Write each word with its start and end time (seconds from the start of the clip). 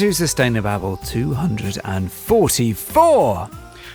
to 0.00 0.08
Sustainababble 0.08 0.98
244. 1.06 3.50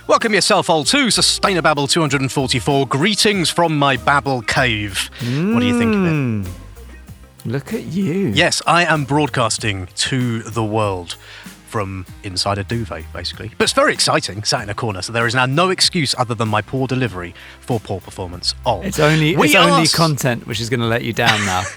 Welcome 0.06 0.34
yourself 0.34 0.70
all 0.70 0.84
to 0.84 1.06
Sustainababble 1.08 1.90
244. 1.90 2.86
Greetings 2.86 3.50
from 3.50 3.76
my 3.76 3.96
Babble 3.96 4.42
cave. 4.42 5.10
What 5.18 5.58
do 5.58 5.66
you 5.66 5.76
think 5.76 5.96
of 5.96 6.04
it? 6.04 6.10
Mm. 6.12 6.46
Look 7.44 7.74
at 7.74 7.82
you. 7.86 8.28
Yes, 8.28 8.62
I 8.68 8.84
am 8.84 9.04
broadcasting 9.04 9.88
to 9.96 10.44
the 10.44 10.62
world 10.62 11.16
from 11.66 12.06
inside 12.22 12.58
a 12.58 12.64
duvet, 12.64 13.04
basically. 13.12 13.50
But 13.58 13.64
it's 13.64 13.72
very 13.72 13.92
exciting, 13.92 14.44
sat 14.44 14.62
in 14.62 14.70
a 14.70 14.74
corner, 14.74 15.02
so 15.02 15.12
there 15.12 15.26
is 15.26 15.34
now 15.34 15.46
no 15.46 15.70
excuse 15.70 16.14
other 16.16 16.36
than 16.36 16.46
my 16.48 16.62
poor 16.62 16.86
delivery 16.86 17.34
for 17.58 17.80
poor 17.80 18.00
performance 18.00 18.54
of. 18.64 18.84
It's 18.84 19.00
only 19.00 19.36
We 19.36 19.46
it's 19.48 19.56
only 19.56 19.82
s- 19.82 19.92
content 19.92 20.46
which 20.46 20.60
is 20.60 20.70
going 20.70 20.78
to 20.80 20.86
let 20.86 21.02
you 21.02 21.12
down 21.12 21.44
now. 21.46 21.64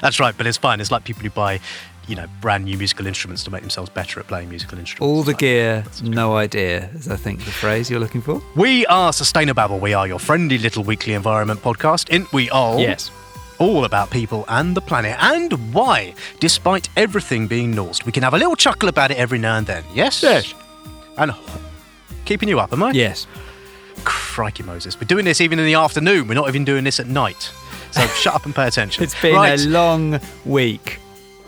That's 0.00 0.20
right, 0.20 0.32
but 0.38 0.46
it's 0.46 0.58
fine. 0.58 0.80
It's 0.80 0.92
like 0.92 1.02
people 1.02 1.24
who 1.24 1.30
buy, 1.30 1.58
you 2.08 2.16
know, 2.16 2.26
brand 2.40 2.64
new 2.64 2.76
musical 2.76 3.06
instruments 3.06 3.44
to 3.44 3.50
make 3.50 3.60
themselves 3.60 3.90
better 3.90 4.18
at 4.18 4.26
playing 4.26 4.48
musical 4.48 4.78
instruments. 4.78 5.02
All 5.08 5.22
the 5.22 5.32
like- 5.32 5.38
gear, 5.38 5.84
no 6.02 6.36
idea, 6.36 6.90
is 6.94 7.08
I 7.08 7.16
think 7.16 7.44
the 7.44 7.50
phrase 7.50 7.90
you're 7.90 8.00
looking 8.00 8.22
for. 8.22 8.42
We 8.56 8.86
are 8.86 9.12
Sustainababble. 9.12 9.80
We 9.80 9.94
are 9.94 10.06
your 10.06 10.18
friendly 10.18 10.58
little 10.58 10.82
weekly 10.82 11.12
environment 11.12 11.60
podcast. 11.60 12.08
In 12.08 12.26
we 12.32 12.50
all 12.50 12.78
Yes 12.80 13.10
all 13.58 13.84
about 13.84 14.10
people 14.10 14.44
and 14.48 14.76
the 14.76 14.80
planet 14.80 15.16
and 15.18 15.74
why, 15.74 16.14
despite 16.40 16.88
everything 16.96 17.46
being 17.46 17.72
Norse, 17.72 18.04
we 18.06 18.12
can 18.12 18.22
have 18.22 18.34
a 18.34 18.38
little 18.38 18.56
chuckle 18.56 18.88
about 18.88 19.10
it 19.10 19.16
every 19.16 19.38
now 19.38 19.56
and 19.56 19.66
then. 19.66 19.84
Yes? 19.92 20.22
Yes. 20.22 20.54
And 21.16 21.32
keeping 22.24 22.48
you 22.48 22.60
up, 22.60 22.72
am 22.72 22.82
I? 22.82 22.92
Yes. 22.92 23.26
Crikey 24.04 24.62
Moses. 24.62 24.98
We're 24.98 25.06
doing 25.06 25.24
this 25.24 25.40
even 25.40 25.58
in 25.58 25.66
the 25.66 25.74
afternoon. 25.74 26.28
We're 26.28 26.34
not 26.34 26.48
even 26.48 26.64
doing 26.64 26.84
this 26.84 27.00
at 27.00 27.08
night. 27.08 27.50
So 27.90 28.06
shut 28.16 28.34
up 28.34 28.46
and 28.46 28.54
pay 28.54 28.68
attention. 28.68 29.02
It's 29.02 29.20
been 29.20 29.34
right. 29.34 29.58
a 29.58 29.68
long 29.68 30.20
week. 30.44 31.00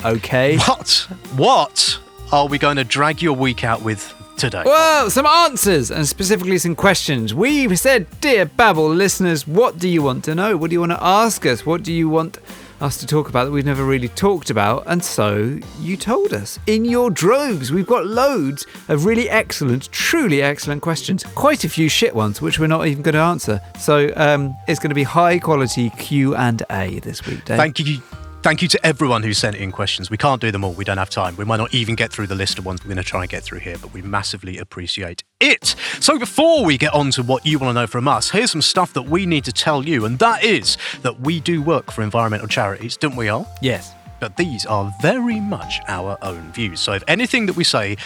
Okay. 0.04 0.56
What? 0.58 1.06
What 1.36 1.98
are 2.32 2.46
we 2.46 2.58
going 2.58 2.76
to 2.76 2.84
drag 2.84 3.20
your 3.20 3.34
week 3.34 3.64
out 3.64 3.82
with 3.82 4.14
today? 4.36 4.62
Well, 4.64 5.10
some 5.10 5.26
answers 5.26 5.90
and 5.90 6.06
specifically 6.06 6.56
some 6.58 6.74
questions. 6.74 7.34
We 7.34 7.74
said, 7.76 8.06
Dear 8.20 8.46
Babble 8.46 8.88
listeners, 8.88 9.46
what 9.46 9.78
do 9.78 9.88
you 9.88 10.02
want 10.02 10.24
to 10.24 10.34
know? 10.34 10.56
What 10.56 10.70
do 10.70 10.74
you 10.74 10.80
want 10.80 10.92
to 10.92 11.04
ask 11.04 11.44
us? 11.44 11.66
What 11.66 11.82
do 11.82 11.92
you 11.92 12.08
want 12.08 12.38
us 12.80 12.96
to 12.96 13.06
talk 13.06 13.28
about 13.28 13.44
that 13.44 13.50
we've 13.50 13.66
never 13.66 13.84
really 13.84 14.08
talked 14.08 14.48
about? 14.48 14.84
And 14.86 15.04
so 15.04 15.58
you 15.80 15.98
told 15.98 16.32
us 16.32 16.58
in 16.66 16.86
your 16.86 17.10
droves. 17.10 17.70
We've 17.70 17.86
got 17.86 18.06
loads 18.06 18.66
of 18.88 19.04
really 19.04 19.28
excellent, 19.28 19.92
truly 19.92 20.40
excellent 20.40 20.80
questions. 20.80 21.24
Quite 21.34 21.64
a 21.64 21.68
few 21.68 21.90
shit 21.90 22.14
ones, 22.14 22.40
which 22.40 22.58
we're 22.58 22.68
not 22.68 22.86
even 22.86 23.02
going 23.02 23.16
to 23.16 23.20
answer. 23.20 23.60
So 23.78 24.10
um, 24.16 24.56
it's 24.66 24.80
going 24.80 24.90
to 24.90 24.94
be 24.94 25.02
high 25.02 25.38
quality 25.38 25.90
Q 25.90 26.34
and 26.36 26.62
A 26.70 27.00
this 27.00 27.26
week, 27.26 27.44
Dave. 27.44 27.58
Thank 27.58 27.78
you. 27.80 28.00
Thank 28.42 28.62
you 28.62 28.68
to 28.68 28.86
everyone 28.86 29.22
who 29.22 29.34
sent 29.34 29.56
in 29.56 29.70
questions. 29.70 30.08
We 30.08 30.16
can't 30.16 30.40
do 30.40 30.50
them 30.50 30.64
all. 30.64 30.72
We 30.72 30.84
don't 30.84 30.96
have 30.96 31.10
time. 31.10 31.36
We 31.36 31.44
might 31.44 31.58
not 31.58 31.74
even 31.74 31.94
get 31.94 32.10
through 32.10 32.26
the 32.26 32.34
list 32.34 32.58
of 32.58 32.64
ones 32.64 32.82
we're 32.82 32.88
going 32.88 32.96
to 32.96 33.02
try 33.02 33.20
and 33.20 33.28
get 33.28 33.42
through 33.42 33.58
here, 33.58 33.76
but 33.78 33.92
we 33.92 34.00
massively 34.00 34.56
appreciate 34.56 35.22
it. 35.40 35.76
So 36.00 36.18
before 36.18 36.64
we 36.64 36.78
get 36.78 36.94
on 36.94 37.10
to 37.12 37.22
what 37.22 37.44
you 37.44 37.58
want 37.58 37.76
to 37.76 37.82
know 37.82 37.86
from 37.86 38.08
us, 38.08 38.30
here's 38.30 38.50
some 38.50 38.62
stuff 38.62 38.94
that 38.94 39.02
we 39.02 39.26
need 39.26 39.44
to 39.44 39.52
tell 39.52 39.86
you, 39.86 40.06
and 40.06 40.18
that 40.20 40.42
is 40.42 40.78
that 41.02 41.20
we 41.20 41.40
do 41.40 41.60
work 41.60 41.92
for 41.92 42.02
environmental 42.02 42.48
charities, 42.48 42.96
don't 42.96 43.16
we 43.16 43.28
all? 43.28 43.46
yes. 43.60 43.92
But 44.20 44.36
these 44.36 44.66
are 44.66 44.92
very 45.00 45.40
much 45.40 45.80
our 45.88 46.18
own 46.20 46.52
views. 46.52 46.80
So 46.80 46.92
if 46.92 47.02
anything 47.08 47.46
that 47.46 47.56
we 47.56 47.64
say 47.64 47.96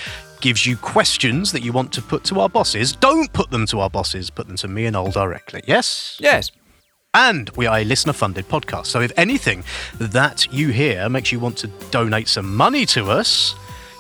gives 0.41 0.65
you 0.65 0.77
questions 0.77 1.51
that 1.51 1.63
you 1.65 1.73
want 1.73 1.93
to 1.93 2.03
put 2.03 2.23
to 2.25 2.39
our 2.39 2.49
bosses, 2.49 2.95
don't 2.95 3.33
put 3.33 3.51
them 3.51 3.67
to 3.67 3.81
our 3.81 3.91
bosses, 3.91 4.31
put 4.31 4.47
them 4.47 4.55
to 4.59 4.69
me 4.69 4.87
and 4.87 4.95
Ol 4.95 5.11
directly. 5.11 5.63
Yes? 5.67 6.17
Yes. 6.21 6.53
And 7.15 7.49
we 7.51 7.67
are 7.67 7.79
a 7.79 7.85
listener 7.85 8.13
funded 8.13 8.49
podcast. 8.49 8.87
So 8.87 9.01
if 9.01 9.13
anything 9.17 9.65
that 10.01 10.53
you 10.53 10.69
hear 10.69 11.09
makes 11.09 11.33
you 11.33 11.41
want 11.41 11.57
to 11.59 11.69
donate 11.91 12.29
some 12.29 12.55
money 12.55 12.85
to 12.87 13.11
us, 13.11 13.55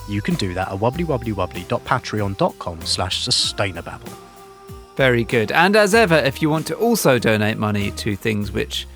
you 0.08 0.20
can 0.20 0.34
do 0.34 0.52
that 0.54 0.68
at 0.68 0.78
wobblywobblywobbly.patreon.com 0.78 2.82
slash 2.82 3.26
sustainababble. 3.26 4.12
Very 4.96 5.24
good. 5.24 5.50
And 5.52 5.76
as 5.76 5.94
ever, 5.94 6.16
if 6.16 6.42
you 6.42 6.50
want 6.50 6.66
to 6.66 6.76
also 6.76 7.18
donate 7.18 7.56
money 7.56 7.90
to 7.92 8.16
things 8.16 8.52
which 8.52 8.86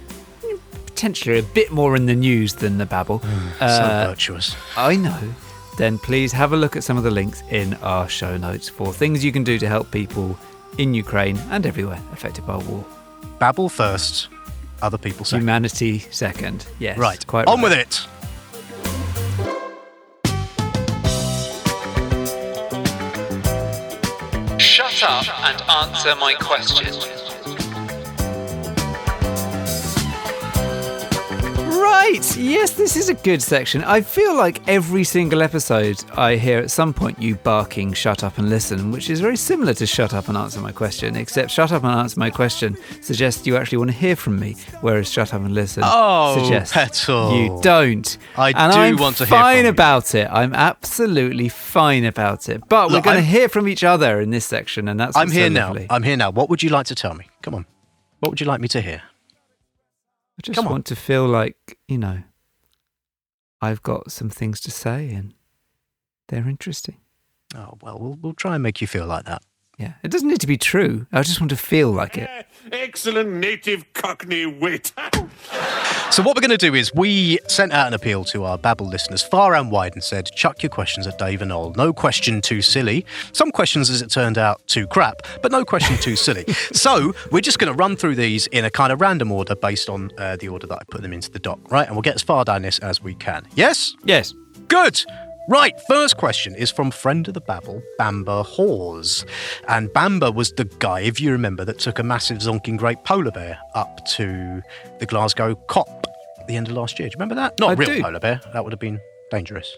potentially 0.86 1.36
are 1.36 1.40
a 1.40 1.54
bit 1.54 1.70
more 1.70 1.96
in 1.96 2.06
the 2.06 2.14
news 2.14 2.54
than 2.54 2.78
the 2.78 2.86
Babble, 2.86 3.20
so 3.20 3.26
uh, 3.60 4.06
virtuous. 4.08 4.56
I 4.76 4.96
know, 4.96 5.34
then 5.76 5.98
please 5.98 6.32
have 6.32 6.52
a 6.52 6.56
look 6.56 6.76
at 6.76 6.84
some 6.84 6.96
of 6.96 7.04
the 7.04 7.10
links 7.10 7.42
in 7.50 7.74
our 7.74 8.08
show 8.08 8.36
notes 8.36 8.68
for 8.68 8.92
things 8.92 9.24
you 9.24 9.30
can 9.30 9.44
do 9.44 9.60
to 9.60 9.68
help 9.68 9.92
people 9.92 10.36
in 10.76 10.94
Ukraine 10.94 11.38
and 11.50 11.64
everywhere 11.66 12.00
affected 12.12 12.44
by 12.46 12.56
war. 12.56 12.84
Babble 13.38 13.68
first, 13.68 14.28
other 14.82 14.98
people 14.98 15.24
second. 15.24 15.42
Humanity 15.42 16.00
second. 16.10 16.66
Yes. 16.78 16.98
right, 16.98 17.24
Quite 17.26 17.46
on 17.46 17.60
right. 17.62 17.70
with 17.70 17.72
it. 17.78 18.06
Shut 24.60 25.02
up 25.04 25.26
and 25.44 25.62
answer 25.70 26.14
my 26.16 26.34
question. 26.34 26.86
Right, 31.80 32.36
yes, 32.36 32.72
this 32.72 32.96
is 32.96 33.08
a 33.08 33.14
good 33.14 33.40
section. 33.42 33.84
I 33.84 34.00
feel 34.00 34.34
like 34.36 34.66
every 34.68 35.04
single 35.04 35.42
episode 35.42 36.02
I 36.16 36.36
hear 36.36 36.58
at 36.58 36.70
some 36.70 36.92
point 36.92 37.20
you 37.22 37.36
barking, 37.36 37.92
shut 37.92 38.24
up 38.24 38.38
and 38.38 38.48
listen, 38.50 38.90
which 38.90 39.10
is 39.10 39.20
very 39.20 39.36
similar 39.36 39.74
to 39.74 39.86
shut 39.86 40.12
up 40.12 40.28
and 40.28 40.36
answer 40.36 40.60
my 40.60 40.72
question, 40.72 41.14
except 41.16 41.50
shut 41.50 41.70
up 41.70 41.84
and 41.84 41.92
answer 41.92 42.18
my 42.18 42.30
question 42.30 42.76
suggests 43.00 43.46
you 43.46 43.56
actually 43.56 43.78
want 43.78 43.90
to 43.90 43.96
hear 43.96 44.16
from 44.16 44.38
me, 44.40 44.56
whereas 44.80 45.10
shut 45.10 45.32
up 45.32 45.40
and 45.42 45.54
listen 45.54 45.82
Oh, 45.86 46.42
suggests 46.42 46.72
Petal. 46.74 47.36
you 47.36 47.60
don't. 47.62 48.18
I 48.36 48.48
and 48.50 48.72
do 48.72 48.78
I'm 48.78 48.96
want 48.96 49.16
to 49.18 49.24
hear 49.26 49.38
fine 49.38 49.58
from 49.58 49.64
you. 49.66 49.70
about 49.70 50.14
it. 50.14 50.28
I'm 50.30 50.54
absolutely 50.54 51.48
fine 51.48 52.04
about 52.04 52.48
it. 52.48 52.66
But 52.68 52.90
Look, 52.90 53.04
we're 53.04 53.12
going 53.12 53.22
to 53.24 53.30
hear 53.30 53.48
from 53.48 53.68
each 53.68 53.84
other 53.84 54.20
in 54.20 54.30
this 54.30 54.44
section, 54.46 54.88
and 54.88 54.98
that's 54.98 55.16
I'm 55.16 55.30
here 55.30 55.46
so 55.46 55.52
now. 55.52 55.76
I'm 55.90 56.02
here 56.02 56.16
now. 56.16 56.30
What 56.30 56.48
would 56.50 56.62
you 56.62 56.70
like 56.70 56.86
to 56.86 56.94
tell 56.94 57.14
me? 57.14 57.26
Come 57.42 57.54
on. 57.54 57.66
What 58.20 58.30
would 58.30 58.40
you 58.40 58.46
like 58.46 58.60
me 58.60 58.68
to 58.68 58.80
hear? 58.80 59.02
I 60.38 60.40
just 60.42 60.54
Come 60.56 60.66
on. 60.66 60.72
want 60.72 60.86
to 60.86 60.96
feel 60.96 61.26
like, 61.26 61.78
you 61.88 61.98
know, 61.98 62.22
I've 63.60 63.82
got 63.82 64.12
some 64.12 64.30
things 64.30 64.60
to 64.60 64.70
say 64.70 65.10
and 65.10 65.34
they're 66.28 66.48
interesting. 66.48 66.98
Oh, 67.56 67.76
well, 67.82 67.98
we'll, 67.98 68.14
we'll 68.20 68.32
try 68.34 68.54
and 68.54 68.62
make 68.62 68.80
you 68.80 68.86
feel 68.86 69.06
like 69.06 69.24
that. 69.24 69.42
Yeah. 69.78 69.94
It 70.02 70.10
doesn't 70.10 70.28
need 70.28 70.40
to 70.40 70.46
be 70.46 70.58
true. 70.58 71.06
I 71.12 71.22
just 71.22 71.40
want 71.40 71.50
to 71.50 71.56
feel 71.56 71.90
like 71.92 72.18
it. 72.18 72.28
Excellent 72.72 73.30
native 73.30 73.92
cockney 73.92 74.44
wit. 74.46 74.92
So 76.10 76.22
what 76.22 76.34
we're 76.34 76.40
going 76.40 76.50
to 76.50 76.56
do 76.56 76.74
is 76.74 76.92
we 76.94 77.38
sent 77.48 77.70
out 77.72 77.86
an 77.86 77.92
appeal 77.92 78.24
to 78.24 78.44
our 78.44 78.56
Babble 78.56 78.88
listeners 78.88 79.22
far 79.22 79.54
and 79.54 79.70
wide 79.70 79.92
and 79.92 80.02
said, 80.02 80.30
chuck 80.34 80.62
your 80.62 80.70
questions 80.70 81.06
at 81.06 81.18
Dave 81.18 81.42
and 81.42 81.52
Ol. 81.52 81.74
No 81.76 81.92
question 81.92 82.40
too 82.40 82.62
silly. 82.62 83.04
Some 83.32 83.52
questions, 83.52 83.90
as 83.90 84.00
it 84.00 84.10
turned 84.10 84.38
out, 84.38 84.66
too 84.66 84.86
crap, 84.86 85.22
but 85.42 85.52
no 85.52 85.66
question 85.66 85.96
too 85.98 86.16
silly. 86.16 86.44
so 86.72 87.14
we're 87.30 87.42
just 87.42 87.58
going 87.58 87.70
to 87.70 87.76
run 87.76 87.94
through 87.94 88.14
these 88.14 88.46
in 88.48 88.64
a 88.64 88.70
kind 88.70 88.90
of 88.90 89.02
random 89.02 89.30
order 89.30 89.54
based 89.54 89.90
on 89.90 90.10
uh, 90.16 90.36
the 90.36 90.48
order 90.48 90.66
that 90.66 90.78
I 90.80 90.84
put 90.90 91.02
them 91.02 91.12
into 91.12 91.30
the 91.30 91.38
doc, 91.38 91.60
right? 91.70 91.86
And 91.86 91.94
we'll 91.94 92.02
get 92.02 92.14
as 92.14 92.22
far 92.22 92.42
down 92.42 92.62
this 92.62 92.78
as 92.78 93.02
we 93.02 93.14
can. 93.14 93.46
Yes? 93.54 93.94
Yes. 94.02 94.34
Good. 94.68 95.04
Right, 95.48 95.80
first 95.88 96.18
question 96.18 96.54
is 96.54 96.70
from 96.70 96.90
friend 96.90 97.26
of 97.26 97.32
the 97.32 97.40
Babble, 97.40 97.82
Bamba 97.98 98.44
Hawes. 98.44 99.24
And 99.66 99.88
Bamba 99.88 100.34
was 100.34 100.52
the 100.52 100.64
guy, 100.66 101.00
if 101.00 101.22
you 101.22 101.32
remember, 101.32 101.64
that 101.64 101.78
took 101.78 101.98
a 101.98 102.02
massive 102.02 102.38
zonking 102.38 102.76
great 102.76 103.02
polar 103.04 103.30
bear 103.30 103.58
up 103.74 104.04
to 104.08 104.60
the 104.98 105.06
Glasgow 105.06 105.54
COP 105.54 106.06
at 106.38 106.46
the 106.48 106.56
end 106.56 106.68
of 106.68 106.74
last 106.74 106.98
year. 106.98 107.08
Do 107.08 107.12
you 107.14 107.16
remember 107.16 107.34
that? 107.36 107.58
Not 107.58 107.70
I 107.70 107.72
a 107.72 107.76
real 107.76 107.88
do. 107.88 108.02
polar 108.02 108.20
bear. 108.20 108.42
That 108.52 108.62
would 108.62 108.74
have 108.74 108.80
been 108.80 109.00
dangerous. 109.30 109.74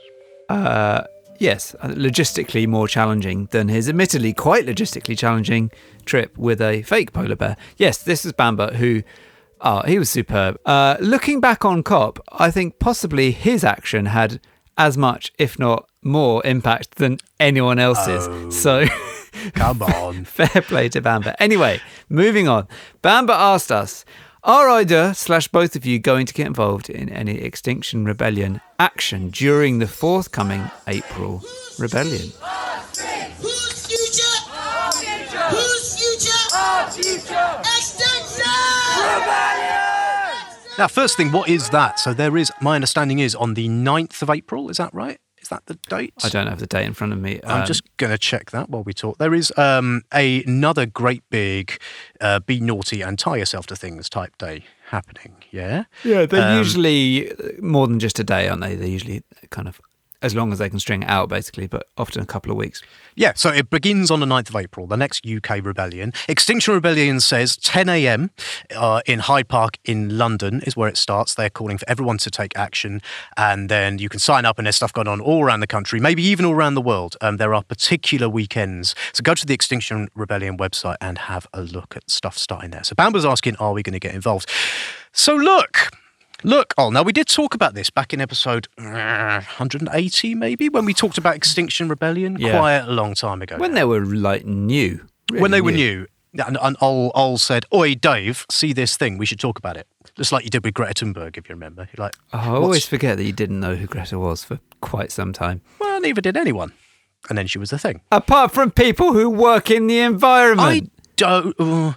Uh, 0.48 1.04
yes. 1.38 1.76
uh, 1.78 1.88
Logistically 1.90 2.66
more 2.66 2.88
challenging 2.88 3.46
than 3.52 3.68
his 3.68 3.88
admittedly 3.88 4.32
quite 4.32 4.66
logistically 4.66 5.16
challenging 5.16 5.70
trip 6.04 6.36
with 6.36 6.60
a 6.60 6.82
fake 6.82 7.12
polar 7.12 7.36
bear. 7.36 7.56
Yes, 7.76 7.98
this 8.02 8.24
is 8.24 8.32
Bamba 8.32 8.74
who. 8.74 9.04
Oh, 9.60 9.82
he 9.82 9.98
was 10.00 10.10
superb. 10.10 10.58
Uh, 10.66 10.96
looking 11.00 11.38
back 11.38 11.64
on 11.66 11.82
COP, 11.84 12.18
I 12.32 12.50
think 12.50 12.78
possibly 12.80 13.30
his 13.30 13.62
action 13.62 14.06
had 14.06 14.40
as 14.80 14.96
much, 14.96 15.30
if 15.38 15.58
not 15.58 15.86
more, 16.02 16.44
impact 16.46 16.94
than 16.94 17.18
anyone 17.38 17.78
else's. 17.78 18.26
Oh. 18.26 18.48
So 18.50 18.86
Come 19.52 19.82
on. 20.00 20.24
Fair 20.24 20.62
play 20.62 20.88
to 20.88 21.02
Bamba. 21.02 21.34
Anyway, 21.38 21.80
moving 22.08 22.48
on. 22.48 22.66
Bamba 23.02 23.34
asked 23.34 23.70
us, 23.70 24.06
are 24.42 24.70
either 24.70 25.12
slash 25.12 25.48
both 25.48 25.76
of 25.76 25.84
you 25.84 25.98
going 25.98 26.24
to 26.24 26.32
get 26.32 26.46
involved 26.46 26.88
in 26.88 27.10
any 27.10 27.42
Extinction 27.42 28.06
Rebellion 28.06 28.62
action 28.78 29.28
during 29.28 29.80
the 29.80 29.86
forthcoming 29.86 30.70
April 30.86 31.42
Rebellion? 31.78 32.32
Now, 40.80 40.88
first 40.88 41.14
thing, 41.18 41.30
what 41.30 41.46
is 41.50 41.68
that? 41.70 41.98
So 42.00 42.14
there 42.14 42.38
is, 42.38 42.50
my 42.62 42.74
understanding 42.74 43.18
is 43.18 43.34
on 43.34 43.52
the 43.52 43.68
9th 43.68 44.22
of 44.22 44.30
April. 44.30 44.70
Is 44.70 44.78
that 44.78 44.94
right? 44.94 45.18
Is 45.42 45.48
that 45.48 45.66
the 45.66 45.74
date? 45.90 46.14
I 46.24 46.30
don't 46.30 46.46
have 46.46 46.58
the 46.58 46.66
date 46.66 46.86
in 46.86 46.94
front 46.94 47.12
of 47.12 47.18
me. 47.20 47.38
I'm 47.44 47.60
Um, 47.60 47.66
just 47.66 47.82
going 47.98 48.10
to 48.12 48.16
check 48.18 48.50
that 48.52 48.70
while 48.70 48.82
we 48.82 48.94
talk. 48.94 49.18
There 49.18 49.34
is 49.34 49.52
um, 49.58 50.02
a, 50.14 50.42
another 50.44 50.86
great 50.86 51.22
big 51.28 51.78
uh, 52.20 52.40
be 52.40 52.60
naughty 52.60 53.02
and 53.02 53.18
tie 53.18 53.36
yourself 53.36 53.66
to 53.66 53.76
things 53.76 54.08
type 54.08 54.38
day 54.38 54.64
happening. 54.88 55.36
Yeah. 55.50 55.84
Yeah, 56.02 56.24
they're 56.24 56.52
Um, 56.52 56.56
usually 56.58 57.30
uh, 57.32 57.34
more 57.60 57.86
than 57.86 58.00
just 58.00 58.18
a 58.18 58.24
day, 58.24 58.48
aren't 58.48 58.62
they? 58.62 58.74
They're 58.74 58.88
usually 58.88 59.22
kind 59.50 59.68
of 59.68 59.82
as 60.22 60.34
long 60.34 60.52
as 60.52 60.58
they 60.58 60.68
can 60.68 60.78
string 60.78 61.02
it 61.02 61.08
out, 61.08 61.28
basically, 61.28 61.66
but 61.66 61.86
often 61.96 62.22
a 62.22 62.26
couple 62.26 62.50
of 62.50 62.56
weeks. 62.56 62.82
Yeah, 63.14 63.32
so 63.34 63.50
it 63.50 63.70
begins 63.70 64.10
on 64.10 64.20
the 64.20 64.26
9th 64.26 64.50
of 64.50 64.56
April, 64.56 64.86
the 64.86 64.96
next 64.96 65.26
UK 65.26 65.64
rebellion. 65.64 66.12
Extinction 66.28 66.74
Rebellion 66.74 67.20
says 67.20 67.56
10 67.56 67.88
a.m. 67.88 68.30
Uh, 68.74 69.00
in 69.06 69.20
Hyde 69.20 69.48
Park 69.48 69.78
in 69.84 70.16
London 70.16 70.62
is 70.66 70.76
where 70.76 70.88
it 70.88 70.96
starts. 70.96 71.34
They're 71.34 71.50
calling 71.50 71.78
for 71.78 71.88
everyone 71.88 72.18
to 72.18 72.30
take 72.30 72.56
action, 72.56 73.02
and 73.36 73.68
then 73.68 73.98
you 73.98 74.08
can 74.08 74.20
sign 74.20 74.44
up, 74.44 74.58
and 74.58 74.66
there's 74.66 74.76
stuff 74.76 74.92
going 74.92 75.08
on 75.08 75.20
all 75.20 75.44
around 75.44 75.60
the 75.60 75.66
country, 75.66 76.00
maybe 76.00 76.22
even 76.22 76.44
all 76.44 76.54
around 76.54 76.74
the 76.74 76.82
world. 76.82 77.16
Um, 77.20 77.38
there 77.38 77.54
are 77.54 77.62
particular 77.62 78.28
weekends. 78.28 78.94
So 79.12 79.22
go 79.22 79.34
to 79.34 79.46
the 79.46 79.54
Extinction 79.54 80.08
Rebellion 80.14 80.56
website 80.56 80.96
and 81.00 81.18
have 81.18 81.46
a 81.52 81.62
look 81.62 81.96
at 81.96 82.08
stuff 82.10 82.36
starting 82.38 82.70
there. 82.70 82.84
So 82.84 82.94
Bamber's 82.94 83.24
asking, 83.24 83.56
are 83.56 83.72
we 83.72 83.82
going 83.82 83.94
to 83.94 84.00
get 84.00 84.14
involved? 84.14 84.48
So 85.12 85.34
look, 85.34 85.90
Look, 86.42 86.72
oh, 86.78 86.90
now 86.90 87.02
we 87.02 87.12
did 87.12 87.26
talk 87.28 87.54
about 87.54 87.74
this 87.74 87.90
back 87.90 88.12
in 88.14 88.20
episode 88.20 88.66
uh, 88.78 89.40
180, 89.40 90.34
maybe, 90.34 90.68
when 90.68 90.84
we 90.84 90.94
talked 90.94 91.18
about 91.18 91.36
Extinction 91.36 91.88
Rebellion 91.88 92.36
Yeah. 92.38 92.58
quite 92.58 92.76
a 92.78 92.90
long 92.90 93.14
time 93.14 93.42
ago. 93.42 93.56
When 93.58 93.72
now. 93.72 93.80
they 93.80 93.84
were 93.84 94.04
like 94.04 94.44
new. 94.46 95.06
really 95.30 95.42
when 95.42 95.50
they 95.50 95.60
were 95.60 95.72
new, 95.72 96.06
and, 96.46 96.56
and 96.62 96.76
Ol, 96.80 97.10
Ol 97.14 97.36
said, 97.38 97.66
Oi, 97.74 97.94
Dave, 97.94 98.46
see 98.50 98.72
this 98.72 98.96
thing, 98.96 99.18
we 99.18 99.26
should 99.26 99.40
talk 99.40 99.58
about 99.58 99.76
it. 99.76 99.86
Just 100.16 100.32
like 100.32 100.44
you 100.44 100.50
did 100.50 100.64
with 100.64 100.74
Greta 100.74 101.04
Thunberg, 101.04 101.36
if 101.36 101.48
you 101.48 101.54
remember. 101.54 101.88
You're 101.94 102.04
like, 102.06 102.14
Oh, 102.32 102.38
I 102.38 102.48
always 102.48 102.86
forget 102.86 103.16
that 103.18 103.24
you 103.24 103.32
didn't 103.32 103.60
know 103.60 103.74
who 103.74 103.86
Greta 103.86 104.18
was 104.18 104.42
for 104.44 104.60
quite 104.80 105.12
some 105.12 105.32
time. 105.32 105.60
well, 105.78 106.00
neither 106.00 106.20
did 106.20 106.36
anyone. 106.36 106.72
And 107.28 107.36
then 107.36 107.46
she 107.46 107.58
was 107.58 107.68
the 107.70 107.78
thing. 107.78 108.00
Apart 108.10 108.52
from 108.52 108.70
people 108.70 109.12
who 109.12 109.28
work 109.28 109.70
in 109.70 109.88
the 109.88 109.98
environment. 109.98 110.90
I 110.96 111.00
don't. 111.16 111.54
uh, 111.60 111.92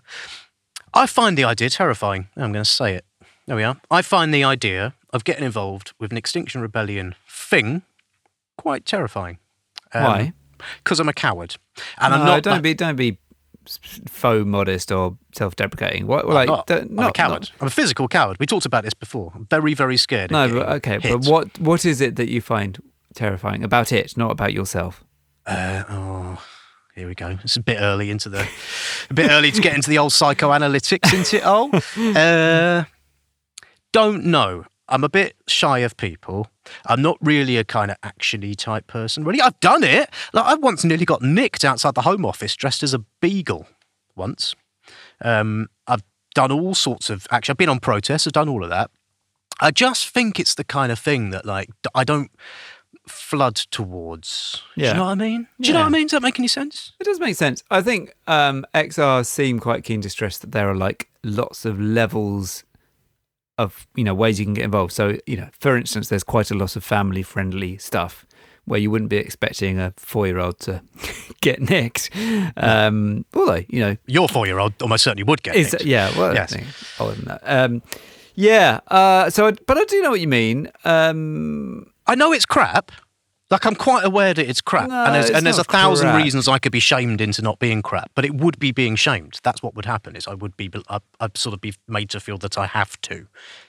I 0.94 1.08
find 1.08 1.38
the 1.38 1.46
idea 1.46 1.70
terrifying. 1.70 2.28
I'm 2.36 2.52
going 2.52 2.64
to 2.66 2.70
say 2.70 2.96
it. 2.96 3.06
There 3.46 3.56
we 3.56 3.64
are. 3.64 3.78
I 3.92 4.02
find 4.02 4.34
the 4.34 4.44
idea 4.44 4.94
of 5.12 5.24
getting 5.24 5.44
involved 5.44 5.94
with 6.00 6.12
an 6.12 6.18
Extinction 6.18 6.62
Rebellion 6.62 7.16
thing 7.28 7.82
quite 8.58 8.86
terrifying. 8.86 9.38
Why? 9.92 10.34
Because 10.84 11.00
I'm 11.00 11.10
a 11.10 11.14
coward, 11.14 11.58
and 12.00 12.14
I'm 12.14 12.26
not. 12.26 12.44
don't 12.44 12.56
that- 12.56 12.62
be 12.64 12.74
don't 12.74 12.96
be 12.96 13.18
faux 14.10 14.46
modest 14.46 14.92
or 14.92 15.18
self-deprecating. 15.34 16.08
What 16.08 16.28
like 16.28 16.50
I'm 16.50 16.56
not. 16.56 16.68
don't- 16.68 17.00
I'm 17.00 17.08
a 17.08 17.12
coward. 17.12 17.50
I'm 17.60 17.68
a 17.68 17.72
physical 17.72 18.08
coward. 18.08 18.38
We 18.40 18.46
talked 18.46 18.66
about 18.66 18.84
this 18.84 18.94
before. 18.94 19.32
I'm 19.36 19.46
very, 19.46 19.74
very 19.74 19.98
scared. 19.98 20.32
No, 20.32 20.48
but 20.50 20.70
okay, 20.78 21.00
hit. 21.00 21.12
but 21.22 21.30
what 21.30 21.60
what 21.60 21.86
is 21.86 22.00
it 22.02 22.16
that 22.16 22.30
you 22.30 22.40
find 22.42 22.82
terrifying 23.14 23.64
about 23.64 23.92
it, 23.92 24.16
not 24.18 24.32
about 24.32 24.54
yourself? 24.54 25.04
Uh, 25.46 25.84
oh, 25.90 26.42
here 26.96 27.08
we 27.08 27.16
go. 27.16 27.38
It's 27.44 27.58
a 27.58 27.62
bit 27.62 27.78
early 27.82 28.10
into 28.10 28.30
the, 28.30 28.48
a 29.10 29.14
bit 29.14 29.30
early 29.30 29.52
to 29.52 29.62
get 29.62 29.76
into 29.76 29.90
the 29.90 29.98
old 29.98 30.14
psychoanalytics, 30.14 31.14
isn't 31.14 31.34
it? 31.34 31.44
Oh, 31.46 31.70
uh, 32.16 32.86
don't 33.94 34.26
know. 34.26 34.66
I'm 34.90 35.04
a 35.04 35.10
bit 35.10 35.36
shy 35.48 35.80
of 35.80 35.96
people. 35.96 36.48
I'm 36.86 37.02
not 37.02 37.18
really 37.22 37.56
a 37.58 37.64
kind 37.64 37.90
of 37.90 38.00
actiony 38.02 38.56
type 38.56 38.86
person. 38.88 39.24
Really, 39.24 39.40
I've 39.40 39.60
done 39.62 39.84
it. 39.84 40.10
Like 40.34 40.46
I 40.46 40.56
once 40.56 40.84
nearly 40.84 41.06
got 41.06 41.22
nicked 41.22 41.64
outside 41.64 41.96
the 41.96 42.02
Home 42.02 42.26
Office 42.26 42.56
dressed 42.56 42.84
as 42.84 42.94
a 42.94 43.00
beagle. 43.22 43.68
Once, 44.16 44.56
um, 45.22 45.70
I've 45.88 46.04
done 46.36 46.52
all 46.52 46.76
sorts 46.76 47.10
of 47.10 47.26
action. 47.32 47.54
I've 47.54 47.58
been 47.58 47.70
on 47.70 47.80
protests. 47.80 48.28
I've 48.28 48.34
done 48.34 48.50
all 48.50 48.64
of 48.64 48.70
that. 48.70 48.92
I 49.62 49.72
just 49.72 50.10
think 50.10 50.40
it's 50.40 50.56
the 50.56 50.64
kind 50.64 50.92
of 50.92 51.00
thing 51.00 51.30
that, 51.30 51.46
like, 51.46 51.70
I 51.96 52.04
don't 52.04 52.30
flood 53.08 53.56
towards. 53.56 54.62
Yeah. 54.76 54.84
Do 54.84 54.88
you 54.90 54.94
know 54.96 55.06
what 55.06 55.12
I 55.12 55.16
mean? 55.16 55.48
Do 55.60 55.68
you 55.68 55.74
know 55.74 55.80
what 55.82 55.88
I 55.88 55.90
mean? 55.90 56.08
Does 56.08 56.12
that 56.12 56.22
make 56.22 56.40
any 56.40 56.48
sense? 56.48 56.92
It 57.00 57.06
does 57.06 57.20
make 57.20 57.36
sense. 57.36 57.64
I 57.72 57.82
think 57.82 58.14
um, 58.28 58.66
XR 58.74 59.26
seem 59.26 59.60
quite 59.60 59.84
keen 59.84 60.02
to 60.02 60.10
stress 60.10 60.38
that 60.40 60.52
there 60.52 60.70
are 60.70 60.76
like 60.76 61.10
lots 61.24 61.66
of 61.66 61.80
levels 61.80 62.64
of 63.58 63.88
you 63.96 64.04
know 64.04 64.14
ways 64.14 64.40
you 64.40 64.46
can 64.46 64.54
get 64.54 64.66
involved. 64.66 64.92
So 64.94 65.18
you 65.28 65.38
know, 65.38 65.50
for 65.60 65.78
instance, 65.78 66.10
there's 66.10 66.24
quite 66.24 66.52
a 66.52 66.56
lot 66.56 66.76
of 66.76 66.84
family-friendly 66.84 67.78
stuff 67.78 68.26
where 68.66 68.80
you 68.80 68.90
wouldn't 68.90 69.10
be 69.10 69.18
expecting 69.18 69.78
a 69.80 69.94
four-year-old 69.98 70.58
to 70.60 70.82
get 71.42 71.60
nicked. 71.62 72.10
Um, 72.58 73.26
although 73.34 73.62
you 73.68 73.80
know, 73.80 73.98
Your 74.08 74.30
four-year-old 74.30 74.74
almost 74.82 75.04
certainly 75.04 75.24
would 75.24 75.44
get 75.44 75.56
is 75.56 75.74
nicked. 75.74 75.86
yeah, 75.86 76.18
well, 76.18 76.34
Yes. 76.34 76.56
Older 77.00 77.16
than 77.16 77.26
that. 77.26 77.42
Um, 77.44 77.82
yeah. 78.36 78.80
Uh, 78.88 79.30
so, 79.30 79.48
I, 79.48 79.52
but 79.68 79.78
I 79.78 79.84
do 79.84 80.02
know 80.02 80.10
what 80.12 80.22
you 80.22 80.28
mean. 80.30 80.72
Um, 80.86 81.92
I 82.08 82.16
know 82.16 82.32
it's 82.32 82.46
crap. 82.46 82.92
Like 83.54 83.66
I'm 83.68 83.76
quite 83.76 84.04
aware 84.04 84.34
that 84.34 84.50
it's 84.50 84.62
crap, 84.62 84.90
No, 84.90 85.06
and 85.06 85.14
there's, 85.14 85.30
and 85.30 85.46
there's 85.46 85.60
a 85.60 85.64
thousand 85.64 86.08
crap. 86.10 86.24
reasons 86.24 86.48
I 86.48 86.58
could 86.58 86.72
be 86.72 86.80
shamed 86.80 87.22
into 87.22 87.42
not 87.44 87.60
being 87.60 87.84
crap. 87.84 88.10
But 88.16 88.26
it 88.26 88.34
would 88.34 88.58
be 88.58 88.72
being 88.72 88.96
shamed. 88.96 89.40
That's 89.44 89.62
what 89.62 89.76
would 89.76 89.86
happen. 89.86 90.16
Is 90.16 90.28
I 90.28 90.34
would 90.34 90.58
be, 90.58 90.72
I'd, 90.90 91.02
I'd 91.20 91.38
sort 91.38 91.54
of 91.54 91.62
be 91.62 91.74
made 91.88 92.10
to 92.10 92.20
feel 92.20 92.40
that 92.40 92.58
I 92.58 92.66
have 92.66 93.00
to. 93.02 93.14
Do 93.16 93.26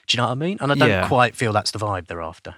you 0.09 0.17
know 0.17 0.23
what 0.25 0.31
I 0.31 0.35
mean? 0.35 0.57
And 0.59 0.71
I 0.71 0.75
don't 0.75 0.89
Yeah. 0.89 1.07
quite 1.07 1.35
feel 1.35 1.53
that's 1.53 1.69
the 1.69 1.77
vibe 1.79 2.07
they're 2.07 2.21
after. 2.21 2.55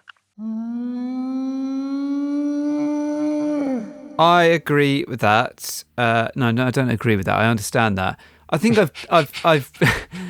I 4.20 4.44
agree 4.44 5.06
with 5.08 5.20
that. 5.20 5.84
Uh, 5.98 6.30
no, 6.36 6.52
no, 6.52 6.68
I 6.68 6.72
don't 6.72 6.90
agree 6.90 7.16
with 7.16 7.26
that. 7.28 7.38
I 7.38 7.48
understand 7.48 7.98
that. 7.98 8.20
I 8.50 8.58
think 8.58 8.78
I've, 8.78 8.92
I've, 9.12 9.32
I've, 9.46 9.72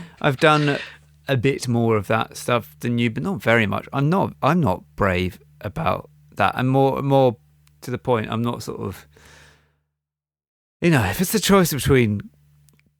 I've 0.21 0.37
done 0.37 0.77
a 1.27 1.37
bit 1.37 1.67
more 1.67 1.95
of 1.95 2.07
that 2.07 2.35
stuff 2.37 2.75
than 2.79 2.97
you, 2.97 3.09
but 3.11 3.23
not 3.23 3.41
very 3.41 3.65
much. 3.67 3.87
I'm 3.93 4.09
not, 4.09 4.33
I'm 4.41 4.59
not 4.59 4.83
brave 4.95 5.39
about 5.61 6.09
that. 6.37 6.55
I'm 6.57 6.67
more, 6.67 7.01
more 7.01 7.37
to 7.81 7.91
the 7.91 7.97
point. 7.97 8.31
I'm 8.31 8.41
not 8.41 8.63
sort 8.63 8.79
of, 8.79 9.07
you 10.81 10.89
know, 10.89 11.03
if 11.05 11.21
it's 11.21 11.31
the 11.31 11.39
choice 11.39 11.73
between 11.73 12.21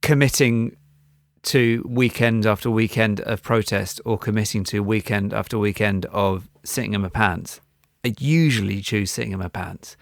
committing 0.02 0.76
to 1.44 1.84
weekend 1.88 2.46
after 2.46 2.70
weekend 2.70 3.22
of 3.22 3.42
protest 3.42 4.02
or 4.04 4.18
committing 4.18 4.64
to 4.66 4.82
weekend 4.82 5.34
after 5.34 5.58
weekend 5.58 6.06
of 6.08 6.50
sitting 6.64 6.94
in 6.94 7.02
my 7.02 7.10
pants, 7.10 7.62
I 8.04 8.14
usually 8.20 8.82
choose 8.82 9.12
sitting 9.12 9.32
in 9.32 9.40
my 9.40 9.48
pants. 9.48 9.96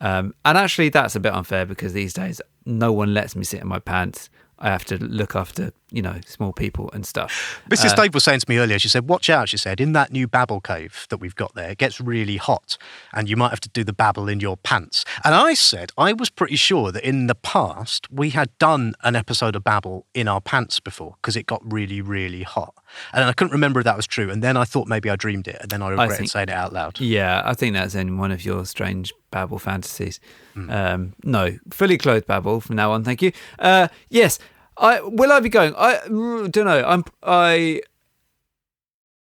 Um, 0.00 0.34
and 0.44 0.58
actually, 0.58 0.90
that's 0.90 1.16
a 1.16 1.20
bit 1.20 1.32
unfair 1.32 1.64
because 1.66 1.92
these 1.92 2.12
days 2.12 2.40
no 2.64 2.92
one 2.92 3.14
lets 3.14 3.34
me 3.34 3.44
sit 3.44 3.60
in 3.62 3.68
my 3.68 3.78
pants. 3.78 4.28
I 4.58 4.68
have 4.68 4.84
to 4.86 5.02
look 5.02 5.34
after, 5.34 5.72
you 5.90 6.02
know, 6.02 6.18
small 6.26 6.52
people 6.52 6.90
and 6.92 7.06
stuff. 7.06 7.62
Mrs. 7.70 7.92
Uh, 7.92 7.94
Dave 8.02 8.14
was 8.14 8.24
saying 8.24 8.40
to 8.40 8.46
me 8.48 8.58
earlier, 8.58 8.78
she 8.78 8.88
said, 8.88 9.08
Watch 9.08 9.30
out, 9.30 9.48
she 9.48 9.56
said, 9.56 9.80
in 9.80 9.92
that 9.92 10.10
new 10.10 10.26
babble 10.26 10.60
cave 10.60 11.06
that 11.10 11.18
we've 11.18 11.34
got 11.36 11.54
there, 11.54 11.70
it 11.70 11.78
gets 11.78 12.00
really 12.00 12.36
hot 12.36 12.76
and 13.12 13.28
you 13.28 13.36
might 13.36 13.50
have 13.50 13.60
to 13.60 13.68
do 13.68 13.84
the 13.84 13.92
babble 13.92 14.28
in 14.28 14.40
your 14.40 14.56
pants. 14.56 15.04
And 15.24 15.34
I 15.34 15.54
said, 15.54 15.92
I 15.96 16.12
was 16.12 16.28
pretty 16.28 16.56
sure 16.56 16.90
that 16.90 17.04
in 17.04 17.28
the 17.28 17.34
past 17.36 18.10
we 18.10 18.30
had 18.30 18.56
done 18.58 18.94
an 19.02 19.14
episode 19.14 19.54
of 19.54 19.62
Babble 19.62 20.06
in 20.14 20.26
our 20.28 20.40
pants 20.40 20.80
before 20.80 21.16
because 21.22 21.36
it 21.36 21.46
got 21.46 21.60
really, 21.64 22.00
really 22.00 22.42
hot. 22.42 22.74
And 23.12 23.24
I 23.24 23.32
couldn't 23.32 23.52
remember 23.52 23.80
if 23.80 23.84
that 23.84 23.96
was 23.96 24.06
true. 24.06 24.30
And 24.30 24.42
then 24.42 24.56
I 24.56 24.64
thought 24.64 24.88
maybe 24.88 25.08
I 25.10 25.16
dreamed 25.16 25.46
it 25.48 25.58
and 25.60 25.70
then 25.70 25.82
I 25.82 25.90
regretted 25.90 26.16
think- 26.18 26.30
saying 26.30 26.48
it 26.48 26.54
out 26.54 26.72
loud. 26.72 27.00
Yeah, 27.00 27.42
I 27.44 27.54
think 27.54 27.74
that's 27.74 27.94
in 27.94 28.18
one 28.18 28.32
of 28.32 28.44
your 28.44 28.64
strange 28.64 29.12
babble 29.30 29.58
fantasies. 29.58 30.18
Hmm. 30.54 30.70
Um, 30.70 31.14
no, 31.22 31.58
fully 31.70 31.98
clothed 31.98 32.26
babble 32.26 32.60
from 32.60 32.76
now 32.76 32.92
on. 32.92 33.04
Thank 33.04 33.22
you. 33.22 33.32
Uh, 33.58 33.88
yes, 34.08 34.38
I 34.78 35.00
will. 35.00 35.32
I 35.32 35.40
be 35.40 35.48
going. 35.48 35.74
I 35.76 35.98
mm, 36.06 36.50
don't 36.50 36.66
know. 36.66 36.84
I'm. 36.84 37.04
I. 37.22 37.82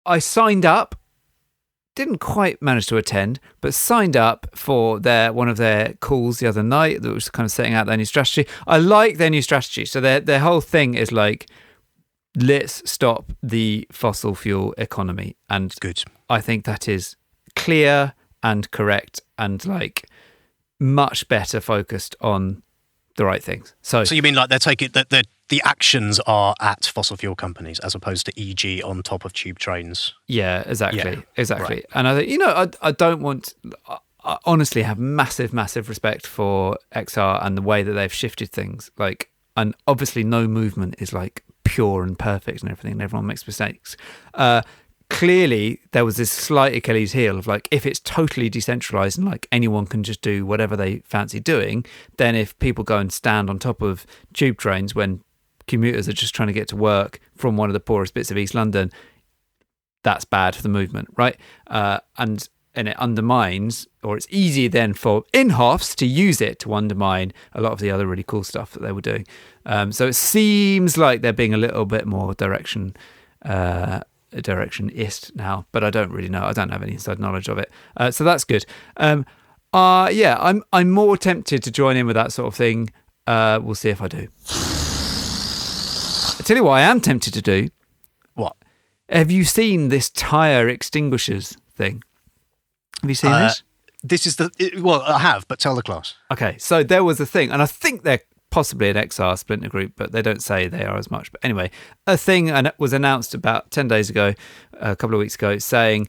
I 0.05 0.19
signed 0.19 0.65
up. 0.65 0.95
Didn't 1.95 2.19
quite 2.19 2.61
manage 2.61 2.85
to 2.87 2.97
attend, 2.97 3.39
but 3.59 3.73
signed 3.73 4.15
up 4.15 4.47
for 4.53 4.99
their 4.99 5.33
one 5.33 5.49
of 5.49 5.57
their 5.57 5.93
calls 5.93 6.39
the 6.39 6.47
other 6.47 6.63
night. 6.63 7.01
That 7.01 7.13
was 7.13 7.29
kind 7.29 7.45
of 7.45 7.51
setting 7.51 7.73
out 7.73 7.87
their 7.87 7.97
new 7.97 8.05
strategy. 8.05 8.47
I 8.67 8.77
like 8.77 9.17
their 9.17 9.29
new 9.29 9.41
strategy. 9.41 9.85
So 9.85 9.99
their 9.99 10.19
their 10.19 10.39
whole 10.39 10.61
thing 10.61 10.93
is 10.93 11.11
like, 11.11 11.49
let's 12.35 12.89
stop 12.89 13.31
the 13.41 13.87
fossil 13.91 14.35
fuel 14.35 14.73
economy 14.77 15.35
and 15.49 15.73
Good. 15.79 16.03
I 16.29 16.41
think 16.41 16.65
that 16.65 16.87
is 16.87 17.15
clear 17.55 18.13
and 18.43 18.69
correct 18.71 19.21
and 19.37 19.65
like 19.65 20.07
much 20.79 21.27
better 21.27 21.59
focused 21.59 22.15
on 22.21 22.61
the 23.17 23.25
right 23.25 23.43
things. 23.43 23.75
So, 23.81 24.03
So 24.05 24.15
you 24.15 24.21
mean 24.23 24.33
like 24.35 24.49
they're 24.49 24.57
taking 24.59 24.89
that 24.93 25.09
the, 25.09 25.23
the 25.49 25.61
actions 25.65 26.19
are 26.25 26.55
at 26.61 26.85
fossil 26.85 27.17
fuel 27.17 27.35
companies 27.35 27.79
as 27.79 27.93
opposed 27.93 28.25
to 28.27 28.31
EG 28.41 28.81
on 28.83 29.03
top 29.03 29.25
of 29.25 29.33
tube 29.33 29.59
trains? 29.59 30.13
yeah, 30.27 30.63
exactly, 30.65 30.99
Yeah, 30.99 31.21
exactly. 31.35 31.75
right. 31.77 31.85
And 31.93 32.07
I 32.07 32.15
think 32.15 32.29
you 32.29 32.37
know, 32.37 32.47
I 32.49 32.69
I 32.81 32.91
don't 32.91 33.21
want. 33.21 33.53
I- 33.87 33.97
I 34.23 34.37
honestly 34.43 34.81
have 34.81 34.99
massive, 34.99 35.53
massive 35.53 35.87
respect 35.87 36.27
for 36.27 36.77
XR 36.93 37.39
and 37.45 37.55
the 37.57 37.61
way 37.61 37.81
that 37.81 37.93
they've 37.93 38.11
shifted 38.11 38.51
things. 38.51 38.91
Like, 38.97 39.29
and 39.55 39.73
obviously, 39.87 40.25
no 40.25 40.49
movement 40.49 40.95
is 40.99 41.13
like 41.13 41.45
pure 41.63 42.03
and 42.03 42.19
perfect 42.19 42.61
and 42.61 42.69
everything. 42.69 42.91
And 42.93 43.01
everyone 43.01 43.25
makes 43.25 43.47
mistakes. 43.47 43.95
Uh, 44.33 44.63
clearly, 45.09 45.79
there 45.91 46.05
was 46.05 46.17
this 46.17 46.31
slight 46.31 46.75
Achilles 46.75 47.13
heel 47.13 47.37
of 47.37 47.47
like, 47.47 47.67
if 47.71 47.85
it's 47.85 47.99
totally 47.99 48.49
decentralized 48.49 49.17
and 49.17 49.27
like 49.27 49.47
anyone 49.51 49.85
can 49.85 50.03
just 50.03 50.21
do 50.21 50.45
whatever 50.45 50.75
they 50.75 50.99
fancy 50.99 51.39
doing, 51.39 51.85
then 52.17 52.35
if 52.35 52.57
people 52.59 52.83
go 52.83 52.97
and 52.97 53.11
stand 53.11 53.49
on 53.49 53.59
top 53.59 53.81
of 53.81 54.05
tube 54.33 54.57
trains 54.57 54.93
when 54.93 55.21
commuters 55.67 56.07
are 56.07 56.13
just 56.13 56.35
trying 56.35 56.47
to 56.47 56.53
get 56.53 56.67
to 56.69 56.75
work 56.75 57.19
from 57.35 57.57
one 57.57 57.69
of 57.69 57.73
the 57.73 57.79
poorest 57.79 58.13
bits 58.13 58.31
of 58.31 58.37
East 58.37 58.53
London, 58.53 58.91
that's 60.03 60.25
bad 60.25 60.55
for 60.55 60.61
the 60.61 60.69
movement, 60.69 61.07
right? 61.15 61.37
Uh, 61.67 61.99
and 62.17 62.47
and 62.75 62.87
it 62.87 62.99
undermines, 62.99 63.87
or 64.03 64.15
it's 64.15 64.27
easy 64.29 64.67
then 64.67 64.93
for 64.93 65.23
Inhofs 65.33 65.95
to 65.95 66.05
use 66.05 66.39
it 66.41 66.59
to 66.59 66.75
undermine 66.75 67.33
a 67.53 67.59
lot 67.59 67.71
of 67.71 67.79
the 67.79 67.89
other 67.89 68.05
really 68.05 68.23
cool 68.23 68.43
stuff 68.43 68.71
that 68.73 68.83
they 68.83 68.91
were 68.91 69.01
doing. 69.01 69.25
Um, 69.65 69.91
so 69.91 70.05
it 70.05 70.13
seems 70.13 70.95
like 70.95 71.23
they're 71.23 71.33
being 71.33 71.55
a 71.55 71.57
little 71.57 71.85
bit 71.85 72.05
more 72.05 72.35
direction 72.35 72.95
uh, 73.43 74.01
direction 74.31 74.89
ist 74.89 75.35
now, 75.35 75.65
but 75.71 75.83
I 75.83 75.89
don't 75.89 76.11
really 76.11 76.29
know. 76.29 76.43
I 76.43 76.53
don't 76.53 76.69
have 76.71 76.83
any 76.83 76.93
inside 76.93 77.19
knowledge 77.19 77.47
of 77.47 77.57
it, 77.57 77.71
uh, 77.95 78.11
so 78.11 78.23
that's 78.23 78.43
good. 78.43 78.65
Um, 78.97 79.25
uh, 79.73 80.09
yeah, 80.11 80.37
I'm 80.39 80.63
I'm 80.73 80.89
more 80.91 81.17
tempted 81.17 81.63
to 81.63 81.71
join 81.71 81.97
in 81.97 82.05
with 82.07 82.15
that 82.15 82.31
sort 82.31 82.47
of 82.47 82.55
thing. 82.55 82.89
Uh, 83.25 83.59
we'll 83.61 83.75
see 83.75 83.89
if 83.89 84.01
I 84.01 84.07
do. 84.07 84.27
I 86.39 86.43
tell 86.43 86.57
you 86.57 86.63
what, 86.63 86.73
I 86.73 86.81
am 86.81 87.01
tempted 87.01 87.33
to 87.33 87.41
do. 87.41 87.69
What? 88.35 88.55
Have 89.09 89.31
you 89.31 89.43
seen 89.43 89.89
this 89.89 90.09
tire 90.09 90.67
extinguishers 90.69 91.57
thing? 91.75 92.03
Have 93.01 93.09
you 93.09 93.15
seen 93.15 93.31
Uh, 93.31 93.39
this? 93.47 93.63
This 94.03 94.25
is 94.27 94.35
the 94.35 94.49
well, 94.81 95.01
I 95.01 95.19
have, 95.19 95.47
but 95.47 95.59
tell 95.59 95.75
the 95.75 95.81
class. 95.81 96.13
Okay, 96.31 96.57
so 96.59 96.83
there 96.83 97.03
was 97.03 97.19
a 97.19 97.25
thing, 97.25 97.51
and 97.51 97.61
I 97.61 97.65
think 97.65 98.03
they're 98.03 98.21
possibly 98.49 98.89
an 98.89 98.95
XR 98.95 99.37
splinter 99.37 99.69
group, 99.69 99.93
but 99.95 100.11
they 100.11 100.21
don't 100.21 100.41
say 100.41 100.67
they 100.67 100.85
are 100.85 100.97
as 100.97 101.11
much. 101.11 101.31
But 101.31 101.43
anyway, 101.43 101.71
a 102.05 102.17
thing 102.17 102.51
was 102.77 102.93
announced 102.93 103.33
about 103.33 103.71
10 103.71 103.87
days 103.87 104.09
ago, 104.09 104.33
a 104.73 104.95
couple 104.95 105.15
of 105.15 105.19
weeks 105.19 105.35
ago, 105.35 105.57
saying 105.57 106.07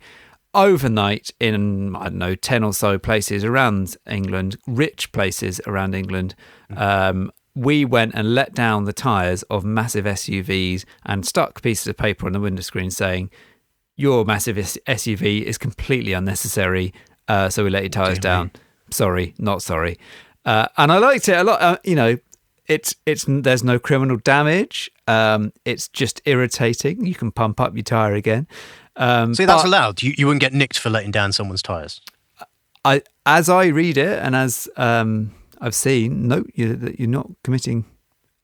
overnight 0.54 1.30
in, 1.40 1.95
I 1.97 2.04
don't 2.04 2.18
know, 2.18 2.35
10 2.35 2.64
or 2.64 2.73
so 2.73 2.99
places 2.99 3.45
around 3.45 3.97
England, 4.09 4.57
rich 4.66 5.12
places 5.12 5.61
around 5.66 5.95
England, 5.95 6.35
um, 6.76 7.30
we 7.54 7.85
went 7.85 8.14
and 8.14 8.35
let 8.35 8.54
down 8.54 8.85
the 8.85 8.92
tyres 8.92 9.42
of 9.45 9.64
massive 9.64 10.04
SUVs 10.04 10.85
and 11.04 11.26
stuck 11.26 11.61
pieces 11.61 11.88
of 11.88 11.97
paper 11.97 12.26
on 12.26 12.33
the 12.33 12.40
window 12.40 12.62
screen 12.62 12.90
saying, 12.90 13.30
your 13.97 14.25
massive 14.25 14.57
SUV 14.57 15.42
is 15.42 15.59
completely 15.59 16.12
unnecessary. 16.12 16.95
Uh, 17.26 17.49
so 17.49 17.64
we 17.64 17.71
let 17.71 17.83
your 17.83 17.90
tires 17.90 18.21
down. 18.21 18.52
Sorry, 18.90 19.35
not 19.38 19.61
sorry. 19.61 19.99
Uh, 20.45 20.68
and 20.76 20.92
I 20.92 20.99
liked 20.99 21.28
it 21.28 21.37
a 21.37 21.42
lot. 21.42 21.61
Uh, 21.61 21.78
you 21.85 21.97
know, 21.97 22.16
it's 22.68 22.94
it's 23.06 23.25
there's 23.26 23.64
no 23.64 23.78
criminal 23.78 24.18
damage. 24.18 24.90
Um, 25.06 25.52
it's 25.64 25.88
just 25.88 26.20
irritating. 26.25 27.06
You 27.06 27.14
can 27.14 27.32
pump 27.32 27.60
up 27.60 27.75
your 27.75 27.82
tire 27.82 28.14
again. 28.14 28.46
Um, 28.96 29.34
See, 29.34 29.44
that's 29.44 29.62
but 29.62 29.68
allowed. 29.68 30.02
You, 30.02 30.12
you 30.16 30.26
wouldn't 30.26 30.40
get 30.40 30.52
nicked 30.52 30.78
for 30.78 30.90
letting 30.90 31.10
down 31.10 31.32
someone's 31.32 31.62
tyres. 31.62 32.00
I, 32.84 33.02
as 33.26 33.48
I 33.48 33.66
read 33.66 33.96
it, 33.96 34.18
and 34.22 34.34
as 34.34 34.68
um, 34.76 35.34
I've 35.60 35.75
seen, 35.75 36.28
no, 36.28 36.44
you, 36.54 36.75
that 36.75 36.98
you're 36.98 37.08
not 37.08 37.28
committing 37.44 37.84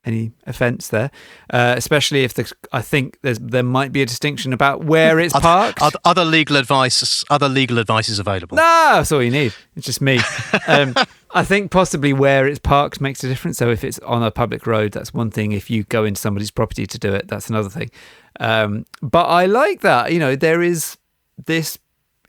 any 0.04 0.32
offence 0.46 0.88
there. 0.88 1.10
Uh, 1.50 1.74
especially 1.76 2.24
if 2.24 2.34
the, 2.34 2.50
I 2.72 2.82
think 2.82 3.18
there's 3.22 3.38
there 3.38 3.62
might 3.62 3.92
be 3.92 4.02
a 4.02 4.06
distinction 4.06 4.52
about 4.52 4.84
where 4.84 5.18
it's 5.18 5.38
parked. 5.38 5.82
Other, 5.82 5.98
other 6.04 6.24
legal 6.24 6.56
advice, 6.56 7.24
other 7.30 7.48
legal 7.48 7.78
advice 7.78 8.08
is 8.08 8.18
available. 8.18 8.56
No, 8.56 8.62
that's 8.94 9.12
all 9.12 9.22
you 9.22 9.30
need. 9.30 9.54
It's 9.76 9.86
just 9.86 10.00
me. 10.00 10.20
Um, 10.66 10.94
I 11.34 11.42
think 11.42 11.72
possibly 11.72 12.12
where 12.12 12.46
it's 12.46 12.60
parked 12.60 13.00
makes 13.00 13.24
a 13.24 13.28
difference. 13.28 13.58
So 13.58 13.68
if 13.70 13.82
it's 13.82 13.98
on 14.00 14.22
a 14.22 14.30
public 14.30 14.66
road, 14.66 14.92
that's 14.92 15.12
one 15.12 15.30
thing. 15.30 15.52
If 15.52 15.68
you 15.68 15.82
go 15.84 16.04
into 16.04 16.20
somebody's 16.20 16.52
property 16.52 16.86
to 16.86 16.98
do 16.98 17.12
it, 17.12 17.26
that's 17.26 17.50
another 17.50 17.70
thing. 17.70 17.90
Um, 18.38 18.86
but 19.02 19.24
I 19.24 19.46
like 19.46 19.80
that. 19.80 20.12
You 20.12 20.20
know, 20.20 20.36
there 20.36 20.62
is 20.62 20.96
this 21.44 21.78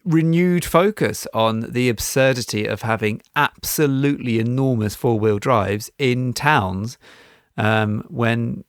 renewed 0.06 0.64
focus 0.64 1.28
on 1.34 1.72
the 1.72 1.90
absurdity 1.90 2.66
of 2.66 2.84
having 2.84 3.22
absolutely 3.36 4.40
enormous 4.40 4.96
four 4.96 5.20
wheel 5.20 5.40
drives 5.40 5.90
in 5.98 6.32
towns 6.34 6.98
um, 7.58 8.04
when 8.10 8.64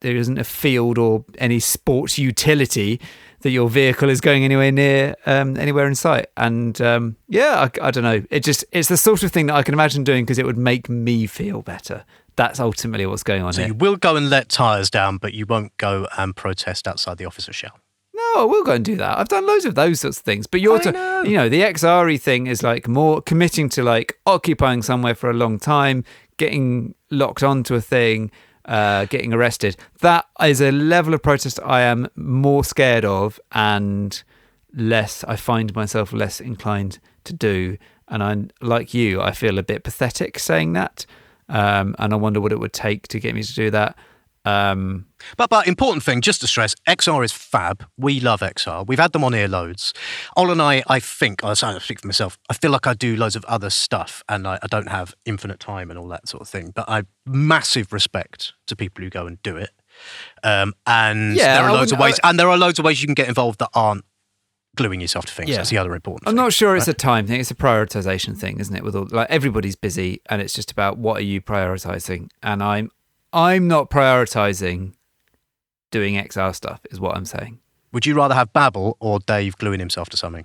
there 0.00 0.16
isn't 0.16 0.38
a 0.38 0.44
field 0.44 0.96
or 0.98 1.24
any 1.38 1.60
sports 1.60 2.18
utility 2.18 3.00
that 3.42 3.50
your 3.50 3.68
vehicle 3.68 4.08
is 4.08 4.20
going 4.20 4.44
anywhere 4.44 4.72
near 4.72 5.14
um, 5.26 5.56
anywhere 5.56 5.86
in 5.86 5.94
sight. 5.94 6.26
And 6.36 6.80
um, 6.80 7.16
yeah, 7.28 7.68
I, 7.82 7.88
I 7.88 7.90
don't 7.90 8.04
know. 8.04 8.22
It 8.30 8.44
just 8.44 8.64
it's 8.72 8.88
the 8.88 8.96
sort 8.96 9.22
of 9.22 9.32
thing 9.32 9.46
that 9.46 9.54
I 9.54 9.62
can 9.62 9.74
imagine 9.74 10.04
doing 10.04 10.24
because 10.24 10.38
it 10.38 10.46
would 10.46 10.58
make 10.58 10.88
me 10.88 11.26
feel 11.26 11.62
better. 11.62 12.04
That's 12.36 12.60
ultimately 12.60 13.04
what's 13.06 13.22
going 13.22 13.42
on 13.42 13.52
So 13.52 13.62
here. 13.62 13.68
you 13.68 13.74
will 13.74 13.96
go 13.96 14.16
and 14.16 14.30
let 14.30 14.48
tyres 14.48 14.88
down, 14.88 15.18
but 15.18 15.34
you 15.34 15.44
won't 15.46 15.76
go 15.76 16.06
and 16.16 16.34
protest 16.34 16.88
outside 16.88 17.18
the 17.18 17.26
officer 17.26 17.52
shell. 17.52 17.78
No, 18.14 18.42
I 18.42 18.44
will 18.44 18.64
go 18.64 18.72
and 18.72 18.84
do 18.84 18.96
that. 18.96 19.18
I've 19.18 19.28
done 19.28 19.46
loads 19.46 19.64
of 19.64 19.74
those 19.74 20.00
sorts 20.00 20.18
of 20.18 20.24
things. 20.24 20.46
But 20.46 20.60
you're, 20.60 20.80
know. 20.90 21.22
you 21.22 21.36
know, 21.36 21.48
the 21.48 21.60
XRE 21.62 22.20
thing 22.20 22.46
is 22.46 22.62
like 22.62 22.86
more 22.88 23.20
committing 23.20 23.68
to 23.70 23.82
like 23.82 24.18
occupying 24.26 24.82
somewhere 24.82 25.14
for 25.14 25.28
a 25.30 25.34
long 25.34 25.58
time, 25.58 26.04
getting 26.40 26.94
locked 27.10 27.42
onto 27.42 27.74
a 27.74 27.82
thing, 27.82 28.30
uh, 28.64 29.04
getting 29.04 29.34
arrested. 29.34 29.76
That 30.00 30.24
is 30.42 30.62
a 30.62 30.72
level 30.72 31.12
of 31.12 31.22
protest 31.22 31.60
I 31.62 31.82
am 31.82 32.08
more 32.16 32.64
scared 32.64 33.04
of 33.04 33.38
and 33.52 34.22
less, 34.74 35.22
I 35.24 35.36
find 35.36 35.74
myself 35.74 36.14
less 36.14 36.40
inclined 36.40 36.98
to 37.24 37.34
do. 37.34 37.76
And 38.08 38.22
I, 38.22 38.64
like 38.64 38.94
you, 38.94 39.20
I 39.20 39.32
feel 39.32 39.58
a 39.58 39.62
bit 39.62 39.84
pathetic 39.84 40.38
saying 40.38 40.72
that. 40.72 41.04
Um, 41.50 41.94
and 41.98 42.14
I 42.14 42.16
wonder 42.16 42.40
what 42.40 42.52
it 42.52 42.58
would 42.58 42.72
take 42.72 43.06
to 43.08 43.20
get 43.20 43.34
me 43.34 43.42
to 43.42 43.54
do 43.54 43.70
that. 43.70 43.98
Um, 44.44 45.06
But 45.36 45.50
but 45.50 45.66
important 45.66 46.02
thing, 46.02 46.22
just 46.22 46.40
to 46.40 46.46
stress, 46.46 46.74
XR 46.88 47.22
is 47.24 47.32
fab. 47.32 47.84
We 47.98 48.20
love 48.20 48.40
XR. 48.40 48.86
We've 48.86 48.98
had 48.98 49.12
them 49.12 49.22
on 49.22 49.32
here 49.34 49.48
loads. 49.48 49.92
Ol 50.36 50.50
and 50.50 50.62
I, 50.62 50.82
I 50.86 50.98
think, 50.98 51.44
I 51.44 51.52
speak 51.54 52.00
for 52.00 52.06
myself. 52.06 52.38
I 52.48 52.54
feel 52.54 52.70
like 52.70 52.86
I 52.86 52.94
do 52.94 53.16
loads 53.16 53.36
of 53.36 53.44
other 53.44 53.68
stuff, 53.70 54.22
and 54.28 54.46
I, 54.48 54.58
I 54.62 54.66
don't 54.66 54.88
have 54.88 55.14
infinite 55.26 55.60
time 55.60 55.90
and 55.90 55.98
all 55.98 56.08
that 56.08 56.26
sort 56.26 56.40
of 56.40 56.48
thing. 56.48 56.72
But 56.74 56.88
I 56.88 57.02
massive 57.26 57.92
respect 57.92 58.54
to 58.66 58.76
people 58.76 59.04
who 59.04 59.10
go 59.10 59.26
and 59.26 59.42
do 59.42 59.56
it. 59.56 59.70
Um, 60.42 60.74
and 60.86 61.36
Yeah, 61.36 61.54
there 61.56 61.64
are 61.64 61.70
I 61.70 61.72
loads 61.74 61.92
of 61.92 61.98
ways, 61.98 62.18
and 62.24 62.38
there 62.40 62.48
are 62.48 62.56
loads 62.56 62.78
of 62.78 62.84
ways 62.84 63.02
you 63.02 63.06
can 63.08 63.14
get 63.14 63.28
involved 63.28 63.58
that 63.58 63.70
aren't 63.74 64.04
gluing 64.76 65.00
yourself 65.00 65.26
to 65.26 65.32
things. 65.32 65.50
Yeah. 65.50 65.56
That's 65.56 65.70
the 65.70 65.78
other 65.78 65.94
important. 65.94 66.28
I'm 66.28 66.32
thing. 66.34 66.44
not 66.44 66.52
sure 66.54 66.76
it's 66.76 66.88
a 66.88 66.94
time 66.94 67.26
thing. 67.26 67.40
It's 67.40 67.50
a 67.50 67.54
prioritization 67.56 68.38
thing, 68.38 68.60
isn't 68.60 68.74
it? 68.74 68.82
With 68.84 68.96
all 68.96 69.08
like 69.10 69.28
everybody's 69.28 69.76
busy, 69.76 70.22
and 70.30 70.40
it's 70.40 70.54
just 70.54 70.70
about 70.70 70.96
what 70.96 71.18
are 71.18 71.24
you 71.24 71.42
prioritizing. 71.42 72.30
And 72.42 72.62
I'm 72.62 72.90
I'm 73.32 73.68
not 73.68 73.90
prioritizing 73.90 74.94
doing 75.90 76.14
XR 76.14 76.54
stuff. 76.54 76.80
Is 76.90 77.00
what 77.00 77.16
I'm 77.16 77.24
saying. 77.24 77.60
Would 77.92 78.06
you 78.06 78.14
rather 78.14 78.34
have 78.34 78.52
Babble 78.52 78.96
or 79.00 79.18
Dave 79.20 79.56
gluing 79.56 79.80
himself 79.80 80.08
to 80.10 80.16
something? 80.16 80.44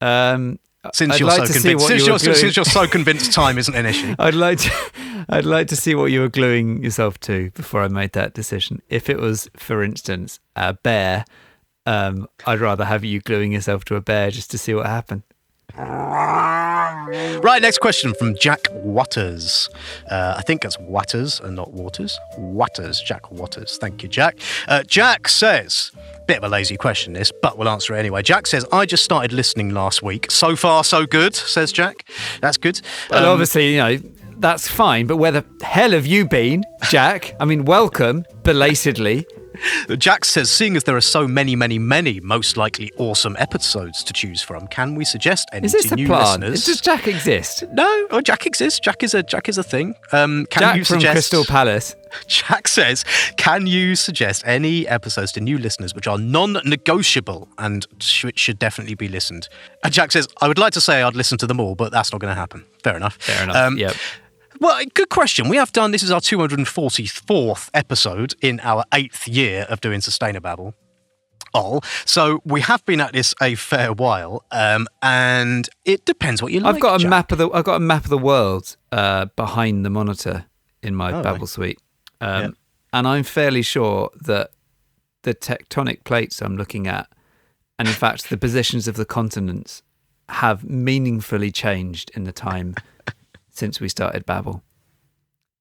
Um, 0.00 0.58
Since 0.92 1.14
I'd 1.14 1.20
you're 1.20 1.28
like 1.28 1.46
so 1.46 1.52
convinced, 1.52 1.86
since 1.86 2.00
you 2.06 2.18
gluing- 2.18 2.34
since 2.34 2.56
you're 2.56 2.64
so 2.64 2.86
convinced, 2.86 3.32
time 3.32 3.58
isn't 3.58 3.74
an 3.74 3.86
issue. 3.86 4.14
I'd 4.18 4.34
like 4.34 4.58
to 4.60 4.70
I'd 5.28 5.44
like 5.44 5.68
to 5.68 5.76
see 5.76 5.94
what 5.94 6.06
you 6.12 6.20
were 6.20 6.28
gluing 6.28 6.82
yourself 6.84 7.18
to 7.20 7.50
before 7.52 7.82
I 7.82 7.88
made 7.88 8.12
that 8.12 8.34
decision. 8.34 8.82
If 8.88 9.08
it 9.10 9.18
was, 9.18 9.48
for 9.56 9.82
instance, 9.82 10.38
a 10.54 10.74
bear, 10.74 11.24
um, 11.86 12.28
I'd 12.46 12.60
rather 12.60 12.84
have 12.84 13.04
you 13.04 13.20
gluing 13.20 13.52
yourself 13.52 13.84
to 13.86 13.96
a 13.96 14.00
bear 14.00 14.30
just 14.30 14.50
to 14.52 14.58
see 14.58 14.74
what 14.74 14.86
happened. 14.86 15.22
Right, 17.42 17.60
next 17.62 17.78
question 17.78 18.14
from 18.14 18.34
Jack 18.36 18.68
Waters. 18.72 19.68
Uh, 20.10 20.34
I 20.36 20.42
think 20.42 20.64
it's 20.64 20.78
Waters 20.78 21.40
and 21.40 21.54
not 21.56 21.72
Waters. 21.72 22.18
Waters, 22.38 23.00
Jack 23.00 23.30
Waters. 23.30 23.78
Thank 23.78 24.02
you, 24.02 24.08
Jack. 24.08 24.38
Uh, 24.68 24.82
Jack 24.84 25.28
says, 25.28 25.92
bit 26.26 26.38
of 26.38 26.44
a 26.44 26.48
lazy 26.48 26.76
question 26.76 27.12
this, 27.12 27.32
but 27.42 27.58
we'll 27.58 27.68
answer 27.68 27.94
it 27.94 27.98
anyway. 27.98 28.22
Jack 28.22 28.46
says, 28.46 28.64
I 28.72 28.86
just 28.86 29.04
started 29.04 29.32
listening 29.32 29.70
last 29.70 30.02
week. 30.02 30.30
So 30.30 30.56
far, 30.56 30.82
so 30.84 31.06
good, 31.06 31.34
says 31.34 31.72
Jack. 31.72 32.08
That's 32.40 32.56
good. 32.56 32.80
Well, 33.10 33.24
Um, 33.24 33.30
obviously, 33.30 33.72
you 33.72 33.78
know, 33.78 33.98
that's 34.38 34.68
fine, 34.68 35.06
but 35.06 35.16
where 35.16 35.32
the 35.32 35.44
hell 35.62 35.92
have 35.92 36.06
you 36.06 36.26
been, 36.28 36.64
Jack? 36.90 37.34
I 37.40 37.44
mean, 37.44 37.64
welcome, 37.64 38.24
belatedly. 38.42 39.26
Jack 39.96 40.24
says, 40.24 40.50
seeing 40.50 40.76
as 40.76 40.84
there 40.84 40.96
are 40.96 41.00
so 41.00 41.26
many, 41.26 41.56
many, 41.56 41.78
many 41.78 42.20
most 42.20 42.56
likely 42.56 42.92
awesome 42.96 43.36
episodes 43.38 44.02
to 44.04 44.12
choose 44.12 44.42
from, 44.42 44.66
can 44.68 44.94
we 44.94 45.04
suggest 45.04 45.48
any 45.52 45.66
Is 45.66 45.72
this 45.72 45.88
to 45.88 45.96
new 45.96 46.06
plan? 46.06 46.40
listeners? 46.40 46.64
Does 46.66 46.80
Jack 46.80 47.06
exist? 47.06 47.64
No, 47.72 48.06
oh, 48.10 48.20
Jack 48.20 48.46
exists. 48.46 48.80
Jack 48.80 49.02
is 49.02 49.14
a 49.14 49.22
Jack 49.22 49.48
is 49.48 49.58
a 49.58 49.62
thing. 49.62 49.94
Um, 50.12 50.46
can 50.50 50.62
Jack 50.62 50.76
you 50.76 50.84
from 50.84 50.94
suggest 51.00 51.14
Crystal 51.14 51.44
Palace. 51.44 51.96
Jack 52.28 52.68
says, 52.68 53.04
"Can 53.36 53.66
you 53.66 53.94
suggest 53.94 54.42
any 54.46 54.86
episodes 54.88 55.32
to 55.32 55.40
new 55.40 55.58
listeners 55.58 55.94
which 55.94 56.06
are 56.06 56.18
non-negotiable 56.18 57.48
and 57.58 57.86
sh- 57.98 58.26
should 58.36 58.58
definitely 58.58 58.94
be 58.94 59.08
listened?" 59.08 59.48
And 59.84 59.92
Jack 59.92 60.12
says, 60.12 60.28
"I 60.40 60.48
would 60.48 60.58
like 60.58 60.72
to 60.74 60.80
say 60.80 61.02
I'd 61.02 61.16
listen 61.16 61.36
to 61.38 61.46
them 61.46 61.60
all, 61.60 61.74
but 61.74 61.92
that's 61.92 62.12
not 62.12 62.20
going 62.20 62.30
to 62.30 62.38
happen." 62.38 62.64
Fair 62.82 62.96
enough. 62.96 63.16
Fair 63.20 63.42
enough. 63.42 63.56
Um, 63.56 63.76
yep. 63.78 63.94
Well, 64.60 64.82
good 64.94 65.08
question. 65.10 65.48
We 65.48 65.56
have 65.56 65.72
done 65.72 65.90
this 65.90 66.02
is 66.02 66.10
our 66.10 66.20
244th 66.20 67.70
episode 67.74 68.34
in 68.40 68.60
our 68.60 68.84
eighth 68.94 69.28
year 69.28 69.66
of 69.68 69.80
doing 69.80 70.00
Sustainababble. 70.00 70.72
All 71.54 71.82
so 72.04 72.40
we 72.44 72.60
have 72.62 72.84
been 72.84 73.00
at 73.00 73.12
this 73.12 73.34
a 73.40 73.54
fair 73.54 73.92
while, 73.92 74.44
um, 74.50 74.86
and 75.00 75.68
it 75.84 76.04
depends 76.04 76.42
what 76.42 76.52
you 76.52 76.60
like. 76.60 76.74
I've 76.74 76.80
got 76.80 76.96
a 76.96 76.98
Jack. 77.02 77.10
map 77.10 77.32
of 77.32 77.38
the 77.38 77.50
I've 77.50 77.64
got 77.64 77.76
a 77.76 77.80
map 77.80 78.04
of 78.04 78.10
the 78.10 78.18
world 78.18 78.76
uh, 78.92 79.26
behind 79.36 79.84
the 79.84 79.90
monitor 79.90 80.46
in 80.82 80.94
my 80.94 81.12
Oh, 81.12 81.22
Babble 81.22 81.40
right. 81.40 81.48
suite, 81.48 81.78
um, 82.20 82.42
Yeah. 82.42 82.48
and 82.92 83.08
I'm 83.08 83.22
fairly 83.22 83.62
sure 83.62 84.10
that 84.22 84.50
the 85.22 85.34
tectonic 85.34 86.04
plates 86.04 86.42
I'm 86.42 86.56
looking 86.56 86.86
at, 86.86 87.08
and 87.78 87.88
in 87.88 87.94
fact 87.94 88.28
the 88.28 88.36
positions 88.36 88.86
of 88.86 88.96
the 88.96 89.06
continents, 89.06 89.82
have 90.28 90.62
meaningfully 90.64 91.52
changed 91.52 92.10
in 92.14 92.24
the 92.24 92.32
time 92.32 92.74
since 93.56 93.80
we 93.80 93.88
started 93.88 94.26
Babble. 94.26 94.62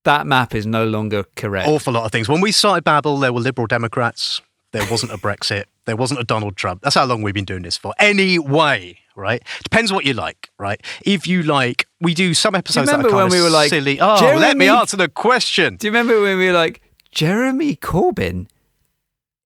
That 0.03 0.27
map 0.27 0.53
is 0.53 0.67
no 0.67 0.85
longer 0.85 1.23
correct. 1.35 1.67
awful 1.67 1.93
lot 1.93 2.05
of 2.05 2.11
things. 2.11 2.29
When 2.29 2.41
we 2.41 2.51
started 2.51 2.83
Babble, 2.83 3.17
there 3.17 3.33
were 3.33 3.39
Liberal 3.39 3.67
Democrats. 3.67 4.41
There 4.71 4.85
wasn't 4.89 5.13
a 5.13 5.17
Brexit. 5.17 5.65
There 5.85 5.95
wasn't 5.95 6.19
a 6.19 6.23
Donald 6.23 6.57
Trump. 6.57 6.81
That's 6.81 6.95
how 6.95 7.05
long 7.05 7.21
we've 7.21 7.33
been 7.33 7.45
doing 7.45 7.63
this 7.63 7.77
for. 7.77 7.93
Anyway, 7.97 8.99
right? 9.15 9.41
Depends 9.63 9.91
what 9.91 10.05
you 10.05 10.13
like, 10.13 10.49
right? 10.59 10.79
If 11.03 11.27
you 11.27 11.43
like, 11.43 11.87
we 12.01 12.13
do 12.13 12.33
some 12.33 12.53
episodes 12.53 12.87
that 12.87 12.95
are 12.95 12.97
remember 12.97 13.09
kind 13.09 13.31
when 13.31 13.39
of 13.39 13.39
we 13.39 13.41
were 13.41 13.49
like, 13.49 13.69
silly. 13.69 13.99
Oh, 13.99 14.35
let 14.37 14.57
me 14.57 14.67
answer 14.67 14.97
the 14.97 15.07
question. 15.07 15.77
Do 15.77 15.87
you 15.87 15.91
remember 15.91 16.21
when 16.21 16.37
we 16.37 16.47
were 16.47 16.53
like, 16.53 16.81
Jeremy 17.11 17.75
Corbyn 17.75 18.47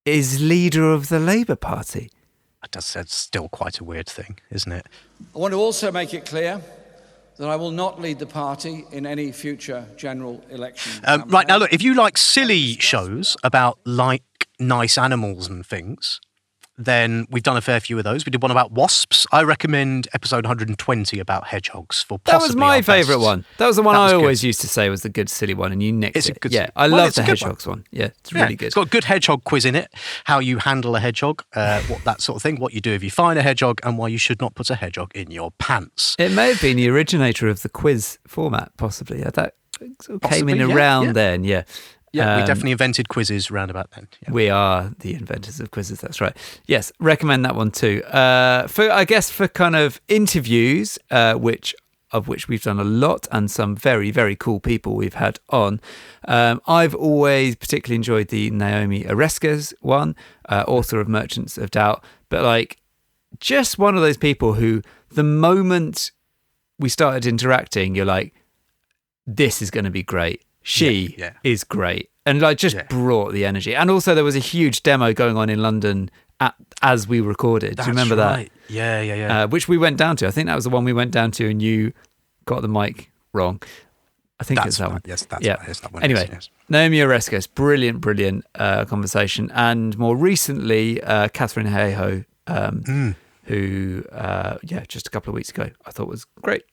is 0.04 0.42
leader 0.42 0.92
of 0.92 1.10
the 1.10 1.20
Labour 1.20 1.56
Party. 1.56 2.12
That's, 2.72 2.94
that's 2.94 3.16
still 3.16 3.48
quite 3.48 3.80
a 3.80 3.84
weird 3.84 4.08
thing, 4.08 4.40
isn't 4.52 4.72
it? 4.72 4.86
I 5.36 5.38
want 5.38 5.54
to 5.54 5.60
also 5.60 5.92
make 5.92 6.14
it 6.14 6.26
clear 6.26 6.62
that 7.40 7.50
I 7.50 7.56
will 7.56 7.72
not 7.72 8.00
lead 8.02 8.20
the 8.20 8.26
party 8.26 8.86
in 8.92 9.06
any 9.06 9.32
future 9.32 9.88
general 9.96 10.44
election. 10.50 11.02
Um, 11.06 11.24
right 11.30 11.48
now, 11.48 11.58
look, 11.58 11.74
if 11.74 11.82
you 11.82 11.94
like 11.94 12.18
silly 12.18 12.74
shows 12.74 13.38
about 13.44 13.80
like 13.86 14.24
nice 14.60 14.98
animals 14.98 15.48
and 15.48 15.66
things, 15.66 16.20
then 16.80 17.28
we've 17.30 17.44
done 17.44 17.58
a 17.58 17.62
fair 17.62 17.80
few 17.82 17.98
of 17.98 18.06
those. 18.06 18.26
We 18.26 18.30
did 18.32 18.42
one 18.42 18.52
about 18.52 18.72
wasps. 18.72 19.28
I 19.34 19.44
recommend 19.44 20.08
episode 20.14 20.46
120 20.46 21.20
about 21.20 21.48
hedgehogs 21.48 22.02
for 22.02 22.20
That 22.24 22.42
was 22.42 22.56
my 22.56 22.82
favourite 22.82 23.20
one. 23.20 23.44
That 23.58 23.68
was 23.68 23.76
the 23.76 23.82
one 23.84 23.96
That 23.96 24.00
I 24.00 24.04
was 24.06 24.12
good. 24.14 24.20
always 24.22 24.44
used 24.44 24.62
to 24.62 24.68
say 24.68 24.90
was 24.90 25.02
the 25.02 25.10
good 25.10 25.30
silly 25.30 25.54
one, 25.54 25.72
and 25.74 25.84
you 25.84 25.92
nicked 25.92 26.16
It's 26.16 26.30
a 26.30 26.32
it. 26.32 26.40
good- 26.40 26.54
yeah, 26.54 26.70
I 26.76 26.88
well, 26.88 26.98
love 27.06 27.14
the 27.16 27.24
a 27.24 27.26
good 27.26 27.42
one. 27.42 27.56
one. 27.66 27.84
Yeah, 27.92 28.06
it's 28.06 28.32
Yeah, 28.32 28.44
really 28.44 28.56
good. 28.56 28.68
It's 28.68 28.76
got 28.76 28.88
a 28.88 28.90
good 28.90 29.04
hedgehog 29.04 29.44
quiz 29.44 29.66
in 29.66 29.76
it. 29.76 29.94
How 30.24 30.40
you 30.40 30.58
handle 30.60 30.96
a 30.96 31.00
hedgehog, 31.02 31.44
uh, 31.54 31.82
what 31.88 32.04
that 32.06 32.22
sort 32.22 32.38
of 32.38 32.42
thing. 32.42 32.56
What 32.62 32.74
you 32.74 32.80
do 32.82 32.94
if 32.94 33.04
you 33.04 33.12
find 33.12 33.38
a 33.38 33.42
hedgehog, 33.44 33.82
and 33.84 33.98
why 33.98 34.08
you 34.08 34.18
should 34.18 34.40
not 34.40 34.56
put 34.56 34.70
a 34.70 34.76
hedgehog 34.76 35.12
in 35.14 35.32
your 35.32 35.52
pants. 35.60 36.16
It 36.18 36.32
may 36.32 36.48
have 36.50 36.62
been 36.62 36.78
the 36.78 36.90
originator 36.90 37.48
of 37.50 37.62
the 37.62 37.70
quiz 37.70 38.20
format, 38.26 38.72
possibly. 38.78 39.20
Yeah, 39.20 39.32
that 39.32 39.54
came 39.80 39.90
in 40.10 40.20
Possibly, 40.20 40.58
yeah, 40.60 40.76
around 40.76 41.06
yeah. 41.08 41.12
then. 41.14 41.44
Yeah, 41.44 41.64
Yeah, 42.12 42.36
we 42.36 42.42
Um, 42.42 42.48
definitely 42.48 42.72
invented 42.72 43.10
quizzes 43.10 43.52
round 43.52 43.70
about 43.72 43.92
then. 43.92 44.08
Yeah. 44.24 44.32
We 44.32 44.50
are 44.50 44.92
the 45.00 45.14
inventors 45.14 45.60
of 45.60 45.72
quizzes. 45.72 46.00
That's 46.02 46.20
right. 46.20 46.36
Yes, 46.66 46.92
recommend 47.00 47.46
that 47.46 47.56
one 47.56 47.72
too. 47.72 48.04
Uh, 48.06 48.68
for 48.68 48.92
I 48.92 49.06
guess 49.06 49.30
for 49.30 49.48
kind 49.48 49.76
of 49.76 50.02
interviews, 50.08 50.98
uh, 51.12 51.36
which 51.36 51.76
of 52.12 52.28
which 52.28 52.48
we've 52.48 52.64
done 52.64 52.80
a 52.80 52.84
lot, 52.84 53.28
and 53.32 53.52
some 53.52 53.76
very 53.76 54.10
very 54.12 54.36
cool 54.36 54.60
people 54.60 54.96
we've 54.96 55.14
had 55.14 55.40
on. 55.50 55.80
Um, 56.28 56.60
I've 56.68 56.96
always 56.96 57.56
particularly 57.56 57.96
enjoyed 57.98 58.30
the 58.30 58.50
Naomi 58.50 59.04
Oreskes 59.04 59.74
one, 59.82 60.16
uh, 60.48 60.64
author 60.68 61.00
of 61.00 61.08
Merchants 61.08 61.58
of 61.58 61.70
Doubt. 61.70 62.04
But 62.30 62.44
like, 62.44 62.78
just 63.40 63.78
one 63.78 63.96
of 63.96 64.02
those 64.02 64.18
people 64.18 64.54
who, 64.54 64.82
the 65.10 65.24
moment 65.24 66.12
we 66.80 66.90
started 66.90 67.28
interacting, 67.28 67.94
you're 67.94 68.06
like, 68.06 68.34
this 69.28 69.62
is 69.62 69.70
going 69.70 69.86
to 69.86 69.92
be 69.92 70.02
great. 70.04 70.42
She 70.70 71.16
Yeah, 71.18 71.26
yeah. 71.26 71.32
is 71.52 71.64
great. 71.64 72.10
And 72.26 72.42
like 72.42 72.58
just 72.60 72.76
Yeah. 72.76 72.84
brought 72.90 73.34
the 73.34 73.44
energy. 73.46 73.76
And 73.76 73.90
also 73.90 74.14
there 74.14 74.24
was 74.24 74.36
a 74.36 74.40
huge 74.54 74.84
demo 74.84 75.14
going 75.14 75.36
on 75.36 75.50
in 75.50 75.62
London 75.62 76.12
at, 76.40 76.54
as 76.82 77.08
we 77.08 77.22
recorded. 77.22 77.76
Do 77.78 77.84
you 77.84 77.90
remember 77.90 78.16
right. 78.16 78.52
Yeah, 78.70 79.02
yeah, 79.02 79.16
yeah. 79.16 79.44
Uh, 79.44 79.48
which 79.48 79.68
we 79.68 79.78
went 79.78 79.98
down 79.98 80.16
to. 80.18 80.28
I 80.28 80.32
think 80.32 80.46
that 80.48 80.56
was 80.56 80.64
the 80.66 80.70
one 80.70 80.84
we 80.86 80.94
went 80.94 81.12
down 81.12 81.32
to 81.32 81.50
and 81.50 81.60
you 81.62 81.92
got 82.46 82.62
the 82.62 82.68
mic 82.68 83.10
wrong. 83.34 83.62
I 84.40 84.44
think 84.46 84.60
That's 84.60 84.68
it's 84.68 84.78
that 84.78 84.84
right. 84.86 84.92
one. 84.94 85.02
Yes, 85.06 85.26
that's 85.26 85.44
yeah. 85.46 85.58
Yes, 85.68 85.80
that 85.82 85.92
one 85.92 86.04
Anyway, 86.04 86.30
yes. 86.32 86.50
Naomi 86.70 86.98
Oreskes, 87.00 87.48
brilliant, 87.54 88.00
brilliant 88.00 88.46
uh, 88.56 88.86
conversation. 88.86 89.52
And 89.54 89.98
more 89.98 90.16
recently, 90.16 91.02
uh, 91.04 91.28
Katharine 91.30 91.68
Hayhoe, 91.68 92.24
um, 92.48 92.84
Hmm. 92.86 93.10
who, 93.46 94.06
uh, 94.14 94.58
yeah, 94.64 94.84
just 94.88 95.08
a 95.08 95.10
couple 95.10 95.32
of 95.32 95.36
weeks 95.36 95.50
ago, 95.50 95.72
I 95.86 95.92
thought 95.92 96.08
was 96.08 96.26
great. 96.42 96.64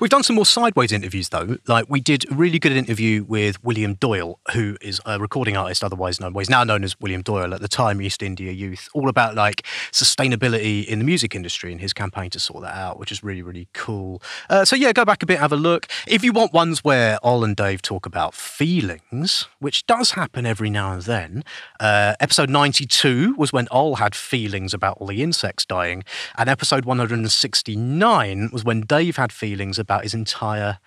We've 0.00 0.10
done 0.10 0.22
some 0.22 0.36
more 0.36 0.46
sideways 0.46 0.92
interviews 0.92 1.28
though. 1.30 1.56
Like 1.66 1.86
we 1.88 2.00
did 2.00 2.30
a 2.30 2.34
really 2.34 2.58
good 2.58 2.72
interview 2.72 3.24
with 3.24 3.62
William 3.64 3.94
Doyle, 3.94 4.38
who 4.52 4.76
is 4.80 5.00
a 5.06 5.18
recording 5.18 5.56
artist, 5.56 5.82
otherwise 5.82 6.20
known, 6.20 6.32
well, 6.32 6.40
he's 6.40 6.50
now 6.50 6.64
known 6.64 6.84
as 6.84 6.98
William 7.00 7.22
Doyle 7.22 7.54
at 7.54 7.60
the 7.60 7.68
time 7.68 8.00
East 8.00 8.22
India 8.22 8.52
Youth, 8.52 8.88
all 8.94 9.08
about 9.08 9.34
like 9.34 9.62
sustainability 9.92 10.86
in 10.86 10.98
the 10.98 11.04
music 11.04 11.34
industry 11.34 11.72
and 11.72 11.80
his 11.80 11.92
campaign 11.92 12.30
to 12.30 12.40
sort 12.40 12.62
that 12.62 12.74
out, 12.74 12.98
which 12.98 13.12
is 13.12 13.22
really, 13.22 13.42
really 13.42 13.68
cool. 13.72 14.22
Uh, 14.50 14.64
so 14.64 14.76
yeah, 14.76 14.92
go 14.92 15.04
back 15.04 15.22
a 15.22 15.26
bit, 15.26 15.38
have 15.38 15.52
a 15.52 15.56
look. 15.56 15.86
If 16.06 16.22
you 16.22 16.32
want 16.32 16.52
ones 16.52 16.84
where 16.84 17.18
Ol 17.22 17.44
and 17.44 17.56
Dave 17.56 17.82
talk 17.82 18.06
about 18.06 18.34
feelings, 18.34 19.46
which 19.58 19.86
does 19.86 20.12
happen 20.12 20.46
every 20.46 20.70
now 20.70 20.92
and 20.92 21.02
then, 21.02 21.44
uh, 21.80 22.14
episode 22.20 22.50
92 22.50 23.34
was 23.36 23.52
when 23.52 23.68
Ol 23.70 23.96
had 23.96 24.14
feelings 24.14 24.74
about 24.74 24.98
all 24.98 25.06
the 25.06 25.22
insects 25.22 25.64
dying, 25.64 26.04
and 26.36 26.48
episode 26.48 26.84
169 26.84 28.50
was 28.52 28.64
when 28.64 28.82
Dave 28.82 29.16
had 29.16 29.32
feelings 29.32 29.77
about 29.78 30.02
his 30.02 30.14
entire 30.14 30.78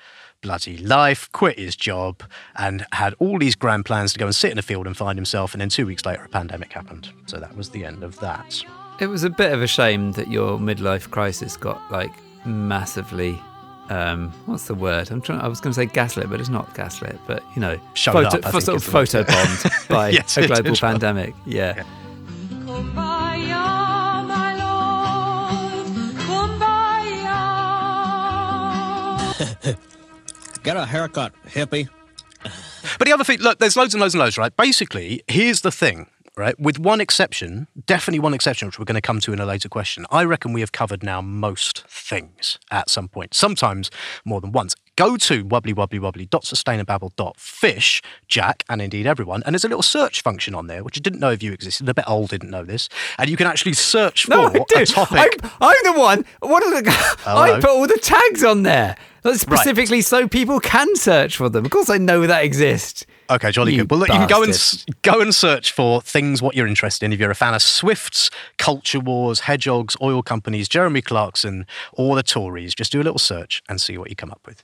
bloody 0.41 0.77
life, 0.77 1.29
quit 1.33 1.59
his 1.59 1.75
job, 1.75 2.23
and 2.55 2.85
had 2.93 3.13
all 3.19 3.37
these 3.37 3.55
grand 3.55 3.85
plans 3.85 4.11
to 4.13 4.19
go 4.19 4.25
and 4.25 4.35
sit 4.35 4.51
in 4.51 4.57
a 4.57 4.61
field 4.63 4.87
and 4.87 4.97
find 4.97 5.17
himself. 5.17 5.53
And 5.53 5.61
then 5.61 5.69
two 5.69 5.85
weeks 5.85 6.03
later, 6.05 6.23
a 6.23 6.29
pandemic 6.29 6.73
happened. 6.73 7.09
So 7.27 7.37
that 7.39 7.55
was 7.55 7.69
the 7.69 7.85
end 7.85 8.03
of 8.03 8.19
that. 8.21 8.63
It 8.99 9.07
was 9.07 9.23
a 9.23 9.29
bit 9.29 9.51
of 9.53 9.61
a 9.61 9.67
shame 9.67 10.11
that 10.13 10.29
your 10.29 10.57
midlife 10.59 11.09
crisis 11.11 11.55
got 11.57 11.79
like 11.91 12.11
massively. 12.45 13.39
Um, 13.89 14.31
what's 14.45 14.65
the 14.65 14.73
word? 14.75 15.11
I'm 15.11 15.21
trying. 15.21 15.41
I 15.41 15.47
was 15.47 15.59
going 15.59 15.73
to 15.73 15.75
say 15.75 15.85
gaslit, 15.85 16.29
but 16.29 16.39
it's 16.39 16.49
not 16.49 16.73
gaslit. 16.75 17.17
But 17.27 17.43
you 17.55 17.61
know, 17.61 17.79
Showed 17.93 18.13
photo, 18.13 18.37
up, 18.47 18.61
sort 18.61 18.75
of 18.77 18.85
the 18.85 18.91
word. 18.93 19.07
photobombed 19.07 19.87
by 19.89 20.09
Yes, 20.09 20.37
a 20.37 20.47
global 20.47 20.63
did 20.63 20.77
show 20.77 20.87
up. 20.87 20.93
pandemic. 20.93 21.35
Yeah. 21.45 21.83
Get 30.63 30.77
a 30.77 30.85
haircut, 30.85 31.33
hippie. 31.47 31.89
But 32.97 33.07
the 33.07 33.13
other 33.13 33.23
thing, 33.23 33.39
look, 33.39 33.59
there's 33.59 33.75
loads 33.77 33.93
and 33.93 34.01
loads 34.01 34.13
and 34.15 34.19
loads, 34.23 34.37
right? 34.37 34.55
Basically, 34.55 35.23
here's 35.27 35.61
the 35.61 35.71
thing, 35.71 36.07
right? 36.35 36.59
With 36.59 36.79
one 36.79 36.99
exception, 37.01 37.67
definitely 37.85 38.19
one 38.19 38.33
exception, 38.33 38.67
which 38.67 38.79
we're 38.79 38.85
going 38.85 38.95
to 38.95 39.01
come 39.01 39.19
to 39.21 39.33
in 39.33 39.39
a 39.39 39.45
later 39.45 39.69
question. 39.69 40.05
I 40.11 40.23
reckon 40.23 40.51
we 40.53 40.61
have 40.61 40.71
covered 40.71 41.03
now 41.03 41.21
most 41.21 41.83
things 41.87 42.57
at 42.71 42.89
some 42.89 43.07
point, 43.07 43.33
sometimes 43.33 43.91
more 44.25 44.41
than 44.41 44.51
once. 44.51 44.75
Go 44.95 45.15
to 45.17 45.45
wobbly 45.45 45.73
wobbly 45.73 45.99
wobbly 45.99 46.25
dot 46.25 46.43
sustainababble 46.43 47.15
dot 47.15 47.39
fish, 47.39 48.01
Jack, 48.27 48.63
and 48.69 48.81
indeed 48.81 49.07
everyone, 49.07 49.41
and 49.45 49.53
there's 49.53 49.63
a 49.63 49.69
little 49.69 49.81
search 49.83 50.21
function 50.21 50.53
on 50.53 50.67
there, 50.67 50.83
which 50.83 50.97
I 50.97 51.01
didn't 51.01 51.19
know 51.19 51.31
if 51.31 51.41
you 51.41 51.53
existed. 51.53 51.87
I 51.89 51.93
bet 51.93 52.07
Ol 52.09 52.27
didn't 52.27 52.49
know 52.49 52.63
this, 52.65 52.89
and 53.17 53.29
you 53.29 53.37
can 53.37 53.47
actually 53.47 53.73
search 53.73 54.25
for 54.25 54.31
No, 54.31 54.45
I 54.47 54.49
a 54.57 54.65
do. 54.67 54.85
topic. 54.85 55.39
I'm, 55.43 55.51
I'm 55.61 55.93
the 55.93 55.99
one. 55.99 56.25
What 56.41 56.63
are 56.63 56.81
the? 56.81 56.89
I 57.25 57.47
hello. 57.47 57.61
put 57.61 57.69
all 57.69 57.87
the 57.87 57.97
tags 58.01 58.43
on 58.43 58.63
there. 58.63 58.95
Specifically 59.23 60.01
so 60.01 60.27
people 60.27 60.59
can 60.59 60.95
search 60.95 61.37
for 61.37 61.47
them. 61.47 61.63
Of 61.65 61.71
course, 61.71 61.89
I 61.89 61.97
know 61.97 62.25
that 62.25 62.43
exists. 62.43 63.05
Okay, 63.29 63.51
jolly 63.51 63.73
You 63.73 63.81
good. 63.81 63.91
Well, 63.91 63.99
look, 63.99 64.09
you 64.09 64.15
can 64.15 64.27
go 64.27 64.43
and 64.43 64.85
go 65.03 65.21
and 65.21 65.33
search 65.33 65.71
for 65.71 66.01
things 66.01 66.41
what 66.41 66.55
you're 66.55 66.67
interested 66.67 67.05
in. 67.05 67.13
If 67.13 67.19
you're 67.19 67.31
a 67.31 67.35
fan 67.35 67.53
of 67.53 67.61
Swifts, 67.61 68.29
culture 68.57 68.99
wars, 68.99 69.41
hedgehogs, 69.41 69.95
oil 70.01 70.23
companies, 70.23 70.67
Jeremy 70.67 71.01
Clarkson, 71.01 71.67
or 71.93 72.15
the 72.15 72.23
Tories, 72.23 72.73
just 72.73 72.91
do 72.91 72.99
a 72.99 73.03
little 73.03 73.19
search 73.19 73.61
and 73.69 73.79
see 73.79 73.97
what 73.97 74.09
you 74.09 74.15
come 74.15 74.31
up 74.31 74.41
with. 74.45 74.63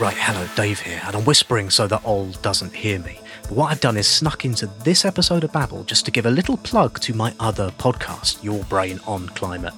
Right, 0.00 0.16
hello, 0.16 0.48
Dave 0.56 0.80
here, 0.80 1.00
and 1.04 1.14
I'm 1.14 1.26
whispering 1.26 1.68
so 1.68 1.86
that 1.86 2.00
Ol 2.06 2.28
doesn't 2.40 2.74
hear 2.74 2.98
me. 3.00 3.20
What 3.50 3.72
I've 3.72 3.80
done 3.80 3.96
is 3.96 4.06
snuck 4.06 4.44
into 4.44 4.68
this 4.84 5.04
episode 5.04 5.42
of 5.42 5.52
Babble 5.52 5.82
just 5.82 6.04
to 6.04 6.12
give 6.12 6.24
a 6.24 6.30
little 6.30 6.56
plug 6.56 7.00
to 7.00 7.12
my 7.12 7.34
other 7.40 7.72
podcast, 7.72 8.44
Your 8.44 8.62
Brain 8.64 9.00
on 9.08 9.28
Climate. 9.30 9.74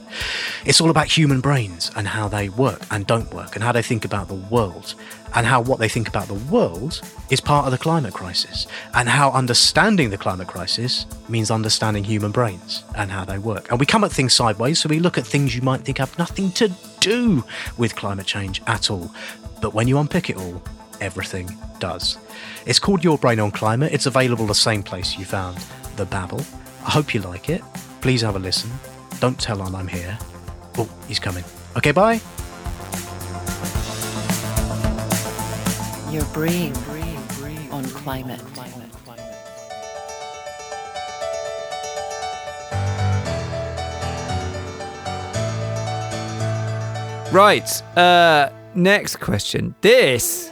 It's 0.66 0.78
all 0.78 0.90
about 0.90 1.06
human 1.06 1.40
brains 1.40 1.90
and 1.96 2.06
how 2.06 2.28
they 2.28 2.50
work 2.50 2.82
and 2.90 3.06
don't 3.06 3.32
work, 3.32 3.54
and 3.54 3.64
how 3.64 3.72
they 3.72 3.80
think 3.80 4.04
about 4.04 4.28
the 4.28 4.34
world, 4.34 4.94
and 5.34 5.46
how 5.46 5.62
what 5.62 5.78
they 5.78 5.88
think 5.88 6.06
about 6.06 6.28
the 6.28 6.34
world 6.34 7.00
is 7.30 7.40
part 7.40 7.64
of 7.64 7.72
the 7.72 7.78
climate 7.78 8.12
crisis, 8.12 8.66
and 8.92 9.08
how 9.08 9.30
understanding 9.30 10.10
the 10.10 10.18
climate 10.18 10.48
crisis 10.48 11.06
means 11.30 11.50
understanding 11.50 12.04
human 12.04 12.30
brains 12.30 12.84
and 12.94 13.10
how 13.10 13.24
they 13.24 13.38
work. 13.38 13.70
And 13.70 13.80
we 13.80 13.86
come 13.86 14.04
at 14.04 14.12
things 14.12 14.34
sideways, 14.34 14.80
so 14.80 14.90
we 14.90 15.00
look 15.00 15.16
at 15.16 15.26
things 15.26 15.56
you 15.56 15.62
might 15.62 15.80
think 15.80 15.96
have 15.96 16.18
nothing 16.18 16.52
to 16.52 16.70
do 17.00 17.42
with 17.78 17.96
climate 17.96 18.26
change 18.26 18.60
at 18.66 18.90
all. 18.90 19.10
But 19.62 19.72
when 19.72 19.88
you 19.88 19.98
unpick 19.98 20.28
it 20.28 20.36
all, 20.36 20.62
everything 21.00 21.50
does. 21.78 22.18
It's 22.64 22.78
called 22.78 23.02
Your 23.02 23.18
Brain 23.18 23.40
on 23.40 23.50
Climate. 23.50 23.92
It's 23.92 24.06
available 24.06 24.46
the 24.46 24.54
same 24.54 24.84
place 24.84 25.18
you 25.18 25.24
found 25.24 25.58
The 25.96 26.06
Babble. 26.06 26.44
I 26.84 26.90
hope 26.90 27.12
you 27.12 27.20
like 27.20 27.48
it. 27.48 27.60
Please 28.00 28.20
have 28.22 28.36
a 28.36 28.38
listen. 28.38 28.70
Don't 29.18 29.38
tell 29.38 29.60
on 29.62 29.74
I'm 29.74 29.88
here. 29.88 30.16
Oh, 30.78 30.88
he's 31.08 31.18
coming. 31.18 31.44
Okay, 31.76 31.90
bye. 31.90 32.20
Your 36.12 36.24
brain 36.26 36.72
on 37.72 37.84
climate. 37.84 38.40
Right. 47.32 47.96
Uh, 47.96 48.50
next 48.74 49.16
question. 49.16 49.74
This 49.80 50.51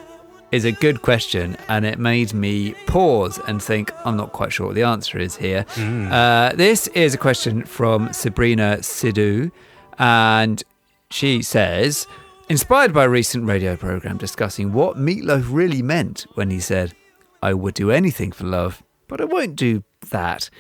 is 0.53 0.65
a 0.65 0.73
good 0.73 1.03
question, 1.03 1.57
and 1.69 1.85
it 1.85 1.99
made 1.99 2.35
me 2.35 2.75
pause 2.87 3.39
and 3.47 3.63
think, 3.63 3.93
I'm 4.05 4.17
not 4.17 4.33
quite 4.33 4.53
sure 4.53 4.67
what 4.67 4.75
the 4.75 4.83
answer 4.83 5.19
is 5.19 5.37
here. 5.37 5.65
Uh, 5.77 6.53
this 6.55 6.89
is 6.89 7.15
a 7.15 7.19
question 7.19 7.65
from 7.65 8.13
Sabrina 8.13 8.79
Sidhu, 8.81 9.51
and 9.99 10.63
she 11.11 11.43
says, 11.43 12.07
inspired 12.49 12.93
by 12.93 13.05
a 13.05 13.09
recent 13.09 13.47
radio 13.47 13.77
program 13.77 14.17
discussing 14.17 14.73
what 14.73 14.97
Meatloaf 14.97 15.47
really 15.51 15.83
meant 15.83 16.27
when 16.35 16.51
he 16.51 16.61
said, 16.61 16.95
I 17.43 17.55
would 17.55 17.75
do 17.75 17.91
anything 17.91 18.33
for 18.33 18.45
love, 18.45 18.83
but 19.09 19.21
I 19.21 19.25
won't 19.25 19.57
do 19.57 19.85
that. 20.11 20.51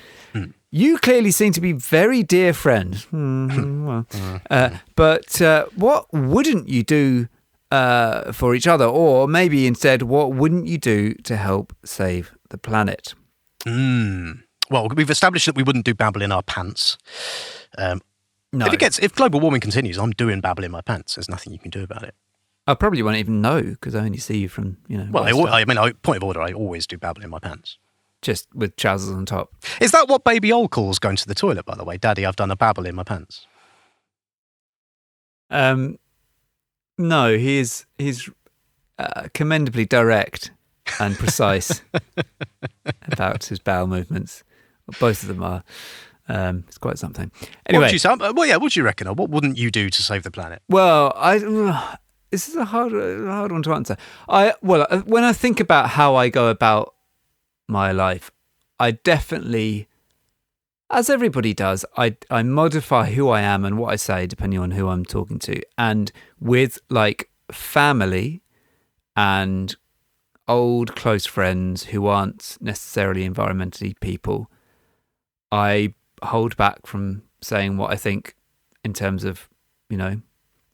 you 0.71 0.99
clearly 0.99 1.31
seem 1.33 1.53
to 1.53 1.61
be 1.61 1.73
very 1.73 2.23
dear 2.23 2.53
friends. 2.53 3.05
Hmm, 3.05 3.85
well, 3.87 4.07
uh, 4.51 4.71
but 4.95 5.43
uh, 5.43 5.67
what 5.75 6.07
wouldn't 6.13 6.69
you 6.69 6.83
do 6.85 7.29
uh, 7.71 8.33
for 8.33 8.55
each 8.55 8.67
other? 8.67 8.85
Or 8.87 9.27
maybe 9.29 9.67
instead, 9.67 10.03
what 10.03 10.33
wouldn't 10.33 10.67
you 10.67 10.79
do 10.79 11.15
to 11.15 11.37
help 11.37 11.75
save 11.85 12.33
the 12.51 12.59
planet? 12.59 13.15
Mm. 13.67 14.43
Well, 14.71 14.89
we've 14.89 15.11
established 15.11 15.47
that 15.47 15.57
we 15.57 15.63
wouldn't 15.63 15.85
do 15.85 15.95
babble 15.95 16.23
in 16.23 16.33
our 16.33 16.43
pants. 16.43 16.97
Um, 17.79 18.01
No. 18.53 18.67
If 18.67 18.73
it 18.73 18.81
gets, 18.81 18.99
if 18.99 19.15
global 19.15 19.39
warming 19.41 19.61
continues, 19.61 19.97
I'm 19.99 20.11
doing 20.13 20.41
babble 20.41 20.65
in 20.65 20.71
my 20.71 20.81
pants. 20.81 21.15
There's 21.15 21.29
nothing 21.29 21.53
you 21.53 21.59
can 21.59 21.71
do 21.71 21.83
about 21.83 22.03
it. 22.03 22.15
I 22.67 22.75
probably 22.75 23.03
won't 23.03 23.17
even 23.17 23.41
know 23.41 23.63
because 23.63 23.95
I 23.95 24.01
only 24.05 24.19
see 24.19 24.39
you 24.39 24.49
from, 24.49 24.77
you 24.87 24.97
know, 24.99 25.09
Well, 25.11 25.25
I, 25.49 25.61
I 25.61 25.65
mean, 25.65 25.79
I, 25.79 25.93
point 25.93 26.19
of 26.19 26.25
order, 26.25 26.41
I 26.41 26.53
always 26.53 26.87
do 26.87 26.97
babble 26.99 27.23
in 27.23 27.31
my 27.31 27.39
pants. 27.39 27.79
just 28.23 28.47
with 28.55 28.77
trousers 28.77 29.11
on 29.11 29.25
top. 29.27 29.51
Is 29.81 29.93
that 29.93 30.09
what 30.09 30.25
Baby 30.25 30.53
Ol 30.53 30.69
calls 30.69 30.99
going 30.99 31.17
to 31.17 31.27
the 31.27 31.35
toilet? 31.35 31.65
By 31.65 31.75
the 31.75 31.85
way, 31.85 31.97
Daddy, 31.97 32.27
I've 32.27 32.37
done 32.37 32.51
a 32.51 32.57
babble 32.57 32.87
in 32.87 32.95
my 32.95 33.03
pants. 33.03 33.47
Um, 35.51 35.99
no, 37.01 37.37
he's 37.37 37.87
he's 37.99 38.29
uh, 38.99 39.29
commendably 39.35 39.87
direct 39.87 40.51
and 40.99 41.17
precise 41.17 41.83
about 43.11 43.45
his 43.45 43.59
bowel 43.59 43.87
movements. 43.87 44.45
Both 44.99 45.23
of 45.23 45.29
them 45.29 45.43
are. 45.43 45.63
Um, 46.29 46.65
it's 46.69 46.79
quite 46.79 46.99
something. 46.99 47.31
what 47.41 47.49
Anyway, 47.67 47.85
would 47.93 48.05
you? 48.05 48.11
Uh, 48.11 48.33
Well, 48.35 48.47
yeah, 48.47 48.57
what 48.57 48.73
do 48.73 48.81
you 48.81 48.85
reckon? 48.85 49.09
Or 49.09 49.15
what 49.15 49.31
wouldn't 49.31 49.59
you 49.59 49.71
do 49.71 49.91
to 49.91 50.03
save 50.03 50.23
the 50.23 50.31
planet? 50.31 50.63
well, 50.69 51.13
I 51.17 51.39
this 52.31 52.49
is 52.49 52.55
a 52.57 52.65
hard 52.67 52.93
a 52.93 53.27
hard 53.27 53.51
one 53.51 53.63
to 53.65 53.73
answer. 53.73 53.97
I 54.29 54.55
well, 54.63 54.87
uh, 54.91 55.01
when 55.01 55.25
I 55.25 55.33
think 55.33 55.59
about 55.61 55.91
how 55.91 56.15
I 56.15 56.29
go 56.29 56.49
about 56.49 56.95
my 57.67 57.91
life, 57.93 58.31
I 58.79 58.93
definitely, 58.93 59.89
as 60.91 61.09
everybody 61.09 61.55
does, 61.55 61.85
I 61.97 62.17
I 62.31 62.43
modify 62.43 63.13
who 63.13 63.29
I 63.29 63.41
am 63.43 63.65
and 63.65 63.79
what 63.79 63.93
I 63.93 63.97
say 63.97 64.27
depending 64.27 64.59
on 64.59 64.73
who 64.73 64.89
I'm 64.89 65.05
talking 65.05 65.39
to, 65.41 65.61
and 65.79 66.11
with 66.41 66.79
like 66.89 67.31
family 67.53 68.43
and 69.17 69.75
old 70.49 70.97
close 70.97 71.27
friends 71.27 71.85
who 71.85 72.07
aren't 72.07 72.57
necessarily 72.61 73.29
environmentally 73.29 73.99
people, 74.01 74.51
I 75.53 75.95
hold 76.23 76.57
back 76.57 76.87
from 76.87 77.23
saying 77.41 77.77
what 77.77 77.93
I 77.93 77.97
think 77.97 78.35
in 78.85 78.93
terms 78.93 79.25
of, 79.25 79.49
you 79.89 79.97
know, 79.97 80.21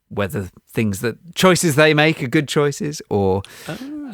whether 0.09 0.49
things 0.69 1.01
that 1.01 1.35
choices 1.35 1.77
they 1.77 1.93
make 1.93 2.23
are 2.23 2.29
good 2.29 2.49
choices 2.49 3.03
or 3.11 3.43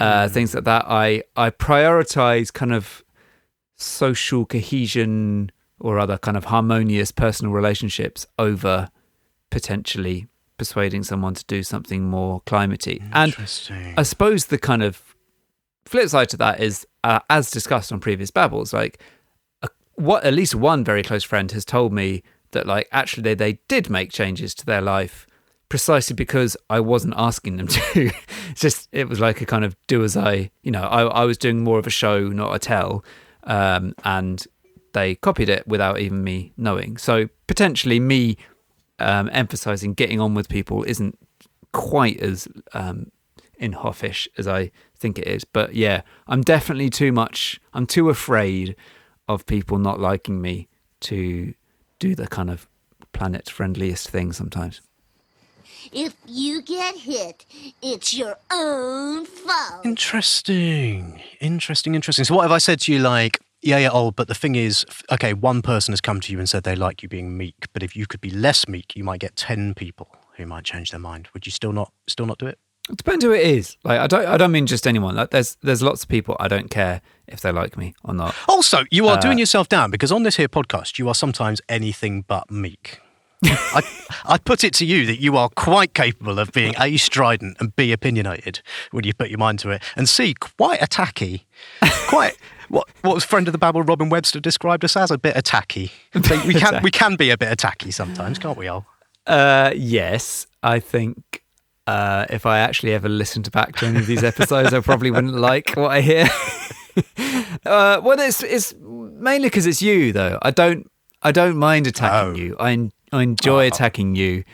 uh, 0.00 0.28
things 0.28 0.54
like 0.54 0.64
that. 0.64 0.84
I 0.88 1.22
I 1.36 1.50
prioritize 1.50 2.52
kind 2.52 2.72
of 2.72 3.04
social 3.76 4.44
cohesion 4.46 5.50
or 5.82 5.98
other 5.98 6.16
kind 6.16 6.36
of 6.36 6.46
harmonious 6.46 7.10
personal 7.10 7.52
relationships 7.52 8.24
over 8.38 8.88
potentially 9.50 10.28
persuading 10.56 11.02
someone 11.02 11.34
to 11.34 11.44
do 11.46 11.62
something 11.64 12.04
more 12.04 12.40
climatey. 12.42 13.02
And 13.12 13.34
I 13.96 14.02
suppose 14.04 14.46
the 14.46 14.58
kind 14.58 14.82
of 14.82 15.02
flip 15.84 16.08
side 16.08 16.28
to 16.30 16.36
that 16.36 16.60
is, 16.60 16.86
uh, 17.02 17.18
as 17.28 17.50
discussed 17.50 17.92
on 17.92 17.98
previous 17.98 18.30
babbles, 18.30 18.72
like 18.72 19.02
a, 19.62 19.68
what 19.96 20.22
at 20.24 20.32
least 20.34 20.54
one 20.54 20.84
very 20.84 21.02
close 21.02 21.24
friend 21.24 21.50
has 21.50 21.64
told 21.64 21.92
me 21.92 22.22
that 22.52 22.64
like 22.64 22.86
actually 22.92 23.24
they, 23.24 23.34
they 23.34 23.58
did 23.66 23.90
make 23.90 24.12
changes 24.12 24.54
to 24.54 24.64
their 24.64 24.80
life 24.80 25.26
precisely 25.68 26.14
because 26.14 26.56
I 26.70 26.78
wasn't 26.78 27.14
asking 27.16 27.56
them 27.56 27.66
to. 27.68 28.12
it's 28.50 28.60
just 28.60 28.88
it 28.92 29.08
was 29.08 29.18
like 29.18 29.40
a 29.40 29.46
kind 29.46 29.64
of 29.64 29.74
do 29.88 30.04
as 30.04 30.16
I, 30.16 30.52
you 30.62 30.70
know, 30.70 30.82
I, 30.82 31.02
I 31.02 31.24
was 31.24 31.38
doing 31.38 31.64
more 31.64 31.80
of 31.80 31.88
a 31.88 31.90
show, 31.90 32.28
not 32.28 32.54
a 32.54 32.60
tell, 32.60 33.04
um, 33.42 33.94
and 34.04 34.46
they 34.92 35.14
copied 35.16 35.48
it 35.48 35.66
without 35.66 36.00
even 36.00 36.22
me 36.22 36.52
knowing. 36.56 36.96
So 36.96 37.28
potentially 37.46 38.00
me 38.00 38.36
um, 38.98 39.28
emphasizing 39.32 39.94
getting 39.94 40.20
on 40.20 40.34
with 40.34 40.48
people 40.48 40.84
isn't 40.84 41.18
quite 41.72 42.20
as 42.20 42.46
um, 42.74 43.10
in 43.56 43.72
hoffish 43.72 44.28
as 44.36 44.46
I 44.46 44.70
think 44.96 45.18
it 45.18 45.26
is. 45.26 45.44
But 45.44 45.74
yeah, 45.74 46.02
I'm 46.26 46.42
definitely 46.42 46.90
too 46.90 47.12
much. 47.12 47.60
I'm 47.72 47.86
too 47.86 48.08
afraid 48.08 48.76
of 49.28 49.46
people 49.46 49.78
not 49.78 50.00
liking 50.00 50.40
me 50.40 50.68
to 51.00 51.54
do 51.98 52.14
the 52.14 52.26
kind 52.26 52.50
of 52.50 52.68
planet 53.12 53.48
friendliest 53.48 54.08
thing 54.08 54.32
sometimes. 54.32 54.80
If 55.92 56.14
you 56.26 56.62
get 56.62 56.96
hit, 56.96 57.44
it's 57.82 58.14
your 58.14 58.36
own 58.52 59.26
fault. 59.26 59.84
Interesting. 59.84 61.20
Interesting, 61.40 61.94
interesting. 61.94 62.24
So, 62.24 62.36
what 62.36 62.42
have 62.42 62.52
I 62.52 62.58
said 62.58 62.80
to 62.82 62.92
you 62.92 63.00
like, 63.00 63.40
yeah, 63.62 63.78
yeah, 63.78 63.90
oh, 63.92 64.10
but 64.10 64.28
the 64.28 64.34
thing 64.34 64.54
is, 64.54 64.84
okay, 65.10 65.32
one 65.32 65.62
person 65.62 65.92
has 65.92 66.00
come 66.00 66.20
to 66.20 66.32
you 66.32 66.38
and 66.38 66.48
said 66.48 66.64
they 66.64 66.74
like 66.76 67.02
you 67.02 67.08
being 67.08 67.36
meek, 67.36 67.66
but 67.72 67.82
if 67.82 67.94
you 67.96 68.06
could 68.06 68.20
be 68.20 68.30
less 68.30 68.66
meek, 68.68 68.96
you 68.96 69.04
might 69.04 69.20
get 69.20 69.36
10 69.36 69.74
people 69.74 70.08
who 70.36 70.46
might 70.46 70.64
change 70.64 70.90
their 70.90 71.00
mind. 71.00 71.28
Would 71.34 71.46
you 71.46 71.52
still 71.52 71.72
not 71.72 71.92
still 72.08 72.26
not 72.26 72.38
do 72.38 72.46
it? 72.46 72.58
It 72.90 72.96
depends 72.96 73.24
who 73.24 73.30
it 73.32 73.46
is. 73.46 73.76
Like 73.84 74.00
I 74.00 74.06
don't 74.08 74.26
I 74.26 74.36
don't 74.36 74.50
mean 74.50 74.66
just 74.66 74.86
anyone. 74.88 75.14
Like 75.14 75.30
there's 75.30 75.56
there's 75.62 75.82
lots 75.82 76.02
of 76.02 76.08
people 76.08 76.36
I 76.40 76.48
don't 76.48 76.68
care 76.68 77.00
if 77.28 77.40
they 77.40 77.52
like 77.52 77.76
me 77.78 77.94
or 78.02 78.12
not. 78.12 78.34
Also, 78.48 78.84
you 78.90 79.06
are 79.06 79.18
Uh, 79.18 79.20
doing 79.20 79.38
yourself 79.38 79.68
down 79.68 79.90
because 79.92 80.10
on 80.10 80.24
this 80.24 80.36
here 80.36 80.48
podcast, 80.48 80.98
you 80.98 81.06
are 81.08 81.14
sometimes 81.14 81.60
anything 81.68 82.22
but 82.26 82.50
meek. 82.50 82.98
I, 83.44 83.82
I'd 84.24 84.44
put 84.44 84.62
it 84.64 84.72
to 84.74 84.84
you 84.84 85.04
that 85.06 85.20
you 85.20 85.36
are 85.36 85.48
quite 85.48 85.94
capable 85.94 86.38
of 86.38 86.52
being 86.52 86.74
A, 86.80 86.96
strident 86.96 87.56
and 87.60 87.74
B, 87.74 87.90
opinionated 87.92 88.62
when 88.92 89.04
you 89.04 89.12
put 89.14 89.30
your 89.30 89.38
mind 89.38 89.58
to 89.60 89.70
it, 89.70 89.82
and 89.96 90.08
C, 90.08 90.32
quite 90.34 90.78
attacky. 90.80 91.42
Quite. 92.08 92.36
What, 92.72 92.88
what 93.02 93.14
was 93.14 93.22
friend 93.22 93.46
of 93.48 93.52
the 93.52 93.58
Babble 93.58 93.82
Robin 93.82 94.08
Webster 94.08 94.40
described 94.40 94.82
us 94.82 94.96
as? 94.96 95.10
A 95.10 95.18
bit 95.18 95.36
attacky. 95.36 95.90
We 96.46 96.54
can 96.54 96.82
we 96.82 96.90
can 96.90 97.16
be 97.16 97.28
a 97.28 97.36
bit 97.36 97.50
attacky 97.56 97.92
sometimes, 97.92 98.38
can't 98.38 98.56
we 98.56 98.66
all? 98.66 98.86
Uh, 99.26 99.72
yes, 99.76 100.46
I 100.62 100.80
think 100.80 101.42
uh, 101.86 102.24
if 102.30 102.46
I 102.46 102.60
actually 102.60 102.94
ever 102.94 103.10
listened 103.10 103.52
back 103.52 103.76
to 103.76 103.86
any 103.86 103.98
of 103.98 104.06
these 104.06 104.24
episodes, 104.24 104.72
I 104.72 104.80
probably 104.80 105.10
wouldn't 105.10 105.34
like 105.50 105.74
what 105.74 105.90
I 105.90 106.00
hear. 106.00 106.24
uh, 107.66 108.00
well, 108.02 108.18
it's 108.18 108.42
it's 108.42 108.74
mainly 108.80 109.48
because 109.48 109.66
it's 109.66 109.82
you, 109.82 110.12
though. 110.14 110.38
I 110.40 110.50
don't 110.50 110.90
I 111.22 111.30
don't 111.30 111.58
mind 111.58 111.86
attacking 111.86 112.32
Oh. 112.32 112.36
you. 112.36 112.56
I 112.58 112.90
I 113.12 113.22
enjoy 113.22 113.66
attacking 113.66 114.16
you. 114.16 114.44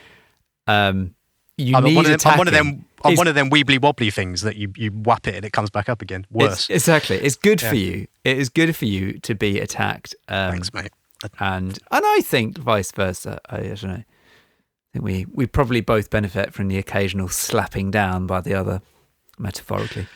Um, 0.67 1.15
you 1.57 1.77
I'm 1.77 1.85
need 1.85 1.95
one, 1.95 2.05
them, 2.05 2.19
I'm 2.25 2.39
one 2.39 2.49
of 2.49 2.55
them. 2.55 2.85
I'm 3.05 3.17
one 3.17 3.27
of 3.29 3.35
them 3.35 3.51
weebly 3.51 3.81
wobbly 3.81 4.11
things 4.11 4.43
that 4.43 4.57
you 4.57 4.73
you 4.77 4.91
whap 4.91 5.27
it 5.29 5.35
and 5.37 5.45
it 5.45 5.53
comes 5.53 5.71
back 5.71 5.89
up 5.89 6.03
again. 6.03 6.27
It's, 6.31 6.31
Worse. 6.31 6.71
exactly. 6.71 7.17
It's 7.17 7.37
good 7.37 7.61
for 7.61 7.75
you. 7.75 8.07
It 8.25 8.39
is 8.39 8.49
good 8.49 8.75
for 8.75 8.85
you 8.87 9.19
to 9.21 9.35
be 9.35 9.61
attacked. 9.61 10.15
Um, 10.29 10.53
Thanks, 10.53 10.73
mate. 10.75 10.91
and 11.39 11.79
and 11.91 12.05
I 12.07 12.21
think 12.23 12.59
vice 12.59 12.93
versa. 12.93 13.41
I, 13.49 13.57
I 13.59 13.61
don't 13.63 13.83
know. 13.85 13.91
I 13.95 14.05
think 14.93 15.05
we 15.05 15.27
we 15.33 15.47
probably 15.47 15.81
both 15.81 16.11
benefit 16.11 16.53
from 16.55 16.69
the 16.69 16.79
occasional 16.79 17.29
slapping 17.29 17.91
down 17.91 18.27
by 18.27 18.41
the 18.41 18.55
other, 18.55 18.81
metaphorically. 19.39 20.07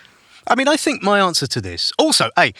I 0.49 0.55
mean, 0.57 0.66
I 0.68 0.77
think 0.77 1.03
my 1.03 1.21
answer 1.21 1.47
to 1.47 1.61
this. 1.61 1.92
Also, 1.99 2.31
hey, 2.37 2.53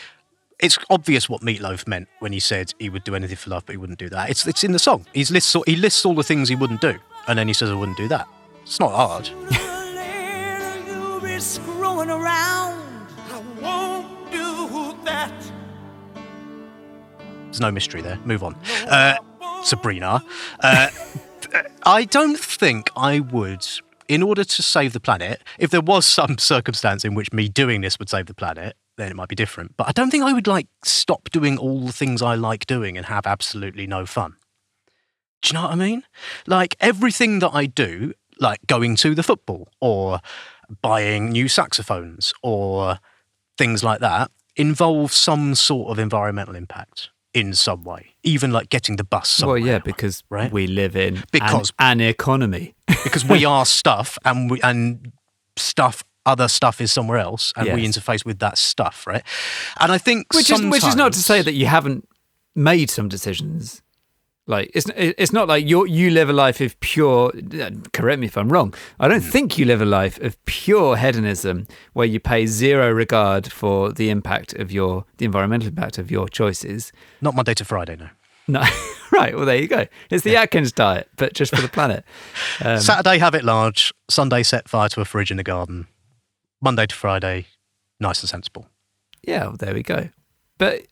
it's 0.61 0.78
obvious 0.88 1.28
what 1.28 1.40
Meatloaf 1.42 1.88
meant 1.88 2.08
when 2.20 2.32
he 2.32 2.38
said 2.38 2.72
he 2.78 2.88
would 2.88 3.02
do 3.02 3.14
anything 3.16 3.37
for 3.37 3.50
love, 3.50 3.64
but 3.66 3.72
he 3.72 3.76
wouldn't 3.76 3.98
do 3.98 4.08
that. 4.11 4.30
It's 4.30 4.46
it's 4.46 4.62
in 4.62 4.72
the 4.72 4.78
song. 4.78 5.06
He 5.12 5.24
lists 5.24 5.56
all, 5.56 5.64
he 5.66 5.74
lists 5.74 6.04
all 6.04 6.14
the 6.14 6.22
things 6.22 6.48
he 6.48 6.54
wouldn't 6.54 6.80
do, 6.80 6.98
and 7.26 7.38
then 7.38 7.48
he 7.48 7.54
says 7.54 7.70
I 7.70 7.74
wouldn't 7.74 7.96
do 7.98 8.08
that. 8.08 8.28
It's 8.62 8.78
not 8.78 8.92
hard. 8.92 9.28
You'll 11.42 11.50
screwing 11.50 12.09
around. 12.09 13.09
I 13.28 13.42
won't 13.61 14.31
do 14.31 14.94
that. 15.05 15.33
There's 17.46 17.61
no 17.61 17.72
mystery 17.72 18.00
there. 18.00 18.16
Move 18.24 18.44
on. 18.44 18.55
Uh, 18.87 19.16
Sabrina. 19.64 20.22
Uh, 20.61 20.88
I 21.85 22.05
don't 22.05 22.38
think 22.38 22.90
I 22.96 23.18
would, 23.18 23.66
in 24.07 24.22
order 24.22 24.44
to 24.44 24.62
save 24.62 24.92
the 24.92 25.00
planet, 25.00 25.42
if 25.59 25.70
there 25.70 25.81
was 25.81 26.07
some 26.07 26.38
circumstance 26.52 27.05
in 27.05 27.16
which 27.16 27.33
me 27.33 27.48
doing 27.48 27.81
this 27.81 27.98
would 27.98 28.09
save 28.09 28.26
the 28.26 28.35
planet, 28.35 28.76
then 28.96 29.11
it 29.11 29.16
might 29.16 29.28
be 29.28 29.35
different. 29.35 29.76
But 29.76 29.88
I 29.88 29.92
don't 29.92 30.11
think 30.12 30.22
I 30.22 30.33
would 30.33 30.46
like 30.46 30.68
stop 30.85 31.28
doing 31.31 31.59
all 31.59 31.81
the 31.81 31.92
things 31.92 32.22
I 32.22 32.37
like 32.37 32.66
doing 32.66 32.96
and 32.96 33.07
have 33.07 33.26
absolutely 33.26 33.88
no 33.88 34.07
fun. 34.07 34.37
Do 35.42 35.48
you 35.48 35.55
know 35.55 35.62
what 35.62 35.72
I 35.72 35.74
mean? 35.74 36.05
Like 36.46 36.76
everything 36.78 37.40
that 37.40 37.50
I 37.52 37.66
do, 37.66 38.12
like 38.38 38.61
going 38.68 38.94
to 38.96 39.12
the 39.12 39.24
football 39.24 39.66
or 39.81 40.20
buying 40.80 41.30
new 41.30 41.48
saxophones 41.48 42.32
or 42.42 42.98
things 43.58 43.85
like 43.85 44.00
that, 44.00 44.30
involve 44.56 45.12
some 45.12 45.54
sort 45.54 45.90
of 45.90 45.98
environmental 45.98 46.54
impact 46.54 47.11
in 47.35 47.54
some 47.54 47.82
way, 47.82 48.14
even 48.22 48.50
like 48.50 48.68
getting 48.68 48.96
the 48.96 49.04
bus 49.04 49.28
somewhere. 49.28 49.58
well, 49.61 49.66
yeah, 49.66 49.78
because 49.78 50.22
right? 50.30 50.52
we 50.52 50.66
live 50.66 50.94
in 50.96 51.16
an- 51.18 51.24
Because- 51.32 51.72
an, 51.78 52.00
economy. 52.00 52.74
because 53.04 53.24
we 53.24 53.44
are 53.54 53.64
stuff 53.64 54.18
and 54.24 54.50
we 54.50 54.61
and 54.62 55.12
stuff 55.56 56.04
other 56.24 56.46
stuff 56.48 56.80
is 56.80 56.92
somewhere 56.92 57.18
else 57.18 57.52
and 57.56 57.72
we 57.72 57.85
interface 57.85 58.24
with 58.24 58.38
that 58.38 58.56
stuff 58.56 59.06
right 59.08 59.24
and 59.80 59.90
i 59.90 59.98
think 59.98 60.32
which 60.32 60.50
is 60.50 60.62
which 60.62 60.85
is 60.85 60.94
not 60.94 61.12
to 61.12 61.18
say 61.18 61.42
that 61.42 61.52
you 61.54 61.66
haven't 61.66 62.08
made 62.54 62.88
some 62.90 63.08
decisions. 63.08 63.82
Like 64.46 64.70
it's 64.74 64.87
it's 64.96 65.33
not 65.33 65.46
like 65.46 65.66
you 65.68 65.87
you 65.87 66.11
live 66.11 66.28
a 66.28 66.33
life 66.33 66.61
of 66.61 66.78
pure. 66.81 67.33
Correct 67.92 68.18
me 68.18 68.26
if 68.26 68.37
I'm 68.37 68.48
wrong. 68.50 68.74
I 68.98 69.07
don't 69.07 69.20
think 69.20 69.57
you 69.57 69.64
live 69.64 69.81
a 69.81 69.85
life 69.87 70.18
of 70.20 70.42
pure 70.46 70.96
hedonism 70.96 71.68
where 71.92 72.07
you 72.07 72.18
pay 72.18 72.46
zero 72.46 72.90
regard 72.90 73.52
for 73.52 73.92
the 73.92 74.11
impact 74.11 74.52
of 74.55 74.72
your 74.72 75.05
the 75.18 75.24
environmental 75.26 75.68
impact 75.68 75.96
of 75.98 76.11
your 76.11 76.28
choices. 76.28 76.92
not 77.20 77.35
monday 77.37 77.55
to 77.55 77.64
friday 77.64 77.96
no 77.96 78.09
No, 78.48 78.61
right. 79.12 79.37
Well, 79.37 79.46
there 79.46 79.57
you 79.62 79.68
go. 79.68 79.87
It's 80.11 80.24
the 80.24 80.37
Atkins 80.37 80.72
diet, 80.72 81.09
but 81.16 81.33
just 81.33 81.55
for 81.55 81.62
the 81.62 81.68
planet. 81.78 82.05
Um, 82.61 82.81
Saturday, 82.81 83.18
have 83.18 83.37
it 83.37 83.44
large. 83.44 83.94
Sunday, 84.11 84.42
set 84.42 84.68
fire 84.68 84.88
to 84.88 85.00
a 85.00 85.05
fridge 85.05 85.31
in 85.31 85.37
the 85.37 85.44
garden. 85.44 85.87
Monday 86.61 86.87
to 86.87 86.94
Friday, 86.94 87.46
nice 88.00 88.20
and 88.20 88.28
sensible. 88.28 88.66
yeah, 89.22 89.46
well, 89.46 89.57
there 89.57 89.72
we 89.72 89.85
go. 89.85 90.09
But 90.59 90.83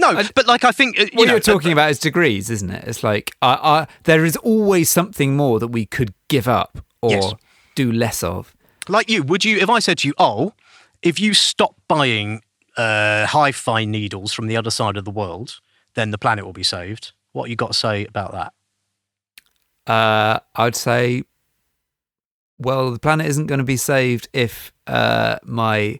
No, 0.00 0.08
I- 0.18 0.30
but 0.34 0.46
like 0.46 0.64
I 0.64 0.72
think 0.72 0.98
uh, 0.98 1.02
you 1.02 1.10
what 1.14 1.26
know, 1.26 1.32
you're 1.34 1.40
talking 1.40 1.72
about 1.72 1.90
is 1.90 1.98
degrees, 1.98 2.50
isn't 2.50 2.70
it? 2.70 2.84
It's 2.88 3.02
like 3.04 3.34
I, 3.42 3.52
I, 3.54 3.86
there 4.04 4.24
is 4.24 4.36
always 4.38 4.88
something 4.90 5.36
more 5.36 5.58
that 5.60 5.68
we 5.68 5.86
could 5.86 6.12
give 6.28 6.48
up 6.48 6.78
or 7.02 7.10
Yes. 7.12 7.34
do 7.74 7.92
less 7.92 8.22
of. 8.22 8.54
Like 8.88 9.08
you, 9.10 9.22
would 9.22 9.44
you? 9.44 9.58
If 9.58 9.68
I 9.70 9.78
said 9.78 9.98
to 9.98 10.08
you, 10.08 10.14
"Oh, 10.18 10.52
if 11.02 11.20
you 11.20 11.34
stop 11.34 11.74
buying 11.86 12.42
uh, 12.76 13.26
hi-fi 13.26 13.84
needles 13.84 14.32
from 14.32 14.46
the 14.48 14.56
other 14.56 14.70
side 14.70 14.96
of 14.96 15.04
the 15.04 15.10
world, 15.10 15.60
then 15.94 16.10
the 16.10 16.18
planet 16.18 16.44
will 16.44 16.52
be 16.54 16.64
saved." 16.64 17.12
What 17.32 17.48
you 17.50 17.54
got 17.56 17.68
to 17.72 17.78
say 17.78 18.06
about 18.06 18.32
that? 18.32 18.52
Uh, 19.86 20.40
I'd 20.56 20.74
say, 20.76 21.22
well, 22.58 22.90
the 22.90 22.98
planet 22.98 23.26
isn't 23.26 23.46
going 23.46 23.58
to 23.58 23.64
be 23.64 23.76
saved 23.76 24.28
if 24.32 24.72
uh, 24.86 25.38
my 25.44 25.98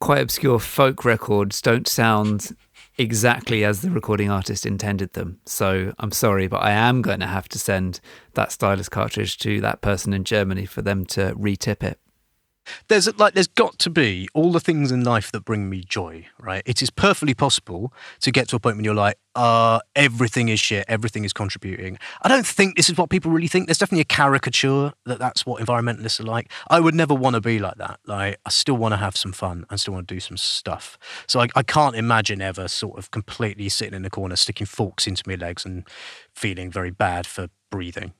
quite 0.00 0.20
obscure 0.22 0.58
folk 0.58 1.04
records 1.04 1.60
don't 1.60 1.86
sound 1.86 2.56
exactly 3.00 3.64
as 3.64 3.80
the 3.80 3.90
recording 3.90 4.30
artist 4.30 4.66
intended 4.66 5.14
them. 5.14 5.40
So 5.46 5.94
I'm 5.98 6.12
sorry, 6.12 6.48
but 6.48 6.58
I 6.62 6.72
am 6.72 7.00
going 7.00 7.20
to 7.20 7.26
have 7.26 7.48
to 7.48 7.58
send 7.58 7.98
that 8.34 8.52
stylus 8.52 8.90
cartridge 8.90 9.38
to 9.38 9.60
that 9.62 9.80
person 9.80 10.12
in 10.12 10.22
Germany 10.24 10.66
for 10.66 10.82
them 10.82 11.06
to 11.06 11.34
retip 11.34 11.82
it. 11.82 11.98
There's 12.88 13.12
like 13.18 13.34
there's 13.34 13.46
got 13.46 13.78
to 13.80 13.90
be 13.90 14.28
all 14.34 14.52
the 14.52 14.60
things 14.60 14.92
in 14.92 15.04
life 15.04 15.32
that 15.32 15.44
bring 15.44 15.68
me 15.68 15.82
joy, 15.86 16.26
right? 16.38 16.62
It 16.66 16.82
is 16.82 16.90
perfectly 16.90 17.34
possible 17.34 17.92
to 18.20 18.30
get 18.30 18.48
to 18.48 18.56
a 18.56 18.60
point 18.60 18.76
when 18.76 18.84
you're 18.84 18.94
like, 18.94 19.16
uh, 19.34 19.80
everything 19.94 20.48
is 20.48 20.60
shit, 20.60 20.84
everything 20.88 21.24
is 21.24 21.32
contributing. 21.32 21.98
I 22.22 22.28
don't 22.28 22.46
think 22.46 22.76
this 22.76 22.90
is 22.90 22.98
what 22.98 23.10
people 23.10 23.30
really 23.30 23.48
think. 23.48 23.66
There's 23.66 23.78
definitely 23.78 24.02
a 24.02 24.04
caricature 24.04 24.92
that 25.06 25.18
that's 25.18 25.46
what 25.46 25.62
environmentalists 25.62 26.20
are 26.20 26.24
like. 26.24 26.50
I 26.68 26.80
would 26.80 26.94
never 26.94 27.14
want 27.14 27.34
to 27.34 27.40
be 27.40 27.58
like 27.58 27.76
that. 27.76 28.00
Like, 28.06 28.38
I 28.44 28.50
still 28.50 28.76
want 28.76 28.92
to 28.92 28.96
have 28.96 29.16
some 29.16 29.32
fun. 29.32 29.66
I 29.70 29.76
still 29.76 29.94
want 29.94 30.08
to 30.08 30.14
do 30.14 30.20
some 30.20 30.36
stuff. 30.36 30.98
So 31.26 31.40
I, 31.40 31.48
I 31.54 31.62
can't 31.62 31.96
imagine 31.96 32.42
ever 32.42 32.68
sort 32.68 32.98
of 32.98 33.10
completely 33.10 33.68
sitting 33.68 33.94
in 33.94 34.02
the 34.02 34.10
corner, 34.10 34.36
sticking 34.36 34.66
forks 34.66 35.06
into 35.06 35.22
my 35.26 35.34
legs 35.34 35.64
and 35.64 35.86
feeling 36.34 36.70
very 36.70 36.90
bad 36.90 37.26
for 37.26 37.48
breathing. 37.70 38.12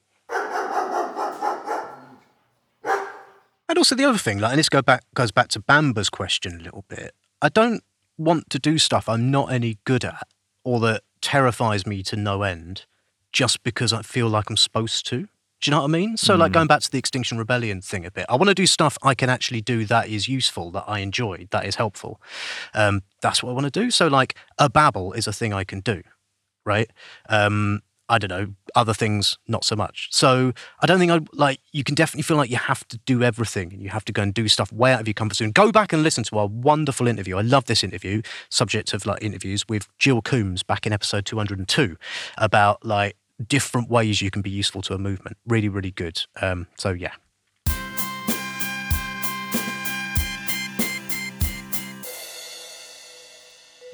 And 3.71 3.79
also 3.79 3.95
the 3.95 4.05
other 4.05 4.19
thing, 4.19 4.41
like, 4.41 4.51
and 4.51 4.59
this 4.59 4.69
go 4.69 4.83
back 4.83 5.05
goes 5.15 5.31
back 5.31 5.47
to 5.51 5.61
Bamba's 5.61 6.11
question 6.11 6.59
a 6.59 6.63
little 6.65 6.85
bit. 6.89 7.15
I 7.41 7.49
don't 7.49 7.85
want 8.19 8.51
to 8.51 8.59
do 8.59 8.79
stuff 8.79 9.09
I'm 9.09 9.31
not 9.31 9.53
any 9.53 9.79
good 9.85 10.05
at, 10.05 10.27
or 10.65 10.81
that 10.81 11.05
terrifies 11.21 11.87
me 11.87 12.03
to 12.03 12.17
no 12.17 12.43
end, 12.43 12.87
just 13.33 13.63
because 13.63 13.93
I 13.93 14.03
feel 14.03 14.27
like 14.27 14.51
I'm 14.51 14.57
supposed 14.57 15.07
to. 15.07 15.19
Do 15.19 15.29
you 15.63 15.71
know 15.71 15.83
what 15.83 15.85
I 15.85 15.93
mean? 15.93 16.17
So, 16.17 16.35
like 16.35 16.51
going 16.51 16.67
back 16.67 16.81
to 16.81 16.91
the 16.91 16.99
Extinction 16.99 17.39
Rebellion 17.39 17.81
thing 17.81 18.05
a 18.05 18.11
bit, 18.11 18.27
I 18.29 18.35
want 18.35 18.49
to 18.49 18.57
do 18.57 18.67
stuff 18.67 18.99
I 19.05 19.15
can 19.15 19.31
actually 19.31 19.61
do 19.61 19.85
that 19.85 20.09
is 20.09 20.27
useful, 20.27 20.73
that 20.73 20.87
I 20.89 20.99
enjoy, 20.99 21.47
that 21.53 21.65
is 21.65 21.77
helpful. 21.77 22.21
Um, 22.75 23.03
that's 23.23 23.41
what 23.41 23.51
I 23.51 23.53
want 23.53 23.73
to 23.73 23.81
do. 23.81 23.93
So, 23.93 24.09
like 24.09 24.35
a 24.59 24.69
babble 24.69 25.13
is 25.13 25.29
a 25.29 25.33
thing 25.33 25.53
I 25.53 25.63
can 25.63 25.79
do, 25.79 26.03
right? 26.67 26.91
Um, 27.29 27.83
I 28.11 28.19
don't 28.19 28.29
know, 28.29 28.55
other 28.75 28.93
things 28.93 29.39
not 29.47 29.65
so 29.65 29.77
much. 29.77 30.09
So 30.11 30.53
I 30.81 30.87
don't 30.87 30.99
think 30.99 31.13
I 31.13 31.21
like 31.33 31.61
you 31.71 31.85
can 31.85 31.95
definitely 31.95 32.25
feel 32.25 32.37
like 32.37 32.51
you 32.51 32.57
have 32.57 32.87
to 32.89 32.99
do 33.07 33.23
everything 33.23 33.73
and 33.73 33.81
you 33.81 33.89
have 33.89 34.05
to 34.07 34.13
go 34.13 34.21
and 34.23 34.35
do 34.35 34.49
stuff 34.49 34.73
way 34.73 34.93
out 34.93 35.01
of 35.01 35.07
your 35.07 35.15
comfort 35.15 35.37
zone. 35.37 35.53
Go 35.53 35.71
back 35.71 35.93
and 35.93 36.03
listen 36.03 36.25
to 36.25 36.39
our 36.39 36.49
wonderful 36.49 37.07
interview. 37.07 37.37
I 37.37 37.43
love 37.43 37.67
this 37.67 37.85
interview, 37.85 38.23
subject 38.49 38.93
of 38.93 39.07
like 39.07 39.23
interviews 39.23 39.65
with 39.69 39.87
Jill 39.99 40.23
Coombs 40.23 40.65
back 40.65 40.87
in 40.87 40.93
episode 40.93 41.25
202 41.25 41.97
about 42.37 42.85
like 42.85 43.17
different 43.47 43.89
ways 43.89 44.21
you 44.21 44.31
can 44.31 44.43
be 44.43 44.51
useful 44.51 44.83
to 44.83 44.95
a 44.95 44.99
movement. 44.99 45.37
Really, 45.47 45.69
really 45.69 45.93
good. 45.93 46.21
Um, 46.43 46.67
so 46.77 46.91
yeah. 46.91 47.13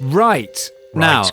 Right. 0.01 0.69
Now, 0.93 1.23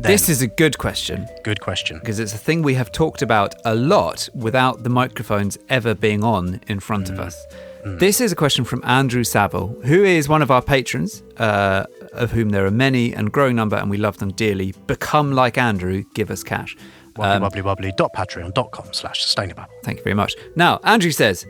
Right. 0.00 0.12
this 0.12 0.30
is 0.30 0.40
a 0.40 0.46
good 0.46 0.78
question 0.78 1.28
Good 1.44 1.60
question. 1.60 1.98
because 1.98 2.20
it's 2.20 2.32
a 2.32 2.38
thing 2.38 2.62
we 2.62 2.72
have 2.72 2.90
talked 2.90 3.20
about 3.20 3.54
a 3.66 3.74
lot 3.74 4.30
without 4.34 4.82
the 4.82 4.88
microphones 4.88 5.58
ever 5.68 5.94
being 5.94 6.24
on 6.24 6.58
in 6.68 6.80
front 6.80 7.10
of 7.10 7.16
mm. 7.16 7.26
us. 7.26 7.46
Mm. 7.84 7.98
This 7.98 8.18
is 8.22 8.32
a 8.32 8.36
question 8.36 8.64
from 8.64 8.82
Andrew 8.84 9.24
Saville, 9.24 9.68
who 9.84 10.02
is 10.02 10.26
one 10.26 10.40
of 10.40 10.50
our 10.50 10.62
patrons, 10.62 11.22
uh, 11.36 11.84
of 12.12 12.30
whom 12.30 12.48
there 12.48 12.64
are 12.64 12.70
many 12.70 13.14
and 13.14 13.30
growing 13.30 13.56
number, 13.56 13.76
and 13.76 13.90
we 13.90 13.98
love 13.98 14.16
them 14.18 14.32
dearly. 14.32 14.72
Become 14.86 15.32
like 15.32 15.58
Andrew, 15.58 16.04
give 16.14 16.30
us 16.30 16.42
cash. 16.42 16.76
Um, 17.18 17.42
wobbly 17.42 17.60
wobbly 17.60 17.62
wobbly 17.62 17.92
dot 17.98 18.14
patreon 18.14 18.54
dot 18.54 18.70
com 18.70 18.90
slash 18.92 19.20
sustainable. 19.20 19.66
Thank 19.84 19.98
you 19.98 20.04
very 20.04 20.14
much. 20.14 20.34
Now, 20.56 20.80
Andrew 20.82 21.10
says, 21.10 21.46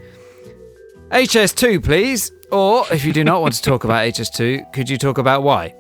HS2, 1.12 1.84
please. 1.84 2.32
Or 2.50 2.84
if 2.90 3.04
you 3.04 3.12
do 3.12 3.22
not 3.22 3.42
want 3.42 3.54
to 3.54 3.62
talk 3.62 3.84
about 3.84 4.08
HS2, 4.08 4.72
could 4.72 4.90
you 4.90 4.98
talk 4.98 5.18
about 5.18 5.44
why? 5.44 5.74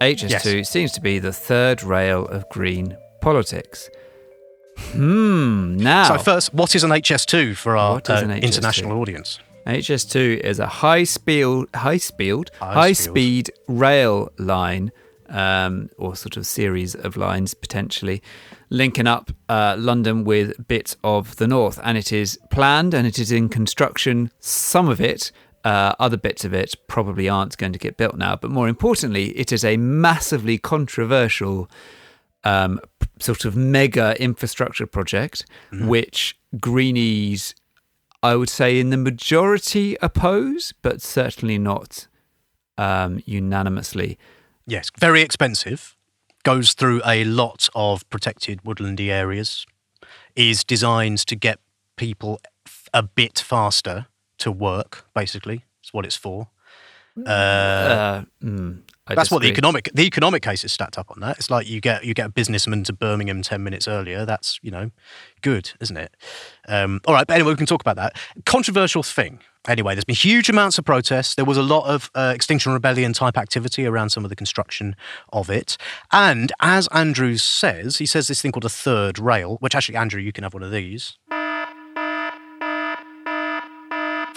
HS2 0.00 0.66
seems 0.66 0.92
to 0.92 1.00
be 1.00 1.18
the 1.18 1.32
third 1.32 1.82
rail 1.82 2.26
of 2.26 2.48
green 2.48 2.96
politics. 3.20 3.88
Hmm. 4.92 5.76
Now, 5.76 6.16
So 6.16 6.18
first, 6.22 6.54
what 6.54 6.74
is 6.74 6.84
an 6.84 6.90
HS2 6.90 7.56
for 7.56 7.76
our 7.76 7.96
uh, 7.96 8.22
an 8.22 8.30
HS2? 8.30 8.42
international 8.42 9.00
audience? 9.00 9.40
HS2 9.66 10.38
is 10.40 10.58
a 10.60 10.66
high 10.66 11.04
speed, 11.04 11.66
high 11.74 11.98
speed, 11.98 12.50
high 12.60 12.92
speed 12.92 13.50
rail 13.66 14.30
line, 14.38 14.92
um, 15.28 15.90
or 15.98 16.16
sort 16.16 16.36
of 16.38 16.46
series 16.46 16.94
of 16.94 17.16
lines 17.16 17.52
potentially 17.54 18.22
linking 18.70 19.06
up 19.06 19.30
uh, 19.48 19.74
London 19.78 20.24
with 20.24 20.68
bits 20.68 20.96
of 21.02 21.36
the 21.36 21.46
north, 21.48 21.78
and 21.82 21.98
it 21.98 22.12
is 22.12 22.38
planned 22.50 22.94
and 22.94 23.06
it 23.06 23.18
is 23.18 23.30
in 23.32 23.48
construction. 23.48 24.30
Some 24.38 24.88
of 24.88 25.00
it. 25.00 25.32
Uh, 25.68 25.94
other 25.98 26.16
bits 26.16 26.46
of 26.46 26.54
it 26.54 26.74
probably 26.86 27.28
aren't 27.28 27.54
going 27.58 27.74
to 27.74 27.78
get 27.78 27.98
built 27.98 28.16
now, 28.16 28.34
but 28.34 28.50
more 28.50 28.68
importantly, 28.68 29.36
it 29.38 29.52
is 29.52 29.62
a 29.62 29.76
massively 29.76 30.56
controversial 30.56 31.68
um, 32.42 32.80
sort 33.18 33.44
of 33.44 33.54
mega 33.54 34.16
infrastructure 34.18 34.86
project, 34.86 35.44
which 35.70 36.38
Greenies, 36.58 37.54
I 38.22 38.34
would 38.34 38.48
say, 38.48 38.80
in 38.80 38.88
the 38.88 38.96
majority 38.96 39.98
oppose, 40.00 40.72
but 40.80 41.02
certainly 41.02 41.58
not 41.58 42.08
um, 42.78 43.22
unanimously. 43.26 44.18
Yes, 44.66 44.90
very 44.98 45.20
expensive. 45.20 45.94
Goes 46.44 46.72
through 46.72 47.02
a 47.04 47.24
lot 47.24 47.68
of 47.74 48.08
protected 48.08 48.62
woodlandy 48.62 49.10
areas. 49.10 49.66
Is 50.34 50.64
designed 50.64 51.18
to 51.26 51.36
get 51.36 51.58
people 51.96 52.40
a 52.94 53.02
bit 53.02 53.38
faster 53.38 54.06
to 54.38 54.50
work. 54.52 55.06
Basically, 55.14 55.64
is 55.84 55.92
what 55.92 56.04
it's 56.04 56.16
for. 56.16 56.48
Uh, 57.26 57.30
Uh, 57.30 58.24
mm, 58.42 58.80
I 59.08 59.14
that's 59.14 59.30
what 59.30 59.42
the 59.42 59.48
economic 59.48 59.90
the 59.92 60.04
economic 60.04 60.42
case 60.42 60.62
is 60.64 60.72
stacked 60.72 60.98
up 60.98 61.10
on 61.10 61.20
that. 61.20 61.38
It's 61.38 61.50
like 61.50 61.68
you 61.68 61.80
get 61.80 62.04
you 62.04 62.14
get 62.14 62.26
a 62.26 62.28
businessman 62.28 62.84
to 62.84 62.92
Birmingham 62.92 63.42
ten 63.42 63.64
minutes 63.64 63.88
earlier. 63.88 64.24
That's 64.24 64.60
you 64.62 64.70
know 64.70 64.90
good, 65.42 65.72
isn't 65.80 65.96
it? 65.96 66.14
Um, 66.68 67.00
all 67.06 67.14
right, 67.14 67.26
but 67.26 67.34
anyway, 67.34 67.50
we 67.50 67.56
can 67.56 67.66
talk 67.66 67.80
about 67.80 67.96
that 67.96 68.16
controversial 68.46 69.02
thing. 69.02 69.40
Anyway, 69.66 69.94
there's 69.94 70.04
been 70.04 70.14
huge 70.14 70.48
amounts 70.48 70.78
of 70.78 70.84
protests. 70.84 71.34
There 71.34 71.44
was 71.44 71.58
a 71.58 71.62
lot 71.62 71.86
of 71.86 72.10
uh, 72.14 72.32
Extinction 72.34 72.72
Rebellion 72.72 73.12
type 73.12 73.36
activity 73.36 73.84
around 73.84 74.10
some 74.10 74.24
of 74.24 74.30
the 74.30 74.36
construction 74.36 74.94
of 75.32 75.50
it. 75.50 75.76
And 76.10 76.52
as 76.60 76.88
Andrews 76.88 77.42
says, 77.42 77.98
he 77.98 78.06
says 78.06 78.28
this 78.28 78.40
thing 78.40 78.52
called 78.52 78.64
a 78.64 78.70
third 78.70 79.18
rail, 79.18 79.56
which 79.60 79.74
actually, 79.74 79.96
Andrew, 79.96 80.20
you 80.20 80.32
can 80.32 80.44
have 80.44 80.54
one 80.54 80.62
of 80.62 80.70
these. 80.70 81.18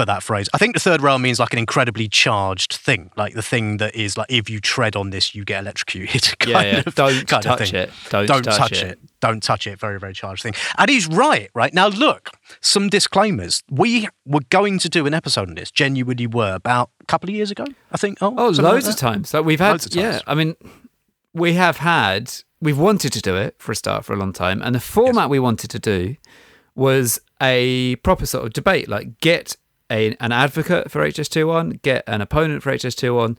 For 0.01 0.05
that 0.05 0.23
phrase, 0.23 0.49
I 0.51 0.57
think 0.57 0.73
the 0.73 0.79
third 0.79 0.99
rail 1.03 1.19
means 1.19 1.39
like 1.39 1.53
an 1.53 1.59
incredibly 1.59 2.07
charged 2.07 2.73
thing, 2.73 3.11
like 3.17 3.35
the 3.35 3.43
thing 3.43 3.77
that 3.77 3.93
is 3.93 4.17
like 4.17 4.31
if 4.31 4.49
you 4.49 4.59
tread 4.59 4.95
on 4.95 5.11
this, 5.11 5.35
you 5.35 5.45
get 5.45 5.59
electrocuted. 5.61 6.39
Kind 6.39 6.49
Yeah, 6.51 6.61
yeah. 6.63 6.83
Of, 6.87 6.95
Don't 6.95 7.27
kind 7.27 7.45
of 7.45 7.57
touch 7.59 7.69
thing. 7.69 7.81
it. 7.81 7.91
Don't 8.09 8.25
touch 8.27 8.45
touch 8.57 8.71
it. 8.71 8.91
it. 8.93 8.99
Don't 9.19 9.43
touch 9.43 9.67
it. 9.67 9.79
Very, 9.79 9.99
very 9.99 10.13
charged 10.13 10.41
thing. 10.41 10.55
And 10.79 10.89
he's 10.89 11.05
right, 11.05 11.51
right? 11.53 11.71
Now, 11.71 11.85
look, 11.89 12.31
some 12.61 12.89
disclaimers. 12.89 13.61
We 13.69 14.07
were 14.25 14.41
going 14.49 14.79
to 14.79 14.89
do 14.89 15.05
an 15.05 15.13
episode 15.13 15.49
on 15.49 15.53
this, 15.53 15.69
genuinely 15.69 16.25
were, 16.25 16.55
about 16.55 16.89
a 16.99 17.05
couple 17.05 17.29
of 17.29 17.35
years 17.35 17.51
ago, 17.51 17.65
I 17.91 17.97
think. 17.97 18.17
Oh, 18.21 18.33
Oh, 18.35 18.47
something 18.53 18.63
like 18.65 18.73
loads 18.73 18.87
of 18.87 18.95
times. 18.95 19.35
Like 19.35 19.45
we've 19.45 19.59
had, 19.59 19.69
Loads 19.71 19.85
of 19.85 19.93
yeah. 19.93 20.19
I 20.25 20.33
mean, 20.33 20.55
we 21.35 21.53
have 21.53 21.77
had, 21.77 22.33
we've 22.59 22.79
wanted 22.79 23.13
to 23.13 23.21
do 23.21 23.35
it 23.35 23.53
for 23.59 23.71
a 23.71 23.75
start 23.75 24.03
for 24.03 24.13
a 24.13 24.17
long 24.17 24.33
time, 24.33 24.63
and 24.63 24.73
the 24.73 24.79
format 24.79 25.29
we 25.29 25.37
wanted 25.37 25.69
to 25.69 25.77
do 25.77 26.15
was 26.73 27.19
a 27.39 27.97
proper 27.97 28.25
sort 28.25 28.45
of 28.45 28.53
debate. 28.53 28.89
Like, 28.89 29.19
get 29.19 29.57
a, 29.91 30.15
an 30.19 30.31
advocate 30.31 30.89
for 30.89 31.05
HS2 31.05 31.51
on, 31.53 31.69
get 31.83 32.03
an 32.07 32.21
opponent 32.21 32.63
for 32.63 32.71
HS2 32.71 33.19
on. 33.21 33.37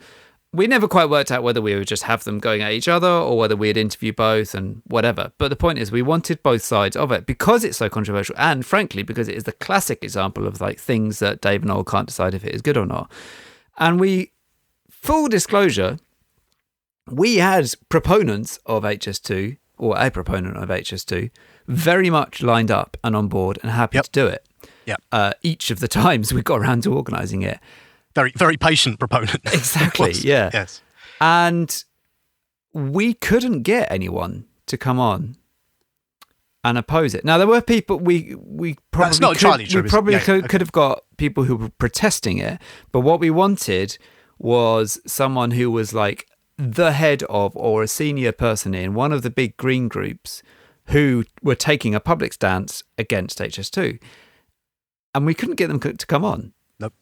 We 0.54 0.66
never 0.66 0.86
quite 0.86 1.08
worked 1.08 1.32
out 1.32 1.42
whether 1.42 1.62
we 1.62 1.74
would 1.74 1.88
just 1.88 2.02
have 2.02 2.24
them 2.24 2.38
going 2.38 2.60
at 2.60 2.72
each 2.72 2.86
other 2.86 3.08
or 3.08 3.38
whether 3.38 3.56
we'd 3.56 3.78
interview 3.78 4.12
both 4.12 4.54
and 4.54 4.82
whatever. 4.84 5.32
But 5.38 5.48
the 5.48 5.56
point 5.56 5.78
is, 5.78 5.90
we 5.90 6.02
wanted 6.02 6.42
both 6.42 6.62
sides 6.62 6.94
of 6.94 7.10
it 7.10 7.24
because 7.24 7.64
it's 7.64 7.78
so 7.78 7.88
controversial, 7.88 8.34
and 8.38 8.64
frankly, 8.66 9.02
because 9.02 9.28
it 9.28 9.34
is 9.34 9.44
the 9.44 9.52
classic 9.52 10.04
example 10.04 10.46
of 10.46 10.60
like 10.60 10.78
things 10.78 11.20
that 11.20 11.40
Dave 11.40 11.62
and 11.62 11.70
Ol 11.70 11.84
can't 11.84 12.06
decide 12.06 12.34
if 12.34 12.44
it 12.44 12.54
is 12.54 12.60
good 12.60 12.76
or 12.76 12.84
not. 12.84 13.10
And 13.78 13.98
we, 13.98 14.32
full 14.90 15.28
disclosure, 15.28 15.98
we 17.10 17.36
had 17.36 17.72
proponents 17.88 18.58
of 18.66 18.82
HS2 18.82 19.56
or 19.78 19.96
a 19.98 20.10
proponent 20.10 20.58
of 20.58 20.68
HS2, 20.68 21.30
very 21.66 22.10
much 22.10 22.42
lined 22.42 22.70
up 22.70 22.96
and 23.02 23.16
on 23.16 23.28
board 23.28 23.58
and 23.62 23.72
happy 23.72 23.96
Yep. 23.96 24.04
to 24.04 24.10
do 24.10 24.26
it. 24.26 24.46
Yeah. 24.86 24.96
Uh, 25.10 25.32
each 25.42 25.70
of 25.70 25.80
the 25.80 25.88
times 25.88 26.32
we 26.32 26.42
got 26.42 26.60
around 26.60 26.82
to 26.84 26.94
organising 26.94 27.42
it. 27.42 27.58
Very, 28.14 28.32
very 28.36 28.56
patient 28.56 28.98
proponent. 28.98 29.40
Exactly, 29.52 30.12
yeah. 30.22 30.50
Yes. 30.52 30.82
And 31.20 31.84
we 32.72 33.14
couldn't 33.14 33.62
get 33.62 33.90
anyone 33.90 34.46
to 34.66 34.76
come 34.76 34.98
on 34.98 35.36
and 36.64 36.78
oppose 36.78 37.14
it. 37.14 37.24
Now 37.24 37.38
there 37.38 37.46
were 37.46 37.60
people 37.60 37.98
we 37.98 38.34
we 38.36 38.76
probably 38.90 39.34
could, 39.34 39.66
true, 39.68 39.82
we 39.82 39.88
probably 39.88 40.12
yeah, 40.14 40.20
could, 40.20 40.38
okay. 40.38 40.48
could 40.48 40.60
have 40.60 40.72
got 40.72 41.04
people 41.16 41.44
who 41.44 41.56
were 41.56 41.68
protesting 41.70 42.38
it, 42.38 42.60
but 42.92 43.00
what 43.00 43.20
we 43.20 43.30
wanted 43.30 43.98
was 44.38 45.00
someone 45.06 45.52
who 45.52 45.70
was 45.70 45.92
like 45.92 46.26
the 46.56 46.92
head 46.92 47.22
of 47.24 47.56
or 47.56 47.82
a 47.82 47.88
senior 47.88 48.32
person 48.32 48.74
in 48.74 48.94
one 48.94 49.12
of 49.12 49.22
the 49.22 49.30
big 49.30 49.56
green 49.56 49.88
groups 49.88 50.42
who 50.86 51.24
were 51.42 51.54
taking 51.54 51.94
a 51.94 52.00
public 52.00 52.32
stance 52.32 52.82
against 52.98 53.38
HS2. 53.38 54.00
And 55.14 55.26
we 55.26 55.34
couldn't 55.34 55.56
get 55.56 55.68
them 55.68 55.78
to 55.80 56.06
come 56.06 56.24
on, 56.24 56.52
Nope, 56.80 56.94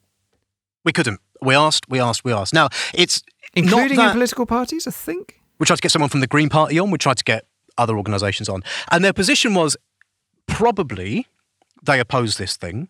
We 0.85 0.93
couldn't. 0.93 1.21
We 1.41 1.55
asked, 1.55 1.89
we 1.89 2.01
asked, 2.01 2.25
we 2.25 2.33
asked. 2.33 2.53
Now, 2.53 2.69
it's 2.93 3.23
including 3.55 3.97
not 3.97 4.09
in 4.09 4.13
political 4.13 4.47
parties, 4.47 4.87
I 4.87 4.91
think. 4.91 5.41
we 5.59 5.67
tried 5.67 5.77
to 5.77 5.83
get 5.83 5.91
someone 5.91 6.11
from 6.11 6.21
the 6.21 6.27
Green 6.27 6.49
Party 6.49 6.79
on. 6.79 6.91
We 6.91 6.99
tried 6.99 7.17
to 7.19 7.25
get 7.25 7.47
other 7.79 7.97
organisations 7.97 8.49
on. 8.49 8.63
And 8.91 9.05
their 9.05 9.13
position 9.13 9.55
was 9.55 9.77
probably 10.47 11.27
they 11.83 11.99
oppose 11.99 12.37
this 12.37 12.57
thing, 12.57 12.89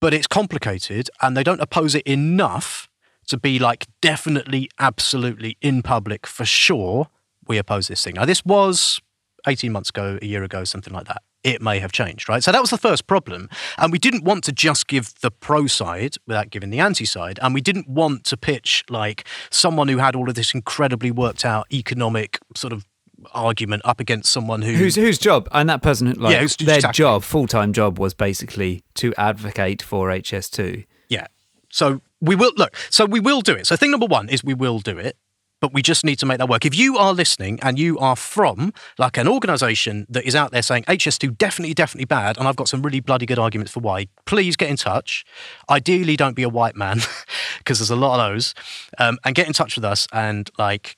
but 0.00 0.12
it's 0.12 0.26
complicated 0.26 1.08
and 1.22 1.36
they 1.36 1.42
don't 1.42 1.60
oppose 1.60 1.94
it 1.94 2.06
enough 2.06 2.88
to 3.28 3.38
be 3.38 3.58
like 3.58 3.86
definitely, 4.02 4.68
absolutely 4.78 5.56
in 5.62 5.82
public 5.82 6.26
for 6.26 6.44
sure. 6.44 7.08
We 7.46 7.58
oppose 7.58 7.88
this 7.88 8.04
thing. 8.04 8.14
Now, 8.14 8.26
this 8.26 8.44
was 8.44 9.00
18 9.46 9.72
months 9.72 9.90
ago, 9.90 10.18
a 10.20 10.26
year 10.26 10.42
ago, 10.44 10.64
something 10.64 10.92
like 10.92 11.06
that. 11.06 11.22
It 11.42 11.62
may 11.62 11.78
have 11.78 11.90
changed, 11.92 12.28
right? 12.28 12.44
So 12.44 12.52
that 12.52 12.60
was 12.60 12.70
the 12.70 12.76
first 12.78 13.06
problem. 13.06 13.48
And 13.78 13.90
we 13.90 13.98
didn't 13.98 14.24
want 14.24 14.44
to 14.44 14.52
just 14.52 14.86
give 14.88 15.14
the 15.22 15.30
pro 15.30 15.66
side 15.66 16.16
without 16.26 16.50
giving 16.50 16.68
the 16.70 16.80
anti 16.80 17.06
side. 17.06 17.38
And 17.40 17.54
we 17.54 17.62
didn't 17.62 17.88
want 17.88 18.24
to 18.24 18.36
pitch 18.36 18.84
like 18.90 19.26
someone 19.50 19.88
who 19.88 19.98
had 19.98 20.14
all 20.14 20.28
of 20.28 20.34
this 20.34 20.52
incredibly 20.54 21.10
worked 21.10 21.44
out 21.46 21.66
economic 21.72 22.38
sort 22.54 22.72
of 22.74 22.84
argument 23.32 23.82
up 23.84 24.00
against 24.00 24.30
someone 24.32 24.62
who. 24.62 24.72
whose 24.72 24.96
whose 24.96 25.18
job 25.18 25.48
and 25.52 25.68
that 25.68 25.82
person 25.82 26.10
like 26.12 26.32
Yeah, 26.34 26.40
who's- 26.40 26.56
their 26.56 26.76
exactly. 26.76 26.98
job 27.02 27.22
full 27.22 27.46
time 27.46 27.72
job 27.72 27.98
was 27.98 28.14
basically 28.14 28.82
to 28.94 29.14
advocate 29.16 29.82
for 29.82 30.10
HS2. 30.10 30.84
Yeah. 31.08 31.26
So 31.70 32.00
we 32.20 32.34
will 32.34 32.52
look. 32.56 32.76
So 32.90 33.04
we 33.06 33.20
will 33.20 33.40
do 33.40 33.54
it. 33.54 33.66
So 33.66 33.76
thing 33.76 33.90
number 33.90 34.06
one 34.06 34.28
is 34.28 34.42
we 34.44 34.54
will 34.54 34.78
do 34.78 34.98
it, 34.98 35.16
but 35.60 35.72
we 35.72 35.82
just 35.82 36.04
need 36.04 36.18
to 36.18 36.26
make 36.26 36.38
that 36.38 36.48
work. 36.48 36.64
If 36.64 36.76
you 36.76 36.96
are 36.96 37.12
listening 37.12 37.58
and 37.62 37.78
you 37.78 37.98
are 37.98 38.16
from 38.16 38.72
like 38.98 39.16
an 39.16 39.28
organisation 39.28 40.06
that 40.08 40.24
is 40.24 40.34
out 40.34 40.50
there 40.52 40.62
saying 40.62 40.84
HS2 40.84 41.36
definitely, 41.38 41.74
definitely 41.74 42.06
bad, 42.06 42.38
and 42.38 42.48
I've 42.48 42.56
got 42.56 42.68
some 42.68 42.82
really 42.82 43.00
bloody 43.00 43.26
good 43.26 43.38
arguments 43.38 43.72
for 43.72 43.80
why, 43.80 44.08
please 44.24 44.56
get 44.56 44.70
in 44.70 44.76
touch. 44.76 45.24
Ideally, 45.68 46.16
don't 46.16 46.34
be 46.34 46.42
a 46.42 46.48
white 46.48 46.76
man 46.76 47.00
because 47.58 47.78
there's 47.78 47.90
a 47.90 47.96
lot 47.96 48.18
of 48.18 48.32
those, 48.32 48.54
um, 48.98 49.18
and 49.24 49.34
get 49.34 49.46
in 49.46 49.52
touch 49.52 49.76
with 49.76 49.84
us 49.84 50.08
and 50.12 50.50
like 50.58 50.96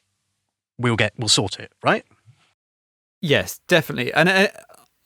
we'll 0.79 0.97
get 0.97 1.13
we'll 1.19 1.29
sort 1.29 1.59
it 1.59 1.73
right. 1.83 2.05
Yes, 3.21 3.61
definitely. 3.69 4.13
And 4.13 4.29
uh, 4.29 4.49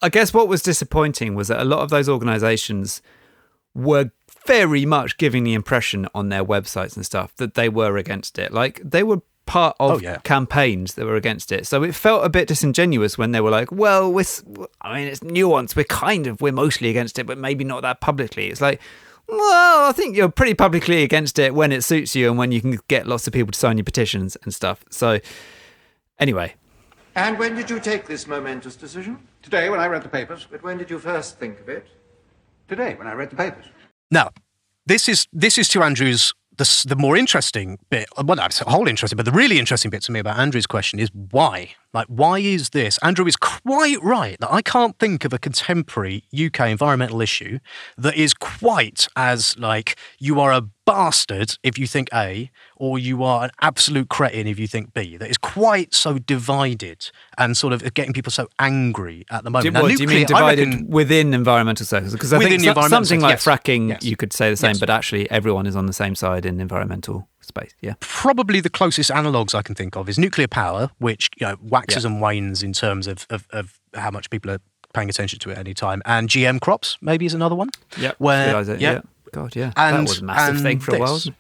I 0.01 0.09
guess 0.09 0.33
what 0.33 0.49
was 0.49 0.63
disappointing 0.63 1.35
was 1.35 1.49
that 1.49 1.61
a 1.61 1.65
lot 1.65 1.81
of 1.81 1.91
those 1.91 2.09
organizations 2.09 3.03
were 3.75 4.11
very 4.47 4.87
much 4.87 5.19
giving 5.19 5.45
the 5.45 5.53
impression 5.53 6.09
on 6.15 6.31
their 6.31 6.45
websites 6.45 6.97
and 6.97 7.05
stuff 7.05 7.35
that 7.37 7.55
they 7.55 7.69
were 7.69 7.99
against 7.99 8.39
it. 8.39 8.53
Like 8.53 8.81
they 8.83 9.03
were 9.03 9.21
part 9.47 9.77
of 9.81 9.91
Oh, 9.93 9.99
yeah. 9.99 10.19
campaigns 10.19 10.95
that 10.95 11.07
were 11.07 11.17
against 11.17 11.51
it. 11.53 11.67
So 11.67 11.83
it 11.83 11.95
felt 11.95 12.25
a 12.25 12.29
bit 12.29 12.49
disingenuous 12.49 13.17
when 13.17 13.33
they 13.33 13.41
were 13.41 13.51
like, 13.51 13.71
well, 13.73 14.13
we're, 14.13 14.21
s- 14.21 14.45
I 14.81 14.99
mean, 14.99 15.09
it's 15.09 15.21
nuanced. 15.21 15.77
We're 15.77 15.85
kind 15.85 16.27
of, 16.27 16.41
we're 16.41 16.53
mostly 16.53 16.89
against 16.91 17.19
it, 17.19 17.27
but 17.27 17.39
maybe 17.39 17.65
not 17.65 17.83
that 17.83 18.01
publicly. 18.01 18.49
It's 18.49 18.61
like, 18.61 18.81
well, 19.29 19.89
I 19.89 19.93
think 19.93 20.17
you're 20.17 20.29
pretty 20.29 20.55
publicly 20.55 21.03
against 21.03 21.39
it 21.39 21.55
when 21.55 21.73
it 21.73 21.83
suits 21.83 22.15
you 22.15 22.29
and 22.29 22.39
when 22.39 22.53
you 22.53 22.61
can 22.61 22.79
get 22.89 23.07
lots 23.07 23.27
of 23.27 23.33
people 23.33 23.53
to 23.53 23.59
sign 23.59 23.77
your 23.79 23.85
petitions 23.85 24.37
and 24.45 24.55
stuff. 24.55 24.85
So 24.91 25.19
anyway, 26.19 26.55
And 27.15 27.39
when 27.39 27.55
did 27.57 27.71
you 27.71 27.81
take 27.81 28.07
this 28.07 28.27
momentous 28.27 28.77
decision? 28.77 29.19
Today, 29.43 29.71
when 29.71 29.81
I 29.81 29.87
read 29.87 30.03
the 30.03 30.09
papers. 30.09 30.47
But 30.51 30.63
when 30.63 30.77
did 30.79 30.91
you 30.91 30.99
first 30.99 31.39
think 31.39 31.61
of 31.61 31.69
it? 31.69 31.87
Today, 32.69 32.95
when 32.95 33.07
I 33.07 33.13
read 33.15 33.31
the 33.31 33.37
papers. 33.37 33.65
Now, 34.11 34.31
this 34.87 35.09
is 35.09 35.27
this 35.33 35.57
is 35.59 35.69
to 35.71 35.83
Andrew's 35.83 36.33
the 36.57 36.85
the 36.89 36.97
more 36.97 37.17
interesting 37.17 37.79
bit. 37.91 38.09
Well, 38.23 38.37
that's 38.37 38.61
a 38.61 38.71
whole 38.71 38.89
interesting, 38.89 39.17
but 39.17 39.27
the 39.27 39.33
really 39.33 39.59
interesting 39.59 39.91
bit 39.91 40.03
to 40.03 40.13
me 40.13 40.21
about 40.21 40.39
Andrew's 40.39 40.67
question 40.67 40.99
is 40.99 41.11
why. 41.31 41.75
Like, 41.97 42.07
why 42.09 42.41
is 42.41 42.71
this? 42.71 42.99
Andrew 43.03 43.27
is 43.27 43.37
quite 43.37 43.97
right 44.03 44.39
that 44.41 44.53
I 44.53 44.61
can't 44.61 44.99
think 44.99 45.25
of 45.25 45.33
a 45.33 45.39
contemporary 45.39 46.25
UK 46.31 46.69
environmental 46.69 47.23
issue 47.23 47.59
that 47.97 48.15
is 48.17 48.35
quite 48.35 49.09
as 49.17 49.57
like 49.59 49.97
you 50.19 50.39
are 50.39 50.53
a 50.53 50.61
bastard 50.85 51.57
if 51.65 51.79
you 51.79 51.87
think 51.87 52.09
A, 52.15 52.51
or 52.77 52.97
you 52.99 53.25
are 53.25 53.45
an 53.45 53.51
absolute 53.61 54.09
cretin 54.09 54.47
if 54.47 54.59
you 54.59 54.67
think 54.69 54.93
B. 54.95 55.17
That 55.17 55.29
is 55.31 55.39
quite 55.39 55.95
so 55.95 56.19
divided 56.19 57.11
and 57.39 57.57
sort 57.57 57.73
of 57.73 57.83
getting 57.95 58.13
people 58.13 58.31
so 58.31 58.47
angry 58.61 59.25
at 59.31 59.43
the 59.43 59.51
moment. 59.51 59.65
Do, 59.65 59.71
Now, 59.73 59.83
what, 59.83 59.97
do 59.97 60.03
you 60.03 60.07
mean 60.09 60.27
divided 60.27 60.69
reckon- 60.69 60.87
within 60.89 61.35
environmental 61.35 61.87
circles? 61.87 62.13
Because 62.13 62.33
I 62.33 62.39
think 62.39 62.61
so- 62.63 62.89
something 62.89 63.21
like 63.21 63.33
yes. 63.37 63.45
fracking, 63.45 63.89
Yes. 63.89 64.05
you 64.05 64.17
could 64.17 64.33
say 64.33 64.51
the 64.51 64.57
same, 64.57 64.71
Yes. 64.73 64.81
but 64.81 64.91
actually 64.91 65.29
everyone 65.31 65.67
is 65.67 65.75
on 65.75 65.87
the 65.87 65.93
same 65.93 66.15
side 66.15 66.45
in 66.47 66.61
environmental 66.61 67.29
space. 67.49 67.75
Yeah. 67.81 67.95
probably 68.01 68.61
the 68.61 68.71
closest 68.71 69.11
analogues 69.11 69.55
I 69.55 69.63
can 69.63 69.75
think 69.75 69.97
of 69.97 70.09
is 70.09 70.19
nuclear 70.19 70.49
power, 70.49 70.91
which 70.99 71.31
you 71.39 71.47
know 71.47 71.57
waxes 71.63 72.05
and 72.05 72.21
wanes 72.21 72.63
in 72.63 72.73
terms 72.73 73.07
of, 73.07 73.27
of, 73.31 73.47
of 73.51 73.81
how 73.95 74.11
much 74.11 74.31
people 74.31 74.51
are 74.51 74.61
paying 74.93 75.11
attention 75.11 75.39
to 75.41 75.51
it 75.51 75.53
at 75.55 75.59
any 75.59 75.75
time. 75.75 76.03
And 76.05 76.29
GM 76.29 76.61
crops 76.61 76.97
maybe 77.01 77.27
is 77.27 77.35
another 77.35 77.55
one. 77.55 77.71
Yeah. 77.99 78.13
Where 78.19 78.63
yeah, 78.63 78.77
yeah. 78.79 79.01
God, 79.33 79.55
yeah. 79.55 79.73
And- 79.77 79.97
that 79.97 80.09
was 80.09 80.21
a 80.21 80.25
massive 80.25 80.61
thing 80.63 80.81
for 80.81 80.97
a 80.97 80.99
while. 80.99 81.15
this. 81.15 81.27
it? 81.27 81.35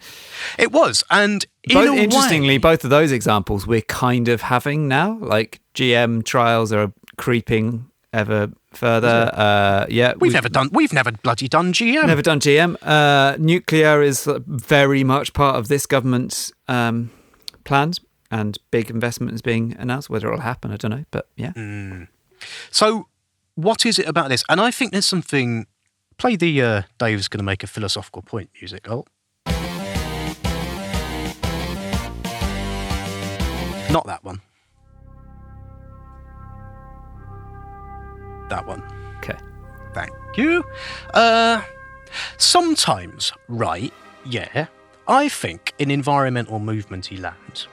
it 0.59 0.73
was. 0.73 1.03
And 1.11 1.47
Both, 1.69 1.99
interestingly, 1.99 2.55
way, 2.55 2.59
both 2.59 2.85
of 2.85 2.91
those 2.91 3.11
examples 3.11 3.67
we're 3.67 3.81
kind 3.83 4.29
of 4.29 4.43
having 4.43 4.87
now. 4.87 5.19
Like 5.19 5.61
GM 5.75 6.25
trials 6.25 6.73
are 6.73 6.93
creeping 7.17 7.87
ever 8.13 8.51
further. 8.77 9.31
Uh, 9.33 9.87
yeah, 9.89 10.15
we've 10.19 10.33
never 10.33 10.49
done 10.49 10.69
we've 10.73 10.93
never 10.93 11.13
bloody 11.13 11.49
done 11.49 11.73
GM. 11.73 12.07
Never 12.07 12.23
done 12.23 12.41
GM. 12.41 12.77
Uh, 12.83 13.37
nuclear 13.39 14.03
is 14.03 14.29
very 14.47 15.05
much 15.05 15.33
part 15.33 15.57
of 15.57 15.69
this 15.69 15.87
government's 15.87 16.53
um, 16.69 17.11
plans, 17.65 18.01
and 18.31 18.59
big 18.71 18.91
investment 18.91 19.33
is 19.35 19.43
being 19.43 19.75
announced. 19.79 20.11
Whether 20.11 20.29
it'll 20.29 20.41
happen, 20.41 20.71
I 20.73 20.77
don't 20.77 20.91
know. 20.91 21.05
But 21.11 21.29
yeah, 21.37 21.53
Mm. 21.53 22.09
So, 22.71 23.09
what 23.55 23.87
is 23.87 23.99
it 23.99 24.07
about 24.07 24.29
this? 24.29 24.45
And 24.49 24.61
I 24.61 24.71
think 24.71 24.93
there's 24.93 25.07
something. 25.07 25.67
Play 26.19 26.37
the 26.37 26.63
uh, 26.63 26.83
Dave's 26.99 27.29
going 27.29 27.41
to 27.41 27.45
make 27.45 27.63
a 27.63 27.67
philosophical 27.67 28.23
point 28.23 28.49
music. 28.59 28.89
Oh, 28.91 29.05
not 33.91 34.07
that 34.07 34.25
one. 34.25 34.41
That 38.49 38.67
one. 38.67 38.83
okay. 39.19 39.37
Thank 39.95 40.13
you. 40.37 40.65
Uh, 41.15 41.63
sometimes, 42.39 43.33
right? 43.49 43.93
Yeah, 44.25 44.67
I 45.09 45.29
think 45.29 45.73
in 45.79 45.91
environmental 45.91 46.59
movementy 46.59 47.19
land, 47.21 47.67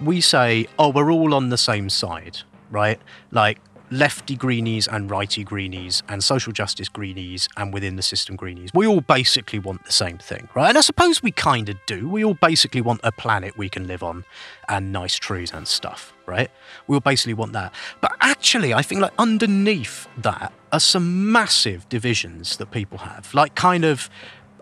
we 0.00 0.20
say, 0.20 0.66
"Oh, 0.78 0.90
we're 0.90 1.10
all 1.10 1.34
on 1.34 1.48
the 1.48 1.58
same 1.58 1.88
side," 1.90 2.38
right? 2.70 3.00
Like 3.30 3.58
lefty 3.90 4.34
greenies 4.34 4.88
and 4.88 5.10
righty 5.10 5.44
greenies 5.44 6.02
and 6.08 6.22
social 6.22 6.52
justice 6.52 6.88
greenies 6.88 7.48
and 7.56 7.72
within 7.72 7.96
the 7.96 8.02
system 8.02 8.36
greenies. 8.36 8.70
We 8.74 8.86
all 8.86 9.00
basically 9.00 9.58
want 9.60 9.84
the 9.84 9.92
same 9.92 10.18
thing, 10.18 10.48
right? 10.54 10.68
And 10.68 10.78
I 10.78 10.80
suppose 10.80 11.22
we 11.22 11.30
kind 11.30 11.68
of 11.68 11.76
do. 11.86 12.08
We 12.08 12.24
all 12.24 12.34
basically 12.34 12.80
want 12.80 13.00
a 13.04 13.12
planet 13.12 13.56
we 13.56 13.68
can 13.68 13.86
live 13.86 14.02
on 14.02 14.24
and 14.68 14.92
nice 14.92 15.16
trees 15.16 15.52
and 15.52 15.68
stuff, 15.68 16.12
right? 16.26 16.50
We 16.86 16.96
all 16.96 17.00
basically 17.00 17.34
want 17.34 17.52
that. 17.52 17.72
But 18.00 18.12
actually, 18.20 18.74
I 18.74 18.82
think 18.82 19.00
like 19.00 19.12
underneath 19.18 20.08
that 20.18 20.52
are 20.72 20.80
some 20.80 21.32
massive 21.32 21.88
divisions 21.88 22.56
that 22.58 22.70
people 22.70 22.98
have, 22.98 23.32
like 23.34 23.54
kind 23.54 23.84
of 23.84 24.10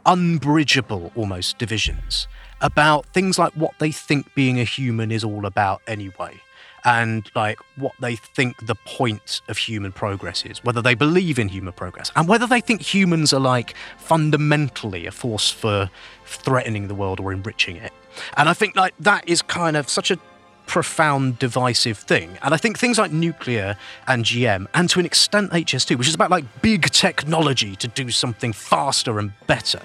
unbridgeable 0.07 1.13
almost 1.15 1.59
divisions 1.59 2.29
about 2.61 3.07
things 3.07 3.39
like 3.39 3.53
what 3.55 3.73
they 3.79 3.91
think 3.91 4.33
being 4.35 4.61
a 4.61 4.65
human 4.65 5.11
is 5.11 5.25
all 5.25 5.47
about 5.47 5.81
anyway 5.87 6.41
and 6.85 7.31
like 7.35 7.59
what 7.77 7.93
they 8.01 8.15
think 8.15 8.67
the 8.67 8.75
point 8.75 9.41
of 9.49 9.57
human 9.57 9.91
progress 9.91 10.45
is 10.45 10.63
whether 10.65 10.83
they 10.83 10.95
believe 10.95 11.39
in 11.39 11.49
human 11.49 11.73
progress 11.73 12.13
and 12.15 12.29
whether 12.29 12.47
they 12.47 12.61
think 12.61 12.83
humans 12.83 13.33
are 13.33 13.41
like 13.41 13.75
fundamentally 13.97 15.07
a 15.07 15.11
force 15.11 15.51
for 15.51 15.91
threatening 16.27 16.89
the 16.89 16.95
world 16.95 17.21
or 17.21 17.33
enriching 17.33 17.77
it 17.77 17.93
and 18.37 18.49
i 18.49 18.53
think 18.53 18.77
like 18.77 18.95
that 19.01 19.27
is 19.29 19.41
kind 19.43 19.77
of 19.77 19.89
such 19.89 20.11
a 20.11 20.19
profound 20.67 21.39
divisive 21.39 21.99
thing. 21.99 22.39
And 22.43 22.55
I 22.55 22.57
think 22.57 22.79
things 22.79 22.99
like 22.99 23.13
nuclear 23.13 23.77
and 24.07 24.25
GM, 24.25 24.67
and 24.75 24.89
to 24.91 24.99
an 24.99 25.07
extent 25.07 25.53
HS2, 25.53 25.97
which 25.97 26.09
is 26.09 26.15
about 26.15 26.31
like 26.31 26.45
big 26.63 26.91
technology 26.91 27.77
to 27.77 27.89
do 27.89 28.11
something 28.11 28.53
faster 28.53 29.19
and 29.19 29.33
better, 29.47 29.81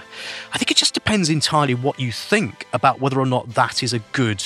I 0.53 0.57
think 0.57 0.71
it 0.71 0.77
just 0.77 0.93
depends 0.93 1.29
entirely 1.29 1.75
what 1.75 1.99
you 1.99 2.11
think 2.11 2.65
about 2.73 2.99
whether 3.01 3.19
or 3.19 3.25
not 3.25 3.53
that 3.55 3.83
is 3.83 3.93
a 3.93 3.99
good, 4.13 4.43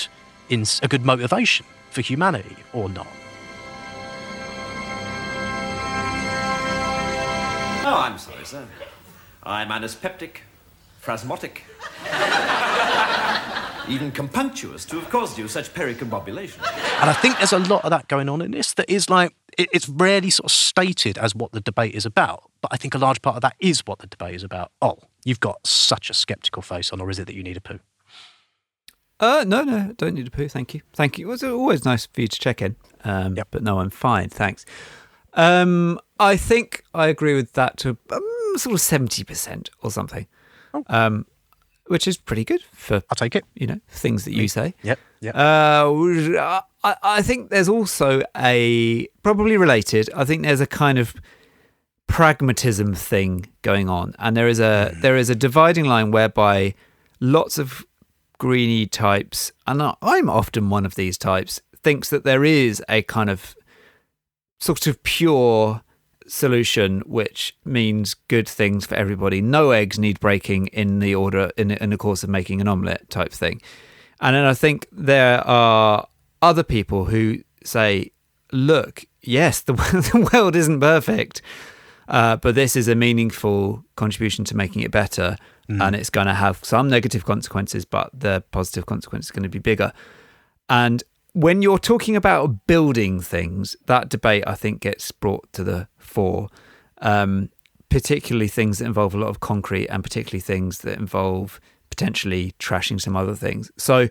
a 0.50 0.88
good 0.88 1.06
motivation 1.06 1.66
for 1.92 2.02
humanity 2.02 2.58
or 2.74 2.90
not. 2.90 3.08
Oh, 7.86 7.98
I'm 7.98 8.18
sorry, 8.18 8.46
sir. 8.46 8.66
I'm 9.44 9.70
anispeptic, 9.70 10.38
phrasmotic 11.04 11.60
even 13.90 14.12
compunctuous 14.12 14.86
to 14.86 15.00
have 15.00 15.10
caused 15.10 15.38
you 15.38 15.48
such 15.48 15.74
pericombobulation. 15.74 16.58
And 17.02 17.10
I 17.10 17.14
think 17.14 17.38
there's 17.38 17.54
a 17.54 17.60
lot 17.60 17.84
of 17.84 17.90
that 17.92 18.08
going 18.08 18.30
on 18.30 18.42
in 18.42 18.52
this 18.52 18.74
that 18.76 18.90
is 18.90 19.10
like, 19.10 19.36
it's 19.58 19.88
rarely 19.88 20.30
sort 20.30 20.46
of 20.46 20.52
stated 20.52 21.18
as 21.18 21.36
what 21.36 21.52
the 21.52 21.62
debate 21.62 21.94
is 21.94 22.06
about. 22.06 22.50
But 22.62 22.74
I 22.74 22.78
think 22.78 22.96
a 22.96 22.98
large 22.98 23.22
part 23.22 23.36
of 23.36 23.42
that 23.42 23.56
is 23.60 23.82
what 23.86 24.00
the 24.00 24.08
debate 24.08 24.36
is 24.36 24.44
about. 24.44 24.72
Oh, 24.82 24.98
you've 25.26 25.40
got 25.40 25.66
such 25.68 26.10
a 26.10 26.14
sceptical 26.14 26.62
face 26.62 26.92
on, 26.92 27.00
or 27.02 27.10
is 27.10 27.20
it 27.20 27.28
that 27.28 27.36
you 27.36 27.44
need 27.44 27.58
a 27.58 27.62
poo? 27.62 27.80
Uh, 29.20 29.46
no, 29.48 29.64
no, 29.64 29.94
don't 29.98 30.16
need 30.16 30.28
a 30.28 30.32
poo. 30.32 30.48
Thank 30.50 30.74
you. 30.74 30.82
Thank 30.94 31.18
you. 31.18 31.28
It 31.28 31.30
was 31.30 31.44
always 31.44 31.86
nice 31.86 32.08
for 32.08 32.22
you 32.22 32.28
to 32.28 32.40
check 32.40 32.62
in. 32.62 32.76
Um, 33.04 33.36
But 33.52 33.64
no, 33.64 33.80
I'm 33.80 33.90
fine. 33.90 34.30
Thanks. 34.30 34.66
Um, 35.34 36.00
I 36.20 36.36
think 36.38 36.84
I 36.94 37.08
agree 37.08 37.36
with 37.36 37.54
that 37.54 37.78
to 37.78 37.98
um, 38.12 38.22
sort 38.58 38.74
of 38.74 38.80
70% 38.82 39.70
or 39.82 39.92
something. 39.92 40.28
Um, 40.88 41.26
which 41.94 42.08
is 42.08 42.18
pretty 42.18 42.44
good 42.44 42.64
for 42.74 43.04
I'll 43.12 43.16
take 43.16 43.36
it. 43.36 43.46
You 43.54 43.68
know, 43.68 43.80
things 43.88 44.26
that 44.26 44.34
you 44.34 44.48
say. 44.48 44.74
Yep. 44.82 44.98
Yep. 45.22 45.36
Uh, 45.36 46.62
I, 46.84 46.96
I 47.04 47.22
think 47.22 47.52
there's 47.52 47.70
also 47.70 48.24
a 48.36 49.08
probably 49.22 49.58
related. 49.58 50.10
I 50.16 50.26
think 50.26 50.42
there's 50.42 50.60
a 50.60 50.66
kind 50.66 50.98
of 50.98 51.14
pragmatism 52.08 52.96
thing 52.96 53.46
going 53.62 53.90
on, 53.90 54.16
and 54.18 54.36
there 54.36 54.48
is 54.48 54.60
a 54.60 54.92
there 55.02 55.16
is 55.16 55.30
a 55.30 55.36
dividing 55.36 55.86
line 55.86 56.10
whereby 56.10 56.74
lots 57.20 57.60
of 57.60 57.86
greeny 58.40 58.88
types, 58.88 59.52
and 59.68 59.80
I'm 60.02 60.32
often 60.32 60.72
one 60.72 60.88
of 60.88 60.96
these 60.96 61.20
types, 61.20 61.62
thinks 61.84 62.10
that 62.10 62.24
there 62.24 62.44
is 62.44 62.84
a 62.90 63.04
kind 63.04 63.30
of 63.30 63.56
sort 64.60 64.88
of 64.88 65.04
pure 65.04 65.83
solution 66.28 67.02
which 67.02 67.56
means 67.66 68.14
good 68.14 68.48
things 68.48 68.86
for 68.86 68.96
everybody. 68.96 69.42
No 69.42 69.72
eggs 69.72 70.00
need 70.00 70.20
breaking 70.20 70.68
in 70.68 71.00
the 71.00 71.16
order 71.16 71.52
in 71.58 71.72
in 71.72 71.90
the 71.90 71.98
course 71.98 72.24
of 72.24 72.30
making 72.30 72.62
an 72.62 72.68
omelette 72.68 73.10
type 73.10 73.32
thing. 73.32 73.62
And 74.20 74.36
then 74.36 74.46
I 74.46 74.54
think 74.54 74.88
there 74.92 75.46
are 75.46 76.08
other 76.42 76.64
people 76.64 77.06
who 77.06 77.40
say, 77.64 78.12
look, 78.52 79.06
yes, 79.22 79.62
the, 79.62 79.74
the 80.14 80.30
world 80.32 80.56
isn't 80.56 80.80
perfect, 80.80 81.42
uh, 82.08 82.38
but 82.38 82.56
this 82.56 82.76
is 82.76 82.88
a 82.88 82.96
meaningful 82.96 83.84
contribution 83.96 84.46
to 84.46 84.56
making 84.56 84.82
it 84.82 84.92
better. 84.92 85.38
And 85.70 85.96
it's 85.96 86.10
going 86.10 86.28
to 86.28 86.34
have 86.34 86.60
some 86.64 86.90
negative 86.90 87.26
consequences, 87.26 87.86
but 87.86 88.12
the 88.14 88.44
positive 88.52 88.86
consequence 88.86 89.26
is 89.26 89.32
going 89.32 89.44
to 89.44 89.50
be 89.50 89.60
bigger. 89.60 89.94
And 90.70 91.04
when 91.34 91.62
you're 91.62 91.80
talking 91.80 92.16
about 92.16 92.68
building 92.68 93.22
things, 93.22 93.76
that 93.86 94.10
debate 94.10 94.44
I 94.46 94.56
think 94.56 94.82
gets 94.82 95.12
brought 95.12 95.52
to 95.54 95.64
the 95.64 95.88
fore, 96.14 96.50
um, 97.02 97.50
particularly 97.90 98.48
things 98.48 98.80
that 98.80 98.86
involve 98.86 99.14
a 99.14 99.18
lot 99.18 99.30
of 99.30 99.40
concrete 99.40 99.88
and 99.88 100.04
particularly 100.04 100.42
things 100.42 100.80
that 100.80 100.98
involve 100.98 101.60
potentially 101.90 102.54
trashing 102.60 103.00
some 103.00 103.16
other 103.16 103.36
things. 103.36 103.72
So, 103.78 104.10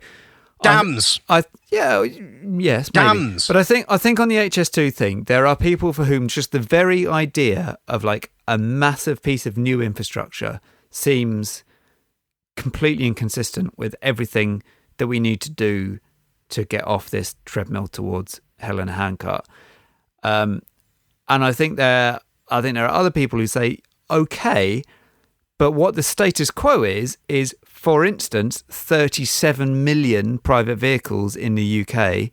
Dams. 0.62 1.20
I, 1.28 1.38
I 1.38 1.44
yeah, 1.70 2.02
yes, 2.02 2.90
maybe. 2.94 3.06
Dams. 3.06 3.46
But 3.48 3.56
I 3.56 3.64
think 3.64 3.86
I 3.88 3.98
think 3.98 4.20
on 4.20 4.28
the 4.28 4.36
HS2 4.36 4.94
thing, 4.94 5.24
there 5.24 5.46
are 5.46 5.56
people 5.56 5.92
for 5.92 6.04
whom 6.04 6.28
just 6.28 6.52
the 6.52 6.60
very 6.60 7.06
idea 7.06 7.76
of 7.88 8.04
like 8.04 8.30
a 8.46 8.58
massive 8.58 9.22
piece 9.22 9.46
of 9.46 9.56
new 9.56 9.80
infrastructure 9.82 10.60
seems 10.90 11.64
completely 12.56 13.06
inconsistent 13.06 13.76
with 13.76 13.96
everything 14.02 14.62
that 14.98 15.06
we 15.06 15.18
need 15.18 15.40
to 15.40 15.50
do 15.50 15.98
to 16.50 16.64
get 16.64 16.86
off 16.86 17.10
this 17.10 17.34
treadmill 17.44 17.88
towards 17.88 18.40
Helen 18.58 18.88
handcart. 18.88 19.46
Um, 20.22 20.62
and 21.28 21.44
I 21.44 21.52
think 21.52 21.76
there, 21.76 22.20
I 22.48 22.60
think 22.60 22.74
there 22.74 22.86
are 22.86 22.94
other 22.94 23.10
people 23.10 23.38
who 23.38 23.46
say, 23.46 23.78
okay, 24.10 24.82
but 25.58 25.72
what 25.72 25.94
the 25.94 26.02
status 26.02 26.50
quo 26.50 26.82
is 26.82 27.18
is, 27.28 27.54
for 27.64 28.04
instance, 28.04 28.64
37 28.68 29.84
million 29.84 30.38
private 30.38 30.76
vehicles 30.76 31.36
in 31.36 31.54
the 31.54 31.80
UK 31.82 32.30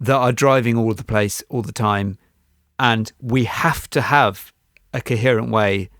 that 0.00 0.16
are 0.16 0.32
driving 0.32 0.76
all 0.76 0.94
the 0.94 1.04
place 1.04 1.42
all 1.48 1.62
the 1.62 1.72
time, 1.72 2.18
and 2.78 3.12
we 3.20 3.44
have 3.44 3.90
to 3.90 4.00
have 4.00 4.52
a 4.94 5.00
coherent 5.00 5.50
way 5.50 5.90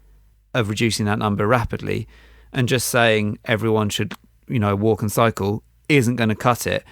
of 0.54 0.68
reducing 0.68 1.06
that 1.06 1.18
number 1.18 1.46
rapidly. 1.46 2.08
And 2.52 2.66
just 2.68 2.88
saying 2.88 3.38
everyone 3.44 3.90
should, 3.90 4.14
you 4.46 4.58
know, 4.58 4.74
walk 4.74 5.02
and 5.02 5.12
cycle 5.12 5.62
isn't 5.88 6.16
going 6.16 6.30
to 6.30 6.34
cut 6.34 6.66
it. 6.66 6.82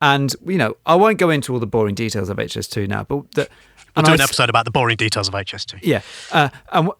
And 0.00 0.34
you 0.44 0.58
know, 0.58 0.76
I 0.84 0.96
won't 0.96 1.18
go 1.18 1.30
into 1.30 1.52
all 1.52 1.60
the 1.60 1.66
boring 1.66 1.94
details 1.94 2.28
of 2.28 2.36
HS2 2.36 2.88
now, 2.88 3.04
but 3.04 3.30
the, 3.32 3.48
We'll 3.96 4.00
and 4.00 4.06
do 4.06 4.10
I 4.12 4.14
an 4.14 4.20
s- 4.20 4.28
episode 4.28 4.50
about 4.50 4.64
the 4.64 4.70
boring 4.70 4.96
details 4.96 5.28
of 5.28 5.34
HS2. 5.34 5.78
yeah. 5.82 6.02
Uh, 6.32 6.48
and 6.72 6.88
wh- 6.88 6.90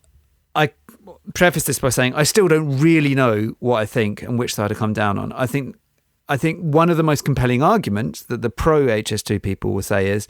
I 0.54 0.70
preface 1.34 1.64
this 1.64 1.78
by 1.80 1.88
saying 1.88 2.14
I 2.14 2.22
still 2.22 2.48
don't 2.48 2.78
really 2.78 3.14
know 3.14 3.54
what 3.58 3.76
I 3.76 3.86
think 3.86 4.22
and 4.22 4.38
which 4.38 4.54
side 4.54 4.70
I 4.70 4.74
come 4.74 4.92
down 4.92 5.18
on. 5.18 5.32
I 5.32 5.46
think 5.46 5.76
I 6.28 6.36
think 6.36 6.60
one 6.60 6.88
of 6.90 6.96
the 6.96 7.02
most 7.02 7.24
compelling 7.24 7.62
arguments 7.62 8.22
that 8.22 8.40
the 8.42 8.50
pro 8.50 8.86
HS2 8.86 9.42
people 9.42 9.72
will 9.72 9.82
say 9.82 10.08
is 10.08 10.26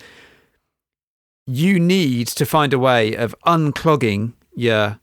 you 1.46 1.78
need 1.78 2.26
to 2.28 2.46
find 2.46 2.72
a 2.72 2.78
way 2.78 3.14
of 3.14 3.34
unclogging 3.46 4.32
your 4.56 4.98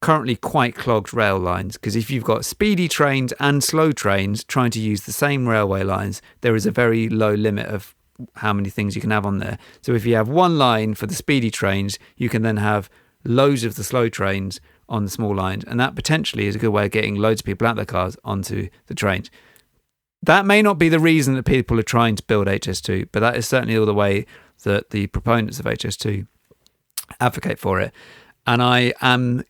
currently 0.00 0.36
quite 0.36 0.74
clogged 0.74 1.12
rail 1.14 1.38
lines 1.38 1.76
because 1.78 1.96
if 1.96 2.10
you've 2.10 2.24
got 2.24 2.44
speedy 2.44 2.86
trains 2.88 3.32
and 3.40 3.64
slow 3.64 3.90
trains 3.90 4.44
trying 4.44 4.70
to 4.70 4.78
use 4.78 5.02
the 5.02 5.12
same 5.12 5.48
railway 5.48 5.82
lines 5.82 6.20
there 6.42 6.54
is 6.54 6.66
a 6.66 6.70
very 6.70 7.08
low 7.08 7.32
limit 7.34 7.66
of 7.66 7.94
how 8.36 8.52
many 8.52 8.70
things 8.70 8.94
you 8.94 9.00
can 9.00 9.10
have 9.10 9.26
on 9.26 9.38
there. 9.38 9.58
So 9.82 9.92
if 9.92 10.06
you 10.06 10.14
have 10.14 10.28
one 10.28 10.58
line 10.58 10.94
for 10.94 11.06
the 11.06 11.14
speedy 11.14 11.50
trains 11.50 11.98
you 12.16 12.28
can 12.28 12.42
then 12.42 12.58
have 12.58 12.88
loads 13.24 13.64
of 13.64 13.76
the 13.76 13.84
slow 13.84 14.08
trains 14.08 14.60
on 14.88 15.04
the 15.04 15.10
small 15.10 15.34
lines. 15.34 15.64
And 15.64 15.80
that 15.80 15.94
potentially 15.94 16.46
is 16.46 16.56
a 16.56 16.58
good 16.58 16.70
way 16.70 16.86
of 16.86 16.90
getting 16.90 17.16
loads 17.16 17.40
of 17.40 17.46
people 17.46 17.66
out 17.66 17.72
of 17.72 17.76
their 17.76 17.84
cars 17.86 18.16
onto 18.24 18.68
the 18.86 18.94
trains. 18.94 19.30
That 20.22 20.46
may 20.46 20.62
not 20.62 20.78
be 20.78 20.88
the 20.88 21.00
reason 21.00 21.34
that 21.34 21.44
people 21.44 21.78
are 21.78 21.84
trying 21.84 22.16
to 22.16 22.22
build 22.22 22.46
HS2, 22.46 23.08
but 23.12 23.20
that 23.20 23.36
is 23.36 23.46
certainly 23.46 23.76
all 23.76 23.86
the 23.86 23.94
way 23.94 24.26
that 24.62 24.90
the 24.90 25.06
proponents 25.08 25.58
of 25.58 25.66
HS2 25.66 26.26
advocate 27.20 27.58
for 27.58 27.80
it. 27.80 27.92
And 28.46 28.62
I 28.62 28.94
am 29.00 29.44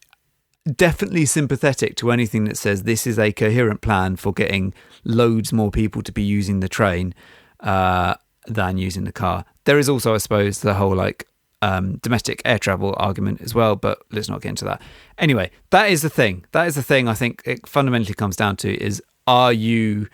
definitely 0.77 1.27
sympathetic 1.27 1.95
to 1.97 2.11
anything 2.11 2.45
that 2.45 2.57
says 2.57 2.83
this 2.83 3.07
is 3.07 3.19
a 3.19 3.33
coherent 3.33 3.83
plan 3.83 4.17
for 4.17 4.33
getting 4.33 4.73
loads 5.05 5.53
more 5.53 5.71
people 5.71 6.03
to 6.03 6.13
be 6.13 6.23
using 6.23 6.61
the 6.61 6.69
train 6.69 7.15
uh, 7.61 8.15
than 8.47 8.79
using 8.79 9.05
the 9.05 9.13
car. 9.13 9.45
There 9.65 9.79
is 9.79 9.89
also, 9.89 10.15
I 10.15 10.19
suppose, 10.19 10.61
the 10.61 10.75
whole 10.75 10.95
like 10.95 11.27
um, 11.63 11.97
domestic 11.99 12.43
air 12.45 12.59
travel 12.59 12.95
argument 12.99 13.41
as 13.41 13.55
well, 13.55 13.75
but 13.77 14.03
let's 14.13 14.29
not 14.29 14.43
get 14.43 14.51
into 14.51 14.65
that. 14.67 14.83
Anyway, 15.19 15.51
that 15.71 15.91
is 15.91 16.03
the 16.03 16.11
thing. 16.11 16.45
That 16.53 16.67
is 16.67 16.75
the 16.75 16.83
thing 16.83 17.09
I 17.09 17.15
think 17.15 17.43
it 17.47 17.67
fundamentally 17.67 18.15
comes 18.15 18.37
down 18.37 18.57
to 18.57 18.75
is 18.83 19.03
are 19.27 19.53
you 19.53 20.09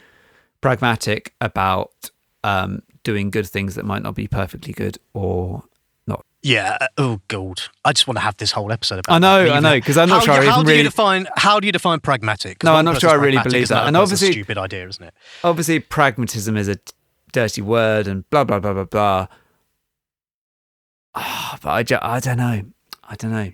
pragmatic 0.60 1.32
about 1.40 2.10
um, 2.44 2.82
doing 3.02 3.30
good 3.30 3.46
things 3.48 3.74
that 3.74 3.84
might 3.84 4.02
not 4.02 4.14
be 4.14 4.26
perfectly 4.28 4.72
good 4.72 4.98
or 5.14 5.64
not? 6.06 6.24
Yeah. 6.42 6.78
uh, 6.80 6.86
Oh 6.98 7.20
God. 7.28 7.62
I 7.84 7.92
just 7.92 8.06
want 8.06 8.16
to 8.18 8.22
have 8.22 8.36
this 8.36 8.52
whole 8.52 8.70
episode 8.72 9.00
about. 9.00 9.14
I 9.14 9.18
know, 9.18 9.44
that. 9.46 9.52
I 9.56 9.60
know, 9.60 9.80
'cause 9.80 9.96
I'm 9.96 10.08
not 10.08 10.20
How 10.20 10.24
sure 10.26 10.34
I 10.34 10.44
you- 10.44 10.50
How 10.50 10.62
do 10.62 10.74
you 10.76 10.82
define? 10.82 11.26
How 11.36 11.60
do 11.60 11.66
you 11.66 11.72
define 11.72 12.00
pragmatic? 12.00 12.62
No, 12.62 12.74
I'm 12.74 12.84
not 12.84 13.00
sure 13.00 13.10
I 13.10 13.14
really 13.14 13.38
believe 13.42 13.68
that. 13.68 13.86
And 13.86 13.96
obviously- 13.96 14.28
a 14.28 14.32
stupid 14.32 14.58
idea, 14.58 14.86
isn't 14.88 15.02
it? 15.04 15.14
Obviously, 15.42 15.80
pragmatism 15.80 16.56
is 16.56 16.68
a 16.68 16.76
dirty 17.32 17.62
word 17.62 18.06
and 18.06 18.28
blah, 18.30 18.44
blah, 18.44 18.58
blah, 18.58 18.72
blah, 18.72 18.84
blah. 18.84 19.26
Ah, 21.14 21.58
but 21.62 21.70
I, 21.70 21.82
ju- 21.82 21.98
I 22.00 22.20
don't 22.20 22.38
know. 22.38 22.62
I 23.04 23.14
don't 23.16 23.32
know. 23.32 23.50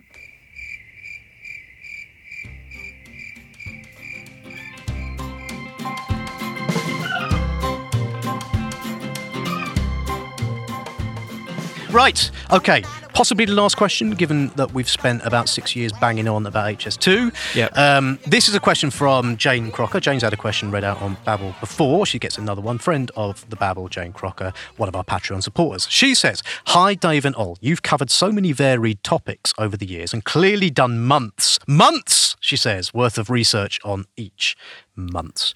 Right. 11.91 12.31
Okay. 12.53 12.83
Possibly 13.17 13.47
the 13.47 13.55
last 13.55 13.79
question, 13.79 14.11
given 14.11 14.49
that 14.57 14.75
we've 14.75 14.89
spent 14.89 15.25
about 15.25 15.49
six 15.49 15.75
years 15.75 15.91
banging 15.91 16.29
on 16.29 16.45
about 16.45 16.67
HS2. 16.77 17.35
Yep. 17.55 17.79
Um, 17.79 18.19
this 18.27 18.47
is 18.47 18.55
a 18.55 18.61
question 18.61 18.91
from 18.91 19.39
Jane 19.39 19.71
Crocker. 19.71 20.01
Jane's 20.01 20.23
had 20.23 20.35
a 20.35 20.37
question 20.37 20.71
read 20.71 20.85
out 20.85 21.01
on 21.01 21.17
Babble 21.25 21.55
before. 21.59 22.05
She 22.05 22.19
gets 22.19 22.37
another 22.37 22.61
one. 22.61 22.77
Friend 22.77 23.11
of 23.17 23.49
the 23.49 23.57
Babble, 23.57 23.89
Jane 23.89 24.13
Crocker, 24.13 24.53
one 24.77 24.87
of 24.91 24.95
our 24.95 25.03
Patreon 25.03 25.43
supporters. 25.43 25.87
She 25.89 26.15
says, 26.15 26.43
Hi, 26.67 26.93
Dave 26.93 27.25
and 27.25 27.35
Ol. 27.39 27.57
You've 27.63 27.81
covered 27.83 28.11
so 28.11 28.31
many 28.31 28.53
varied 28.53 29.03
topics 29.03 29.55
over 29.57 29.79
the 29.79 29.87
years 29.87 30.13
and 30.13 30.23
clearly 30.23 30.69
done 30.69 31.01
months, 31.01 31.59
months, 31.67 32.37
she 32.41 32.57
says, 32.59 32.93
worth 32.93 33.17
of 33.17 33.31
research 33.31 33.81
on 33.83 34.05
each. 34.19 34.59
Months. 34.95 35.55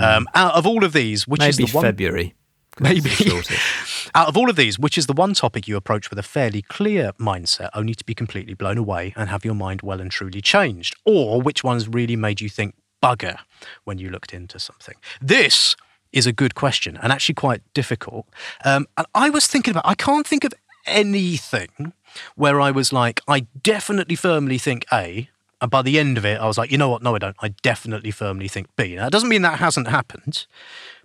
Um, 0.00 0.26
out 0.34 0.54
of 0.54 0.66
all 0.66 0.82
of 0.82 0.92
these, 0.94 1.28
which 1.28 1.42
is 1.42 1.58
Hmm. 1.58 1.64
The 1.64 1.72
one. 1.72 1.82
February. 1.84 2.34
Maybe. 2.80 3.10
it's 3.10 3.18
the 3.18 3.30
shortest. 3.30 4.10
Out 4.14 4.28
of 4.28 4.36
all 4.36 4.48
of 4.48 4.56
these, 4.56 4.78
which 4.78 4.96
is 4.96 5.06
the 5.06 5.12
one 5.12 5.34
topic 5.34 5.68
you 5.68 5.76
approach 5.76 6.10
with 6.10 6.18
a 6.18 6.22
fairly 6.22 6.62
clear 6.62 7.12
mindset, 7.18 7.70
only 7.74 7.94
to 7.94 8.04
be 8.04 8.14
completely 8.14 8.54
blown 8.54 8.78
away 8.78 9.12
and 9.16 9.28
have 9.28 9.44
your 9.44 9.54
mind 9.54 9.82
well 9.82 10.00
and 10.00 10.10
truly 10.10 10.40
changed? 10.40 10.96
Or 11.04 11.40
which 11.40 11.62
ones 11.62 11.88
really 11.88 12.16
made 12.16 12.40
you 12.40 12.48
think 12.48 12.74
bugger 13.02 13.36
when 13.84 13.98
you 13.98 14.10
looked 14.10 14.32
into 14.32 14.58
something? 14.58 14.94
This 15.20 15.76
is 16.12 16.26
a 16.26 16.32
good 16.32 16.54
question 16.54 16.98
and 17.02 17.12
actually 17.12 17.34
quite 17.34 17.62
difficult. 17.74 18.26
Um, 18.64 18.86
and 18.96 19.06
I 19.14 19.30
was 19.30 19.46
thinking 19.46 19.72
about, 19.72 19.86
I 19.86 19.94
can't 19.94 20.26
think 20.26 20.44
of 20.44 20.52
anything 20.86 21.92
where 22.36 22.60
I 22.60 22.70
was 22.70 22.92
like, 22.92 23.20
I 23.26 23.46
definitely 23.62 24.16
firmly 24.16 24.58
think 24.58 24.84
A, 24.92 25.28
and 25.62 25.70
by 25.70 25.80
the 25.80 25.98
end 25.98 26.18
of 26.18 26.26
it, 26.26 26.40
I 26.40 26.46
was 26.46 26.58
like, 26.58 26.72
you 26.72 26.76
know 26.76 26.88
what? 26.88 27.02
No, 27.02 27.14
I 27.14 27.18
don't. 27.18 27.36
I 27.40 27.54
definitely 27.62 28.10
firmly 28.10 28.48
think 28.48 28.66
B. 28.76 28.96
Now, 28.96 29.04
that 29.04 29.12
doesn't 29.12 29.28
mean 29.28 29.42
that 29.42 29.60
hasn't 29.60 29.86
happened, 29.86 30.46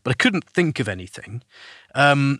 but 0.03 0.11
I 0.11 0.15
couldn't 0.15 0.49
think 0.49 0.79
of 0.79 0.89
anything. 0.89 1.43
Um, 1.93 2.39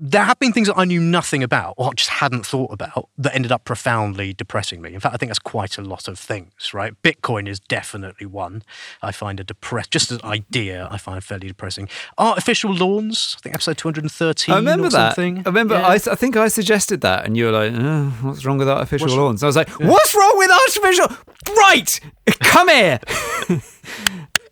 there 0.00 0.24
have 0.24 0.38
been 0.38 0.52
things 0.52 0.68
that 0.68 0.78
I 0.78 0.84
knew 0.84 1.00
nothing 1.00 1.42
about 1.42 1.74
or 1.76 1.92
just 1.94 2.10
hadn't 2.10 2.46
thought 2.46 2.72
about 2.72 3.08
that 3.18 3.34
ended 3.34 3.50
up 3.50 3.64
profoundly 3.64 4.32
depressing 4.32 4.80
me. 4.80 4.94
In 4.94 5.00
fact, 5.00 5.14
I 5.14 5.18
think 5.18 5.30
that's 5.30 5.38
quite 5.38 5.76
a 5.78 5.82
lot 5.82 6.06
of 6.08 6.18
things, 6.18 6.72
right? 6.72 6.94
Bitcoin 7.02 7.48
is 7.48 7.58
definitely 7.58 8.26
one 8.26 8.62
I 9.02 9.10
find 9.12 9.40
a 9.40 9.44
depressed, 9.44 9.90
just 9.90 10.12
an 10.12 10.20
idea, 10.24 10.86
I 10.90 10.98
find 10.98 11.22
fairly 11.24 11.48
depressing. 11.48 11.88
Artificial 12.16 12.72
lawns, 12.72 13.34
I 13.38 13.40
think 13.42 13.54
episode 13.54 13.78
213 13.78 14.52
I 14.54 14.58
remember 14.58 14.86
or 14.86 14.90
that. 14.90 15.14
something. 15.16 15.38
I 15.38 15.48
remember. 15.48 15.74
Yeah. 15.74 15.86
I, 15.88 15.94
I 15.94 16.14
think 16.14 16.36
I 16.36 16.48
suggested 16.48 17.00
that, 17.00 17.24
and 17.24 17.36
you 17.36 17.46
were 17.46 17.52
like, 17.52 17.72
oh, 17.74 18.10
"What's 18.22 18.44
wrong 18.44 18.58
with 18.58 18.68
artificial 18.68 19.06
What's- 19.08 19.16
lawns?" 19.16 19.42
I 19.42 19.46
was 19.46 19.56
like, 19.56 19.68
"What's 19.80 20.14
wrong 20.14 20.34
with 20.38 20.50
artificial? 20.50 21.16
Right, 21.56 22.00
come 22.40 22.68
here." 22.68 23.00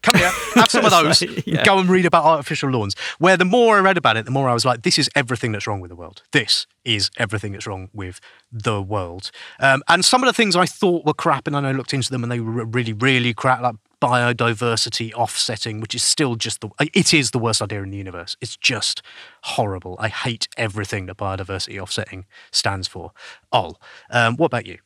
Come 0.06 0.20
here, 0.20 0.30
have 0.54 0.70
some 0.70 0.84
of 0.84 0.90
those. 0.92 1.20
like, 1.20 1.46
yeah. 1.46 1.64
Go 1.64 1.78
and 1.78 1.88
read 1.88 2.06
about 2.06 2.24
artificial 2.24 2.70
lawns. 2.70 2.94
Where 3.18 3.36
the 3.36 3.44
more 3.44 3.76
I 3.76 3.80
read 3.80 3.98
about 3.98 4.16
it, 4.16 4.24
the 4.24 4.30
more 4.30 4.48
I 4.48 4.54
was 4.54 4.64
like, 4.64 4.82
this 4.82 4.98
is 4.98 5.10
everything 5.16 5.50
that's 5.50 5.66
wrong 5.66 5.80
with 5.80 5.88
the 5.88 5.96
world. 5.96 6.22
This 6.30 6.66
is 6.84 7.10
everything 7.16 7.52
that's 7.52 7.66
wrong 7.66 7.88
with 7.92 8.20
the 8.52 8.80
world. 8.80 9.32
Um, 9.58 9.82
and 9.88 10.04
some 10.04 10.22
of 10.22 10.28
the 10.28 10.32
things 10.32 10.54
I 10.54 10.64
thought 10.64 11.04
were 11.04 11.14
crap, 11.14 11.48
and 11.48 11.56
then 11.56 11.64
I 11.64 11.72
looked 11.72 11.92
into 11.92 12.10
them 12.10 12.22
and 12.22 12.30
they 12.30 12.38
were 12.38 12.64
really, 12.64 12.92
really 12.92 13.34
crap, 13.34 13.60
like 13.60 13.74
biodiversity 14.00 15.12
offsetting, 15.14 15.80
which 15.80 15.94
is 15.94 16.04
still 16.04 16.36
just 16.36 16.60
the, 16.60 16.70
it 16.94 17.12
is 17.12 17.32
the 17.32 17.38
worst 17.40 17.60
idea 17.60 17.82
in 17.82 17.90
the 17.90 17.96
universe. 17.98 18.36
It's 18.40 18.56
just 18.56 19.02
horrible. 19.42 19.96
I 19.98 20.08
hate 20.08 20.46
everything 20.56 21.06
that 21.06 21.16
biodiversity 21.16 21.80
offsetting 21.80 22.26
stands 22.52 22.86
for. 22.86 23.10
Ol. 23.52 23.80
Um, 24.10 24.36
what 24.36 24.46
about 24.46 24.66
you? 24.66 24.78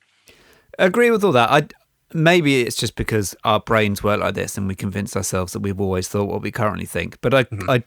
agree 0.78 1.10
with 1.10 1.24
all 1.24 1.32
that. 1.32 1.50
I 1.50 1.66
maybe 2.12 2.62
it's 2.62 2.76
just 2.76 2.96
because 2.96 3.34
our 3.44 3.60
brains 3.60 4.02
work 4.02 4.20
like 4.20 4.34
this, 4.34 4.56
and 4.58 4.66
we 4.68 4.74
convince 4.74 5.16
ourselves 5.16 5.52
that 5.52 5.60
we've 5.60 5.80
always 5.80 6.08
thought 6.08 6.28
what 6.28 6.42
we 6.42 6.50
currently 6.50 6.86
think. 6.86 7.20
But 7.20 7.34
I, 7.34 7.46
I, 7.68 7.82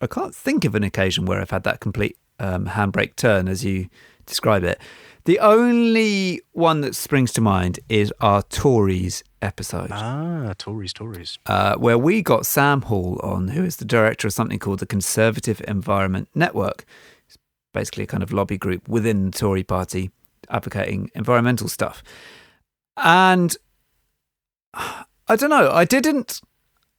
I 0.00 0.06
can't 0.06 0.34
think 0.34 0.64
of 0.64 0.74
an 0.74 0.82
occasion 0.84 1.26
where 1.26 1.40
I've 1.40 1.50
had 1.50 1.64
that 1.64 1.80
complete 1.80 2.16
um, 2.38 2.66
handbrake 2.66 3.16
turn, 3.16 3.48
as 3.48 3.64
you 3.64 3.88
describe 4.26 4.64
it. 4.64 4.80
The 5.24 5.38
only 5.40 6.40
one 6.52 6.80
that 6.80 6.94
springs 6.96 7.32
to 7.34 7.40
mind 7.42 7.78
is 7.88 8.12
our 8.20 8.42
Tories 8.42 9.22
episode. 9.42 9.90
Ah, 9.92 10.54
Tories, 10.56 10.94
Tories. 10.94 11.38
uh, 11.46 11.76
where 11.76 11.98
we 11.98 12.22
got 12.22 12.46
Sam 12.46 12.82
Hall 12.82 13.20
on, 13.22 13.48
who 13.48 13.62
is 13.62 13.76
the 13.76 13.84
director 13.84 14.28
of 14.28 14.32
something 14.32 14.58
called 14.58 14.78
the 14.78 14.86
Conservative 14.86 15.60
Environment 15.68 16.28
Network. 16.34 16.84
It's 17.26 17.36
basically 17.74 18.04
a 18.04 18.06
kind 18.06 18.22
of 18.22 18.32
lobby 18.32 18.56
group 18.56 18.88
within 18.88 19.30
the 19.30 19.38
Tory 19.38 19.62
party 19.62 20.10
advocating 20.48 21.10
environmental 21.14 21.68
stuff. 21.68 22.02
And 22.96 23.56
I 24.74 25.36
don't 25.36 25.50
know, 25.50 25.70
I 25.70 25.84
didn't 25.84 26.40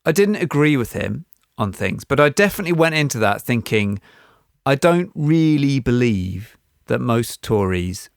I 0.05 0.11
didn't 0.11 0.37
agree 0.37 0.77
with 0.77 0.93
him 0.93 1.25
on 1.57 1.71
things, 1.71 2.03
but 2.05 2.19
I 2.19 2.29
definitely 2.29 2.73
went 2.73 2.95
into 2.95 3.19
that 3.19 3.41
thinking 3.41 3.99
I 4.65 4.75
don't 4.75 5.11
really 5.15 5.79
believe 5.79 6.57
that 6.87 6.99
most 6.99 7.41
Tories 7.41 8.09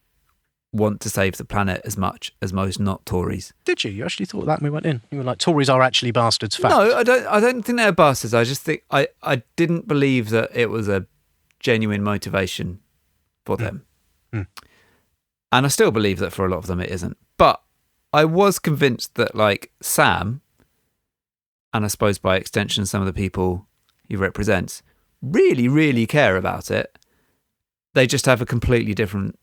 want 0.72 1.00
to 1.00 1.08
save 1.10 1.36
the 1.36 1.44
planet 1.44 1.80
as 1.84 1.96
much 1.96 2.32
as 2.42 2.52
most 2.52 2.80
not 2.80 3.04
Tories. 3.06 3.52
Did 3.64 3.84
you? 3.84 3.90
You 3.90 4.04
actually 4.04 4.26
thought 4.26 4.46
that 4.46 4.60
when 4.60 4.70
we 4.70 4.74
went 4.74 4.86
in? 4.86 5.02
You 5.10 5.18
were 5.18 5.24
like, 5.24 5.38
Tories 5.38 5.68
are 5.68 5.82
actually 5.82 6.10
bastards. 6.10 6.56
Fact. 6.56 6.74
No, 6.74 6.96
I 6.96 7.02
don't. 7.02 7.26
I 7.26 7.38
don't 7.40 7.62
think 7.62 7.78
they're 7.78 7.92
bastards. 7.92 8.34
I 8.34 8.44
just 8.44 8.62
think 8.62 8.82
I, 8.90 9.08
I 9.22 9.42
didn't 9.56 9.86
believe 9.86 10.30
that 10.30 10.50
it 10.54 10.70
was 10.70 10.88
a 10.88 11.06
genuine 11.60 12.02
motivation 12.02 12.80
for 13.46 13.56
them, 13.56 13.84
Mm. 14.32 14.46
and 15.52 15.64
I 15.66 15.68
still 15.68 15.90
believe 15.90 16.18
that 16.18 16.32
for 16.32 16.44
a 16.44 16.48
lot 16.48 16.58
of 16.58 16.66
them 16.66 16.80
it 16.80 16.90
isn't. 16.90 17.16
But 17.37 17.61
I 18.12 18.24
was 18.24 18.59
convinced 18.59 19.14
that 19.16 19.35
like 19.35 19.70
Sam, 19.80 20.41
and 21.72 21.85
I 21.85 21.89
suppose 21.89 22.18
by 22.18 22.37
extension 22.37 22.87
some 22.87 23.01
of 23.03 23.07
the 23.07 23.12
people 23.12 23.66
he 24.09 24.16
represents, 24.16 24.82
really, 25.22 25.68
really 25.68 26.07
care 26.07 26.37
about 26.37 26.70
it. 26.70 26.97
They 27.95 28.07
just 28.07 28.26
have 28.26 28.41
a 28.41 28.47
completely 28.47 28.95
different 28.95 29.39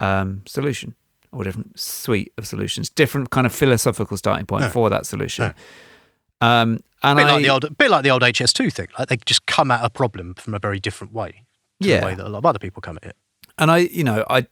um, 0.00 0.42
solution 0.46 0.94
or 1.30 1.44
different 1.44 1.78
suite 1.78 2.32
of 2.36 2.46
solutions, 2.46 2.90
different 2.90 3.30
kind 3.30 3.46
of 3.46 3.54
philosophical 3.54 4.16
starting 4.16 4.44
point 4.46 4.62
No. 4.64 4.68
for 4.70 4.90
that 4.90 5.06
solution. 5.06 5.54
Um, 6.40 6.80
and 7.02 7.16
bit 7.16 7.26
I, 7.26 7.32
like 7.34 7.42
the 7.42 7.50
old, 7.50 7.78
bit 7.78 7.90
like 7.90 8.02
the 8.02 8.10
old 8.10 8.22
HS2 8.22 8.72
thing. 8.72 8.88
Like 8.98 9.08
they 9.08 9.16
just 9.18 9.46
come 9.46 9.70
at 9.70 9.84
a 9.84 9.90
problem 9.90 10.34
from 10.34 10.54
a 10.54 10.58
very 10.58 10.78
different 10.80 11.12
way. 11.14 11.44
Yeah. 11.80 12.00
the 12.00 12.06
way 12.06 12.14
that 12.14 12.26
a 12.26 12.28
lot 12.28 12.38
of 12.38 12.46
other 12.46 12.58
people 12.58 12.80
come 12.80 12.96
at 13.02 13.04
it. 13.10 13.16
and 13.58 13.70
I, 13.70 13.78
you 13.78 14.04
know, 14.04 14.24
I, 14.30 14.46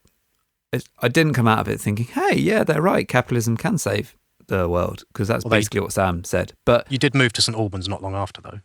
I 1.01 1.09
didn't 1.09 1.35
come 1.35 1.49
out 1.49 1.59
of 1.61 1.69
it 1.69 1.81
thinking, 1.81 2.07
hey, 2.07 2.37
yeah, 2.37 2.63
they're 2.65 2.81
right, 2.83 3.07
capitalism 3.09 3.57
can 3.57 3.77
save 3.79 4.17
the 4.47 4.69
world 4.69 5.05
because 5.13 5.27
that's 5.29 5.45
Well, 5.45 5.51
they- 5.51 5.59
basically 5.59 5.81
what 5.81 5.93
Sam 5.93 6.23
said. 6.25 6.53
But 6.65 6.91
You 6.91 6.99
did 6.99 7.15
move 7.15 7.33
to 7.35 7.43
St 7.43 7.57
Albans 7.59 7.89
not 7.89 8.03
long 8.03 8.15
after, 8.15 8.41
though. 8.41 8.61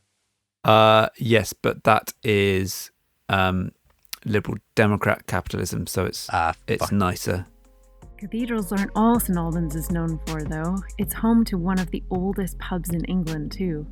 uh, 0.70 1.10
yes, 1.18 1.54
but 1.54 1.84
that 1.84 2.14
is 2.24 2.92
um, 3.30 3.72
liberal 4.24 4.58
Democrat 4.76 5.26
capitalism, 5.28 5.88
so 5.88 6.06
it's 6.06 6.30
Ah, 6.32 6.54
it's 6.68 6.90
fine. 6.90 7.00
nicer. 7.00 7.46
Cathedrals 8.18 8.72
aren't 8.72 8.92
all 8.96 9.20
St 9.20 9.38
Albans 9.38 9.76
is 9.76 9.92
known 9.92 10.20
for, 10.28 10.44
though. 10.44 10.78
It's 10.98 11.14
home 11.14 11.44
to 11.46 11.58
one 11.58 11.80
of 11.80 11.92
the 11.92 12.04
oldest 12.10 12.58
pubs 12.60 12.90
in 12.92 13.04
England, 13.06 13.52
too. 13.52 13.86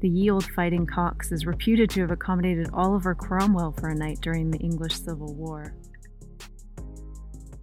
The 0.00 0.08
Ye 0.08 0.30
Olde 0.30 0.44
Fighting 0.56 0.86
Cocks 0.86 1.32
is 1.32 1.44
reputed 1.46 1.90
to 1.90 2.00
have 2.02 2.10
accommodated 2.10 2.70
Oliver 2.72 3.14
Cromwell 3.14 3.72
for 3.72 3.88
a 3.88 3.94
night 3.94 4.20
during 4.20 4.50
the 4.50 4.58
English 4.58 4.94
Civil 5.00 5.34
War. 5.34 5.74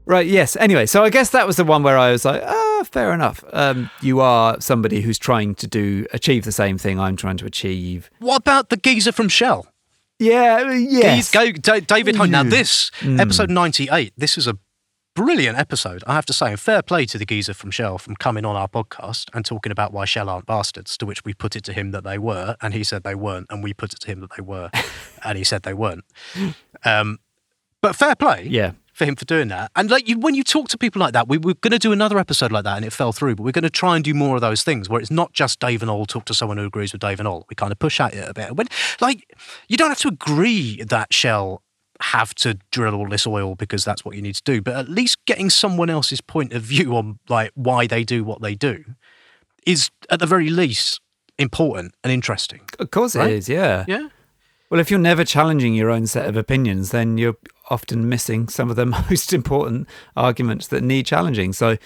Right. 0.06 0.28
Yes. 0.28 0.56
Anyway, 0.58 0.86
so 0.86 1.04
I 1.04 1.10
guess 1.10 1.32
that 1.32 1.48
was 1.48 1.56
the 1.58 1.64
one 1.64 1.82
where 1.84 1.98
I 1.98 2.12
was 2.12 2.26
like, 2.26 2.44
ah, 2.46 2.84
fair 2.92 3.12
enough. 3.14 3.44
Um, 3.52 3.90
you 4.02 4.20
are 4.20 4.60
somebody 4.62 5.02
who's 5.02 5.18
trying 5.18 5.56
to 5.56 5.68
do 5.68 6.06
achieve 6.14 6.46
the 6.46 6.52
same 6.52 6.78
thing 6.78 7.00
I'm 7.00 7.16
trying 7.16 7.38
to 7.38 7.46
achieve. 7.46 8.10
What 8.20 8.38
about 8.38 8.70
the 8.70 8.78
geezer 8.78 9.12
from 9.12 9.30
Shell? 9.30 9.66
Yeah. 10.20 10.72
Yes. 10.74 11.16
Geez- 11.16 11.32
go, 11.32 11.52
Da- 11.52 11.80
David 11.80 12.16
Hone. 12.18 12.30
Now, 12.32 12.44
Mm. 12.44 12.50
this 12.52 12.92
Mm. 13.02 13.20
episode 13.20 13.50
98, 13.50 14.14
this 14.16 14.38
is 14.38 14.46
a 14.48 14.58
brilliant 15.16 15.58
episode, 15.58 16.04
I 16.06 16.14
have 16.14 16.26
to 16.28 16.34
say. 16.34 16.52
And 16.52 16.60
fair 16.60 16.82
play 16.82 17.06
to 17.08 17.18
the 17.18 17.26
geezer 17.26 17.54
from 17.54 17.72
Shell 17.72 17.98
from 17.98 18.16
coming 18.16 18.46
on 18.46 18.56
our 18.56 18.68
podcast 18.68 19.26
and 19.34 19.44
talking 19.46 19.72
about 19.72 19.92
why 19.92 20.06
Shell 20.06 20.30
aren't 20.30 20.46
bastards, 20.46 20.98
to 20.98 21.06
which 21.06 21.26
we 21.26 21.34
put 21.34 21.56
it 21.56 21.64
to 21.66 21.74
him 21.74 21.92
that 21.92 22.04
they 22.04 22.18
were, 22.18 22.56
and 22.62 22.74
he 22.74 22.84
said 22.84 23.04
they 23.04 23.16
weren't, 23.16 23.48
and 23.50 23.64
we 23.64 23.74
put 23.74 23.92
it 23.94 24.00
to 24.02 24.08
him 24.08 24.20
that 24.20 24.32
they 24.38 24.44
were, 24.44 24.70
and 25.26 25.38
he 25.38 25.44
said 25.44 25.64
they 25.64 25.74
weren't. 25.74 26.04
Um, 26.84 27.20
but 27.82 27.96
fair 27.96 28.16
play. 28.16 28.46
Yeah. 28.50 28.72
For 28.96 29.04
him 29.04 29.18
for 29.18 29.26
doing 29.26 29.50
that, 29.50 29.72
and 29.76 29.92
like 29.92 30.08
you, 30.08 30.18
when 30.18 30.36
you 30.36 30.44
talk 30.46 30.70
to 30.70 30.78
people 30.78 31.02
like 31.02 31.12
that, 31.12 31.28
we 31.28 31.38
were 31.38 31.54
going 31.56 31.74
to 31.74 31.78
do 31.80 31.92
another 31.92 32.18
episode 32.18 32.50
like 32.54 32.64
that, 32.64 32.78
and 32.78 32.86
it 32.86 32.94
fell 32.94 33.12
through. 33.12 33.36
But 33.36 33.44
we're 33.44 33.52
going 33.52 33.64
to 33.64 33.70
try 33.70 33.96
and 33.98 34.06
do 34.06 34.14
more 34.14 34.36
of 34.36 34.42
those 34.42 34.64
things 34.64 34.88
where 34.88 35.02
it's 35.02 35.12
not 35.12 35.34
just 35.34 35.60
Dave 35.60 35.82
and 35.82 35.92
Ol 35.92 36.06
talk 36.06 36.24
to 36.26 36.34
someone 36.34 36.56
who 36.58 36.66
agrees 36.66 36.94
with 36.94 37.02
Dave 37.02 37.20
and 37.20 37.28
Ol. 37.28 37.46
We 37.50 37.56
kind 37.58 37.74
of 37.74 37.80
push 37.80 38.00
at 38.00 38.14
it 38.14 38.26
a 38.30 38.34
bit. 38.34 38.56
When 38.56 38.68
like 39.02 39.30
you 39.68 39.76
don't 39.76 39.90
have 39.90 40.00
to 40.00 40.08
agree 40.08 40.82
that 40.84 41.14
Shell 41.14 41.62
have 42.00 42.34
to 42.36 42.58
drill 42.72 42.96
all 42.96 43.10
this 43.10 43.28
oil 43.28 43.56
because 43.56 43.84
that's 43.84 44.06
what 44.06 44.16
you 44.16 44.22
need 44.22 44.36
to 44.36 44.44
do, 44.46 44.62
but 44.62 44.76
at 44.76 44.88
least 44.88 45.18
getting 45.26 45.50
someone 45.50 45.90
else's 45.90 46.22
point 46.22 46.54
of 46.54 46.62
view 46.62 46.96
on 46.96 47.20
like 47.28 47.52
why 47.54 47.88
they 47.88 48.06
do 48.06 48.24
what 48.24 48.42
they 48.42 48.56
do 48.56 48.84
is 49.66 49.90
at 50.10 50.20
the 50.20 50.26
very 50.26 50.50
least 50.50 51.02
important 51.38 51.94
and 52.02 52.14
interesting. 52.14 52.62
Of 52.80 52.92
course 52.92 53.14
Right? 53.16 53.32
it 53.32 53.34
is. 53.40 53.50
Yeah. 53.50 53.84
Yeah. 53.90 54.08
Well, 54.70 54.80
if 54.80 54.90
you're 54.90 55.00
never 55.00 55.24
challenging 55.24 55.74
your 55.76 55.90
own 55.90 56.08
set 56.08 56.28
of 56.28 56.36
opinions, 56.38 56.92
then 56.92 57.18
you're 57.18 57.36
often 57.70 58.08
missing 58.10 58.48
some 58.48 58.70
of 58.70 58.76
the 58.76 58.86
most 59.10 59.34
important 59.34 59.88
arguments 60.16 60.68
that 60.68 60.84
need 60.84 61.06
challenging. 61.06 61.54
So, 61.54 61.78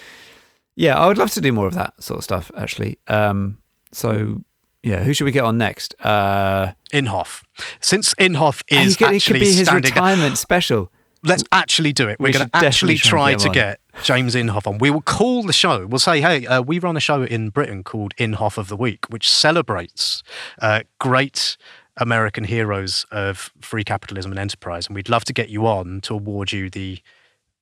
yeah, 0.75 0.97
I 0.97 1.07
would 1.07 1.17
love 1.17 1.31
to 1.31 1.41
do 1.41 1.51
more 1.51 1.67
of 1.67 1.73
that 1.75 2.01
sort 2.01 2.19
of 2.19 2.23
stuff, 2.23 2.51
actually. 2.55 2.99
Um, 3.07 3.57
so, 3.91 4.43
yeah, 4.83 5.03
who 5.03 5.13
should 5.13 5.25
we 5.25 5.31
get 5.31 5.43
on 5.43 5.57
next? 5.57 5.93
Uh, 5.99 6.73
Inhofe. 6.93 7.43
Since 7.81 8.13
Inhofe 8.15 8.63
he 8.67 8.77
is 8.77 8.95
could- 8.95 9.11
it 9.11 9.15
actually 9.15 9.39
could 9.39 9.45
be 9.45 9.53
his 9.53 9.71
retirement 9.71 10.37
special. 10.37 10.91
Let's 11.23 11.43
actually 11.51 11.91
do 11.91 12.07
it. 12.07 12.17
We 12.17 12.29
We're 12.29 12.33
going 12.33 12.49
to 12.49 12.55
actually 12.65 12.95
try 12.95 13.33
to 13.33 13.49
get 13.49 13.53
get 13.91 14.03
James 14.05 14.35
Inhofe 14.35 14.65
on. 14.65 14.77
We 14.77 14.89
will 14.89 15.01
call 15.01 15.43
the 15.43 15.51
show. 15.51 15.85
We'll 15.85 15.99
say, 15.99 16.21
hey, 16.21 16.47
uh, 16.47 16.61
we 16.61 16.79
run 16.79 16.95
a 16.95 17.01
show 17.01 17.23
in 17.23 17.49
Britain 17.49 17.83
called 17.83 18.15
Inhofe 18.15 18.57
of 18.57 18.69
the 18.69 18.77
Week, 18.77 19.05
which 19.09 19.29
celebrates 19.29 20.23
uh, 20.61 20.83
great 20.97 21.57
American 21.99 22.43
heroes 22.45 23.05
of 23.11 23.51
free 23.61 23.83
capitalism 23.83 24.31
and 24.31 24.39
enterprise. 24.39 24.87
And 24.87 24.95
we'd 24.95 25.09
love 25.09 25.25
to 25.25 25.33
get 25.33 25.49
you 25.49 25.67
on 25.67 26.01
to 26.01 26.13
award 26.15 26.51
you 26.51 26.69
the 26.69 26.99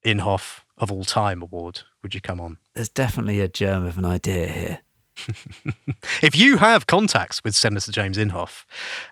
Inhofe 0.05 0.61
of 0.77 0.91
All 0.91 1.03
Time 1.03 1.41
award. 1.41 1.81
Would 2.03 2.13
you 2.15 2.21
come 2.21 2.39
on? 2.39 2.57
There's 2.73 2.89
definitely 2.89 3.41
a 3.41 3.47
germ 3.47 3.85
of 3.85 3.97
an 3.97 4.05
idea 4.05 4.47
here. 4.47 4.79
If 6.21 6.35
you 6.35 6.57
have 6.57 6.88
contacts 6.88 7.43
with 7.43 7.55
Senator 7.55 7.91
James 7.91 8.17
Inhofe, 8.17 8.65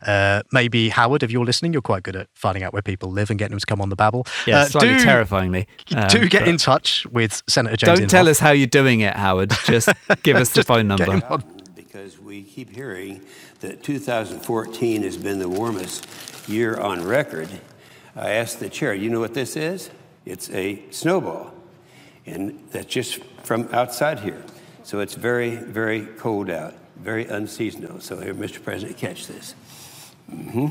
uh, 0.05 0.41
maybe 0.51 0.89
Howard, 0.89 1.23
if 1.23 1.31
you're 1.31 1.45
listening, 1.45 1.71
you're 1.73 1.81
quite 1.81 2.03
good 2.03 2.15
at 2.15 2.27
finding 2.33 2.63
out 2.63 2.73
where 2.73 2.81
people 2.81 3.09
live 3.11 3.29
and 3.29 3.37
getting 3.39 3.51
them 3.51 3.59
to 3.59 3.65
come 3.65 3.81
on 3.81 3.89
the 3.89 3.95
babble. 3.95 4.25
Yeah, 4.45 4.61
Uh, 4.61 4.65
slightly 4.65 4.95
do- 4.97 5.03
terrifyingly. 5.03 5.67
Um, 5.95 6.07
do 6.07 6.27
get 6.29 6.47
in 6.47 6.57
touch 6.57 7.05
with 7.07 7.41
Senator 7.47 7.75
James 7.77 7.99
Don't 7.99 8.09
tell 8.09 8.27
us 8.29 8.39
how 8.39 8.51
you're 8.51 8.67
doing 8.67 9.01
it, 9.01 9.15
Howard. 9.15 9.51
Just 9.65 9.89
give 10.23 10.37
us 10.37 10.49
the 10.51 10.63
phone 10.63 10.87
number. 10.87 11.21
because 11.75 12.19
we 12.19 12.43
keep 12.43 12.69
hearing 12.69 13.21
that 13.65 13.81
2014 13.81 15.01
has 15.01 15.17
been 15.17 15.39
the 15.39 15.49
warmest 15.49 16.07
year 16.47 16.77
on 16.77 17.03
record. 17.03 17.49
I 18.15 18.31
asked 18.31 18.59
the 18.59 18.69
chair, 18.69 18.93
you 18.93 19.09
know 19.09 19.19
what 19.19 19.33
this 19.33 19.55
is? 19.55 19.89
It's 20.23 20.49
a 20.51 20.83
snowball. 20.91 21.51
And 22.27 22.63
that's 22.71 22.85
just 22.85 23.23
from 23.43 23.67
outside 23.71 24.19
here. 24.19 24.43
So 24.83 24.99
it's 24.99 25.15
very, 25.15 25.55
very 25.55 26.05
cold 26.05 26.49
out, 26.49 26.75
very 26.97 27.25
unseasonal. 27.25 28.01
So 28.01 28.19
here, 28.19 28.35
Mr. 28.35 28.63
President, 28.63 28.97
catch 28.97 29.27
this. 29.27 29.55
hmm 30.29 30.69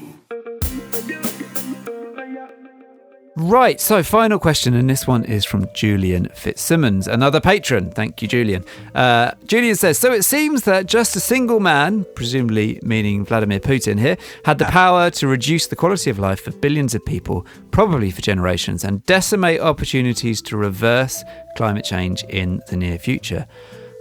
Right, 3.37 3.81
so 3.81 4.05
final 4.05 4.39
question, 4.39 4.75
and 4.75 4.89
this 4.89 5.09
one 5.09 5.25
is 5.25 5.45
from 5.45 5.67
Julian 5.75 6.29
Fitzsimmons, 6.37 7.09
another 7.09 7.41
patron. 7.41 7.91
Thank 7.91 8.23
you, 8.23 8.29
Julian. 8.29 8.65
Uh, 8.95 9.33
Julian 9.49 9.75
says 9.75 9.99
So 9.99 10.13
it 10.13 10.23
seems 10.23 10.63
that 10.63 10.87
just 10.87 11.17
a 11.17 11.21
single 11.21 11.59
man, 11.59 12.07
presumably 12.15 12.79
meaning 12.85 13.25
Vladimir 13.25 13.59
Putin 13.59 13.99
here, 13.99 14.17
had 14.45 14.59
the 14.59 14.67
power 14.67 15.11
to 15.11 15.27
reduce 15.27 15.67
the 15.67 15.75
quality 15.75 16.11
of 16.11 16.21
life 16.21 16.43
for 16.43 16.53
billions 16.53 16.95
of 16.95 17.05
people, 17.05 17.45
probably 17.73 18.13
for 18.13 18.23
generations, 18.23 18.85
and 18.85 19.05
decimate 19.05 19.61
opportunities 19.61 20.41
to 20.43 20.57
reverse 20.57 21.25
climate 21.57 21.85
change 21.85 22.23
in 22.29 22.63
the 22.69 22.77
near 22.77 23.01
future. 23.01 23.49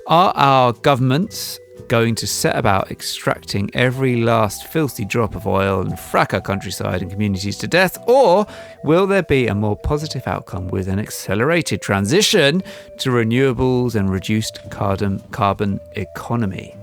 Are 0.05 0.31
our 0.35 0.73
governments 0.73 1.59
going 1.87 2.15
to 2.15 2.27
set 2.27 2.55
about 2.55 2.91
extracting 2.91 3.69
every 3.73 4.21
last 4.21 4.67
filthy 4.67 5.05
drop 5.05 5.35
of 5.35 5.47
oil 5.47 5.81
and 5.81 5.93
frack 5.93 6.33
our 6.33 6.41
countryside 6.41 7.01
and 7.01 7.11
communities 7.11 7.57
to 7.59 7.67
death? 7.67 7.97
Or 8.07 8.45
will 8.83 9.07
there 9.07 9.23
be 9.23 9.47
a 9.47 9.55
more 9.55 9.77
positive 9.77 10.27
outcome 10.27 10.67
with 10.67 10.87
an 10.87 10.99
accelerated 10.99 11.81
transition 11.81 12.63
to 12.99 13.09
renewables 13.09 13.95
and 13.95 14.09
reduced 14.09 14.59
carbon, 14.69 15.19
carbon 15.31 15.79
economy? 15.93 16.75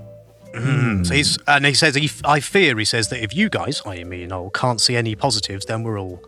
Mm. 0.53 1.05
So 1.05 1.13
he's, 1.13 1.37
and 1.47 1.65
he 1.65 1.73
says, 1.73 1.95
he, 1.95 2.09
I 2.25 2.39
fear, 2.39 2.77
he 2.77 2.85
says, 2.85 3.09
that 3.09 3.23
if 3.23 3.35
you 3.35 3.49
guys, 3.49 3.81
i.e. 3.85 4.03
me 4.03 4.23
and 4.23 4.33
Ol, 4.33 4.49
can't 4.49 4.81
see 4.81 4.95
any 4.95 5.15
positives, 5.15 5.65
then 5.65 5.83
we're 5.83 5.99
all. 5.99 6.21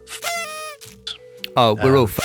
Oh, 1.56 1.76
we're 1.76 1.98
all. 1.98 2.06
Um, 2.06 2.10
F- 2.18 2.20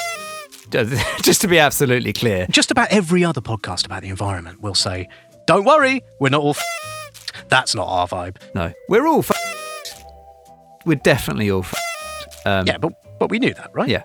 just 1.22 1.40
to 1.40 1.48
be 1.48 1.58
absolutely 1.58 2.12
clear. 2.12 2.46
Just 2.50 2.70
about 2.70 2.88
every 2.90 3.24
other 3.24 3.40
podcast 3.40 3.86
about 3.86 4.02
the 4.02 4.08
environment 4.08 4.60
will 4.60 4.74
say, 4.74 5.08
don't 5.48 5.64
worry, 5.64 6.04
we're 6.20 6.28
not 6.28 6.42
all. 6.42 6.50
F-. 6.50 7.48
That's 7.48 7.74
not 7.74 7.86
our 7.88 8.06
vibe. 8.06 8.36
No, 8.54 8.72
we're 8.88 9.06
all. 9.06 9.20
F- 9.20 9.32
we're 10.84 10.96
definitely 10.96 11.50
all. 11.50 11.60
F- 11.62 11.74
um, 12.46 12.66
yeah, 12.66 12.76
but 12.78 12.92
but 13.18 13.30
we 13.30 13.38
knew 13.38 13.54
that, 13.54 13.70
right? 13.72 13.88
Yeah. 13.88 14.02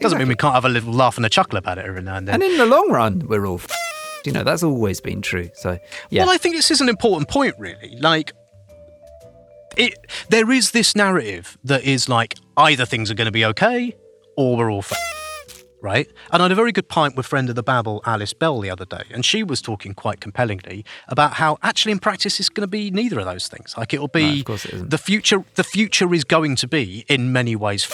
Doesn't 0.00 0.18
mean 0.18 0.26
we 0.26 0.34
can't 0.34 0.54
have 0.54 0.64
a 0.64 0.68
little 0.68 0.92
laugh 0.92 1.16
and 1.16 1.24
a 1.24 1.28
chuckle 1.28 1.56
about 1.58 1.78
it 1.78 1.86
every 1.86 2.02
now 2.02 2.16
and 2.16 2.26
then. 2.26 2.34
And 2.34 2.42
in 2.42 2.58
the 2.58 2.66
long 2.66 2.90
run, 2.90 3.20
we're 3.28 3.46
all. 3.46 3.60
You 4.26 4.32
know, 4.32 4.42
that's 4.42 4.62
always 4.64 5.00
been 5.00 5.22
true. 5.22 5.50
So, 5.54 5.78
yeah. 6.10 6.24
Well, 6.24 6.32
I 6.32 6.36
think 6.38 6.56
this 6.56 6.70
is 6.72 6.80
an 6.80 6.88
important 6.88 7.28
point, 7.28 7.54
really. 7.58 7.96
Like, 8.00 8.32
it 9.76 9.94
there 10.28 10.50
is 10.50 10.72
this 10.72 10.96
narrative 10.96 11.56
that 11.64 11.84
is 11.84 12.08
like 12.08 12.34
either 12.56 12.84
things 12.84 13.10
are 13.10 13.14
going 13.14 13.26
to 13.26 13.32
be 13.32 13.44
okay 13.44 13.96
or 14.36 14.56
we're 14.56 14.70
all 14.70 14.78
f- 14.80 14.92
right. 15.82 16.10
And 16.32 16.40
I 16.40 16.44
had 16.46 16.52
a 16.52 16.54
very 16.54 16.72
good 16.72 16.88
pint 16.88 17.16
with 17.16 17.26
friend 17.26 17.50
of 17.50 17.54
the 17.56 17.62
Babble, 17.62 18.00
Alice 18.06 18.32
Bell, 18.32 18.60
the 18.60 18.70
other 18.70 18.86
day, 18.86 19.02
and 19.10 19.24
she 19.24 19.42
was 19.42 19.60
talking 19.60 19.92
quite 19.92 20.20
compellingly 20.20 20.84
about 21.08 21.34
how 21.34 21.58
actually 21.62 21.92
in 21.92 21.98
practice 21.98 22.40
it's 22.40 22.48
going 22.48 22.62
to 22.62 22.70
be 22.70 22.90
neither 22.90 23.18
of 23.18 23.26
those 23.26 23.48
things. 23.48 23.74
Like 23.76 23.92
it'll 23.92 24.08
be 24.08 24.22
No, 24.36 24.38
of 24.38 24.44
course 24.46 24.64
it 24.64 24.74
isn't. 24.74 24.90
the 24.90 24.98
future. 24.98 25.44
The 25.56 25.64
future 25.64 26.14
is 26.14 26.24
going 26.24 26.56
to 26.56 26.68
be 26.68 27.04
in 27.08 27.32
many 27.32 27.56
ways 27.56 27.90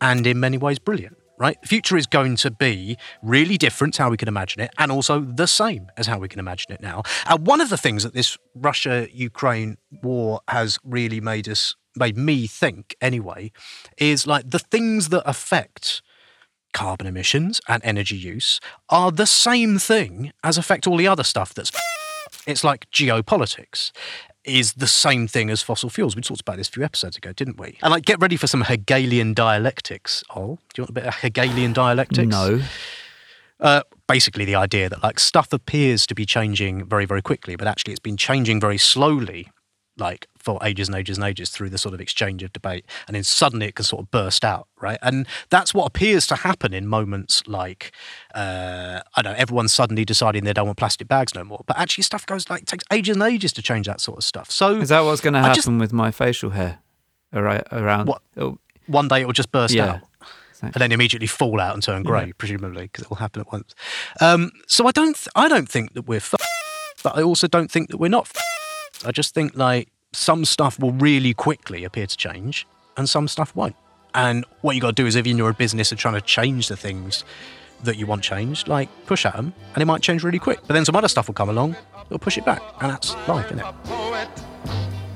and 0.00 0.26
in 0.26 0.38
many 0.40 0.58
ways 0.58 0.78
brilliant. 0.78 1.16
Right, 1.40 1.56
the 1.62 1.68
future 1.68 1.96
is 1.96 2.08
going 2.08 2.34
to 2.38 2.50
be 2.50 2.96
really 3.22 3.56
different 3.56 3.94
to 3.94 4.02
how 4.02 4.10
we 4.10 4.16
can 4.16 4.26
imagine 4.26 4.60
it, 4.60 4.72
and 4.76 4.90
also 4.90 5.20
the 5.20 5.46
same 5.46 5.86
as 5.96 6.08
how 6.08 6.18
we 6.18 6.26
can 6.26 6.40
imagine 6.40 6.72
it 6.72 6.80
now. 6.80 7.04
And 7.28 7.46
one 7.46 7.60
of 7.60 7.68
the 7.70 7.76
things 7.76 8.02
that 8.02 8.12
this 8.12 8.36
Russia-Ukraine 8.56 9.76
war 10.02 10.40
has 10.48 10.80
really 10.82 11.20
made 11.20 11.48
us, 11.48 11.76
made 11.94 12.16
me 12.16 12.48
think 12.48 12.96
anyway, 13.00 13.52
is 13.98 14.26
like 14.26 14.50
the 14.50 14.58
things 14.58 15.10
that 15.10 15.22
affect 15.28 16.02
carbon 16.72 17.06
emissions 17.06 17.60
and 17.68 17.82
energy 17.84 18.16
use 18.16 18.60
are 18.88 19.10
the 19.10 19.26
same 19.26 19.78
thing 19.78 20.32
as 20.42 20.58
affect 20.58 20.86
all 20.86 20.96
the 20.96 21.08
other 21.08 21.24
stuff 21.24 21.54
that's. 21.54 21.70
It's 22.46 22.64
like 22.64 22.90
geopolitics 22.90 23.90
is 24.44 24.74
the 24.74 24.86
same 24.86 25.28
thing 25.28 25.50
as 25.50 25.62
fossil 25.62 25.90
fuels. 25.90 26.16
We 26.16 26.22
talked 26.22 26.40
about 26.40 26.56
this 26.56 26.68
a 26.68 26.72
few 26.72 26.84
episodes 26.84 27.16
ago, 27.16 27.32
didn't 27.32 27.58
we? 27.58 27.78
And 27.82 27.90
like, 27.90 28.04
get 28.04 28.20
ready 28.20 28.36
for 28.36 28.46
some 28.46 28.62
Hegelian 28.62 29.34
dialectics. 29.34 30.24
Oh, 30.34 30.58
do 30.72 30.80
you 30.80 30.82
want 30.82 30.90
a 30.90 30.92
bit 30.92 31.04
of 31.04 31.14
Hegelian 31.16 31.72
dialectics? 31.72 32.28
No. 32.28 32.60
Uh, 33.60 33.82
basically, 34.06 34.44
the 34.44 34.54
idea 34.54 34.88
that 34.88 35.02
like 35.02 35.18
stuff 35.18 35.52
appears 35.52 36.06
to 36.06 36.14
be 36.14 36.24
changing 36.24 36.86
very, 36.86 37.04
very 37.04 37.22
quickly, 37.22 37.56
but 37.56 37.66
actually 37.66 37.92
it's 37.92 38.00
been 38.00 38.16
changing 38.16 38.60
very 38.60 38.78
slowly, 38.78 39.48
like 39.96 40.26
for 40.48 40.58
ages 40.66 40.88
and 40.88 40.96
ages 40.96 41.18
and 41.18 41.24
ages 41.26 41.50
through 41.50 41.68
the 41.68 41.76
sort 41.76 41.94
of 41.94 42.00
exchange 42.00 42.42
of 42.42 42.50
debate, 42.54 42.86
and 43.06 43.14
then 43.14 43.22
suddenly 43.22 43.66
it 43.66 43.74
can 43.74 43.84
sort 43.84 44.02
of 44.02 44.10
burst 44.10 44.44
out, 44.44 44.66
right? 44.80 44.98
And 45.02 45.26
that's 45.50 45.74
what 45.74 45.84
appears 45.84 46.26
to 46.28 46.36
happen 46.36 46.72
in 46.72 46.86
moments 46.86 47.42
like, 47.46 47.92
uh, 48.34 49.00
I 49.14 49.20
don't 49.22 49.34
know, 49.34 49.38
everyone's 49.38 49.74
suddenly 49.74 50.06
deciding 50.06 50.44
they 50.44 50.54
don't 50.54 50.64
want 50.64 50.78
plastic 50.78 51.06
bags 51.06 51.34
no 51.34 51.44
more, 51.44 51.62
but 51.66 51.78
actually 51.78 52.04
stuff 52.04 52.24
goes 52.24 52.48
like 52.48 52.64
takes 52.64 52.84
ages 52.90 53.16
and 53.16 53.22
ages 53.24 53.52
to 53.54 53.62
change 53.62 53.86
that 53.86 54.00
sort 54.00 54.16
of 54.16 54.24
stuff. 54.24 54.50
So 54.50 54.76
Is 54.80 54.88
that 54.88 55.00
what's 55.04 55.20
going 55.20 55.34
to 55.34 55.40
happen 55.40 55.54
just- 55.54 55.68
with 55.70 55.92
my 55.92 56.10
facial 56.10 56.50
hair? 56.50 56.78
Around, 57.34 57.64
around 57.72 58.06
What? 58.06 58.22
oh, 58.38 58.58
one 58.86 59.06
day 59.08 59.20
it 59.20 59.26
will 59.26 59.34
just 59.34 59.52
burst 59.52 59.74
Yeah. 59.74 59.96
out 59.96 60.00
and 60.62 60.72
then 60.72 60.92
immediately 60.92 61.26
fall 61.26 61.60
out 61.60 61.74
and 61.74 61.82
turn 61.82 62.02
grey, 62.04 62.32
presumably, 62.38 62.84
because 62.84 63.04
it 63.04 63.10
will 63.10 63.18
happen 63.18 63.40
at 63.42 63.52
once. 63.52 63.74
Um, 64.18 64.50
so 64.66 64.86
I 64.88 64.92
don't, 64.92 65.14
th- 65.14 65.28
I 65.36 65.46
don't 65.46 65.68
think 65.68 65.92
that 65.92 66.06
we're, 66.08 66.16
f- 66.16 66.34
but 67.02 67.18
I 67.18 67.22
also 67.22 67.46
don't 67.48 67.70
think 67.70 67.90
that 67.90 67.98
we're 67.98 68.08
not. 68.08 68.30
F- 68.34 69.04
I 69.06 69.12
just 69.12 69.34
think 69.34 69.54
like 69.54 69.88
some 70.18 70.44
stuff 70.44 70.78
will 70.78 70.92
really 70.92 71.32
quickly 71.32 71.84
appear 71.84 72.06
to 72.06 72.16
change, 72.16 72.66
and 72.96 73.08
some 73.08 73.28
stuff 73.28 73.54
won't. 73.54 73.76
And 74.14 74.44
what 74.62 74.74
you 74.74 74.80
got 74.80 74.96
to 74.96 75.02
do 75.02 75.06
is, 75.06 75.14
if 75.14 75.26
you're 75.26 75.38
in 75.38 75.54
a 75.54 75.54
business 75.54 75.92
and 75.92 75.98
trying 75.98 76.14
to 76.14 76.20
change 76.20 76.68
the 76.68 76.76
things 76.76 77.24
that 77.84 77.96
you 77.96 78.06
want 78.06 78.22
changed, 78.22 78.66
like 78.68 78.88
push 79.06 79.24
at 79.24 79.34
them, 79.34 79.52
and 79.74 79.82
it 79.82 79.86
might 79.86 80.02
change 80.02 80.24
really 80.24 80.38
quick. 80.38 80.58
But 80.66 80.74
then 80.74 80.84
some 80.84 80.96
other 80.96 81.08
stuff 81.08 81.28
will 81.28 81.34
come 81.34 81.48
along, 81.48 81.76
that'll 81.94 82.18
push 82.18 82.36
it 82.36 82.44
back, 82.44 82.60
and 82.80 82.90
that's 82.90 83.14
life, 83.28 83.46
isn't 83.46 83.60
it? 83.60 83.66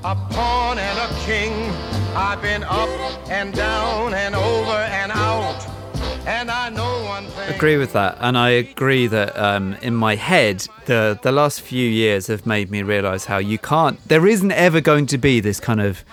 a 0.05 0.15
pawn 0.15 0.77
and 0.77 0.99
a 0.99 1.19
king. 1.25 1.53
I've 2.13 2.41
been 2.41 2.63
up 2.63 2.89
and 3.29 3.53
down 3.53 4.13
and 4.13 4.35
over 4.35 4.71
and 4.71 5.11
out. 5.13 5.65
And 6.25 6.51
I 6.51 6.69
know. 6.69 6.92
Agree 7.47 7.77
with 7.77 7.93
that, 7.93 8.17
and 8.19 8.37
I 8.37 8.49
agree 8.49 9.07
that 9.07 9.37
um, 9.37 9.73
in 9.81 9.95
my 9.95 10.15
head, 10.15 10.67
the 10.85 11.19
the 11.21 11.31
last 11.31 11.61
few 11.61 11.87
years 11.87 12.27
have 12.27 12.45
made 12.45 12.69
me 12.71 12.83
realise 12.83 13.25
how 13.25 13.37
you 13.37 13.57
can't. 13.57 13.99
There 14.07 14.27
isn't 14.27 14.51
ever 14.51 14.81
going 14.81 15.05
to 15.07 15.17
be 15.17 15.39
this 15.39 15.59
kind 15.59 15.81
of 15.81 16.03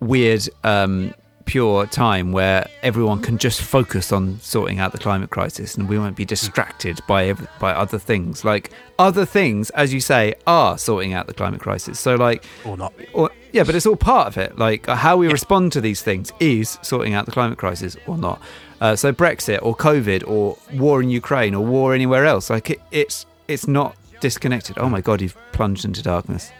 weird, 0.00 0.48
um, 0.64 1.14
pure 1.48 1.86
time 1.86 2.30
where 2.30 2.68
everyone 2.82 3.22
can 3.22 3.38
just 3.38 3.62
focus 3.62 4.12
on 4.12 4.38
sorting 4.40 4.78
out 4.78 4.92
the 4.92 4.98
climate 4.98 5.30
crisis, 5.30 5.76
and 5.76 5.88
we 5.88 5.98
won't 5.98 6.14
be 6.14 6.26
distracted 6.26 7.00
by 7.08 7.32
by 7.58 7.72
other 7.72 7.98
things. 7.98 8.44
Like 8.44 8.70
other 8.98 9.24
things, 9.24 9.70
as 9.70 9.92
you 9.94 10.00
say, 10.00 10.34
are 10.46 10.76
sorting 10.76 11.14
out 11.14 11.26
the 11.26 11.32
climate 11.32 11.60
crisis. 11.60 11.98
So 11.98 12.16
like, 12.16 12.44
or 12.66 12.76
not. 12.76 12.92
Or 13.14 13.30
yeah, 13.52 13.64
but 13.64 13.74
it's 13.74 13.86
all 13.86 13.96
part 13.96 14.28
of 14.28 14.36
it. 14.36 14.58
Like 14.58 14.86
how 14.86 15.16
we 15.16 15.26
respond 15.32 15.72
to 15.72 15.80
these 15.80 16.02
things 16.02 16.30
is 16.38 16.78
sorting 16.82 17.14
out 17.14 17.24
the 17.24 17.32
climate 17.32 17.56
crisis 17.56 17.96
or 18.06 18.18
not. 18.18 18.42
Uh, 18.82 18.94
so 18.94 19.10
Brexit 19.10 19.60
or 19.62 19.74
COVID 19.74 20.28
or 20.28 20.58
war 20.74 21.02
in 21.02 21.08
Ukraine 21.08 21.54
or 21.54 21.64
war 21.64 21.94
anywhere 21.94 22.26
else, 22.26 22.50
like 22.50 22.68
it, 22.70 22.80
it's 22.90 23.24
it's 23.48 23.66
not 23.66 23.96
disconnected. 24.20 24.76
Oh 24.78 24.90
my 24.90 25.00
God, 25.00 25.22
you've 25.22 25.36
plunged 25.52 25.86
into 25.86 26.02
darkness. 26.02 26.52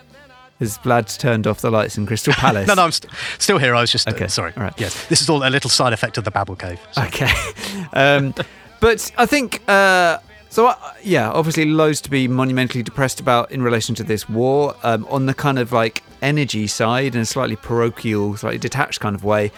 Has 0.61 0.77
Vlad 0.79 1.19
turned 1.19 1.47
off 1.47 1.61
the 1.61 1.71
lights 1.71 1.97
in 1.97 2.07
Crystal 2.07 2.33
Palace? 2.37 2.67
no, 2.67 2.75
no, 2.75 2.83
I'm 2.85 2.93
st- 2.93 3.13
still 3.39 3.59
here. 3.59 3.75
I 3.75 3.81
was 3.81 3.93
just 3.93 4.09
uh, 4.09 4.13
Okay, 4.13 4.27
sorry. 4.29 4.53
all 4.57 4.63
right. 4.65 4.75
Yes, 4.79 5.07
this 5.09 5.21
is 5.23 5.29
all 5.31 5.47
a 5.47 5.51
little 5.51 5.71
side 5.71 5.93
effect 5.93 6.19
of 6.19 6.25
the 6.25 6.31
Babble 6.31 6.57
Cave. 6.57 6.81
So. 6.93 7.03
Okay. 7.03 7.31
um, 7.93 8.35
but 8.81 9.11
I 9.17 9.27
think, 9.27 9.63
uh, 9.69 10.19
so 10.51 10.67
uh, 10.69 10.75
yeah, 11.03 11.31
obviously 11.31 11.65
loads 11.65 12.01
to 12.03 12.11
be 12.11 12.27
monumentally 12.27 12.83
depressed 12.83 13.21
about 13.21 13.51
in 13.53 13.63
relation 13.63 13.95
to 13.97 14.03
this 14.05 14.29
war. 14.29 14.75
Um, 14.83 15.07
on 15.11 15.27
the 15.27 15.35
kind 15.35 15.59
of 15.59 15.73
like 15.73 16.03
energy 16.23 16.67
side 16.67 17.15
in 17.15 17.21
a 17.21 17.27
slightly 17.27 17.57
parochial, 17.57 18.37
slightly 18.37 18.59
detached 18.59 18.99
kind 19.01 19.15
of 19.15 19.23
way, 19.25 19.53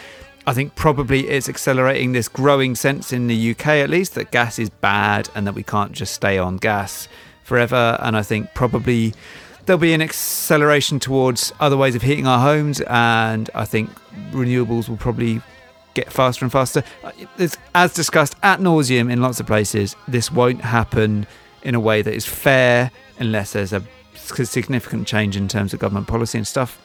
I 0.47 0.53
think 0.53 0.75
probably 0.75 1.29
it's 1.29 1.49
accelerating 1.49 2.13
this 2.13 2.29
growing 2.29 2.75
sense 2.75 3.13
in 3.13 3.27
the 3.27 3.51
UK 3.53 3.67
at 3.69 3.89
least 3.91 4.15
that 4.17 4.31
gas 4.31 4.59
is 4.59 4.69
bad 4.69 5.29
and 5.35 5.47
that 5.47 5.55
we 5.55 5.63
can't 5.63 5.93
just 5.93 6.13
stay 6.15 6.39
on 6.39 6.57
gas 6.57 7.09
forever. 7.45 7.97
And 8.01 8.17
I 8.17 8.23
think 8.23 8.53
probably 8.55 9.15
there'll 9.71 9.79
be 9.79 9.93
an 9.93 10.03
acceleration 10.03 10.99
towards 10.99 11.53
other 11.61 11.77
ways 11.77 11.95
of 11.95 12.03
heating 12.03 12.27
our 12.27 12.41
homes. 12.41 12.81
And 12.89 13.49
I 13.55 13.65
think 13.65 13.89
renewables 14.33 14.89
will 14.89 14.97
probably 14.97 15.41
get 15.95 16.13
faster 16.13 16.45
and 16.45 16.51
faster. 16.51 16.83
Uh, 17.05 17.13
It's, 17.39 17.57
as 17.73 17.95
discussed 17.95 18.35
at 18.43 18.59
nauseum 18.59 19.13
in 19.13 19.23
lots 19.23 19.39
of 19.39 19.47
places, 19.47 19.95
this 20.09 20.33
won't 20.33 20.63
happen 20.63 21.25
in 21.63 21.77
a 21.77 21.81
way 21.81 22.03
that 22.03 22.13
is 22.13 22.27
fair 22.27 22.91
unless 23.21 23.53
there's 23.53 23.73
a 23.73 23.81
significant 24.15 25.07
change 25.07 25.37
in 25.37 25.47
terms 25.47 25.73
of 25.73 25.79
government 25.79 26.09
policy 26.09 26.37
and 26.37 26.49
stuff. 26.49 26.77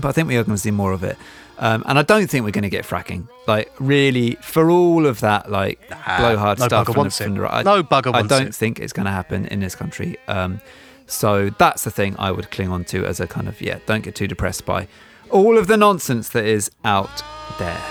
But 0.00 0.08
I 0.08 0.12
think 0.12 0.26
we 0.26 0.36
are 0.38 0.44
going 0.44 0.56
to 0.56 0.62
see 0.62 0.70
more 0.70 0.92
of 0.92 1.04
it. 1.04 1.18
Um, 1.58 1.82
and 1.86 1.98
I 1.98 2.02
don't 2.02 2.28
think 2.30 2.46
we're 2.46 2.50
going 2.50 2.62
to 2.64 2.70
get 2.70 2.86
fracking. 2.86 3.28
Like, 3.46 3.70
really, 3.78 4.36
for 4.40 4.70
all 4.70 5.04
of 5.06 5.20
that, 5.20 5.50
like, 5.50 5.86
blowhard 6.16 6.60
no 6.60 6.66
stuff. 6.66 6.86
bugger 6.86 6.92
from 6.94 6.96
wants 7.02 7.18
the, 7.18 7.24
it. 7.26 7.34
the 7.34 7.40
right- 7.42 7.64
No 7.64 7.82
bugger 7.82 8.14
I 8.14 8.22
don't 8.22 8.48
it. 8.48 8.54
think 8.54 8.80
it's 8.80 8.94
going 8.94 9.04
to 9.06 9.12
happen 9.12 9.44
in 9.48 9.60
this 9.60 9.74
country. 9.74 10.16
Um, 10.28 10.62
so 11.06 11.50
that's 11.50 11.84
the 11.84 11.90
thing 11.90 12.16
I 12.18 12.30
would 12.30 12.50
cling 12.50 12.70
on 12.70 12.84
to 12.86 13.04
as 13.04 13.20
a 13.20 13.26
kind 13.26 13.48
of, 13.48 13.60
yeah, 13.60 13.78
don't 13.86 14.02
get 14.02 14.14
too 14.14 14.26
depressed 14.26 14.66
by 14.66 14.88
all 15.30 15.58
of 15.58 15.66
the 15.66 15.76
nonsense 15.76 16.28
that 16.30 16.44
is 16.44 16.70
out 16.84 17.22
there. 17.58 17.82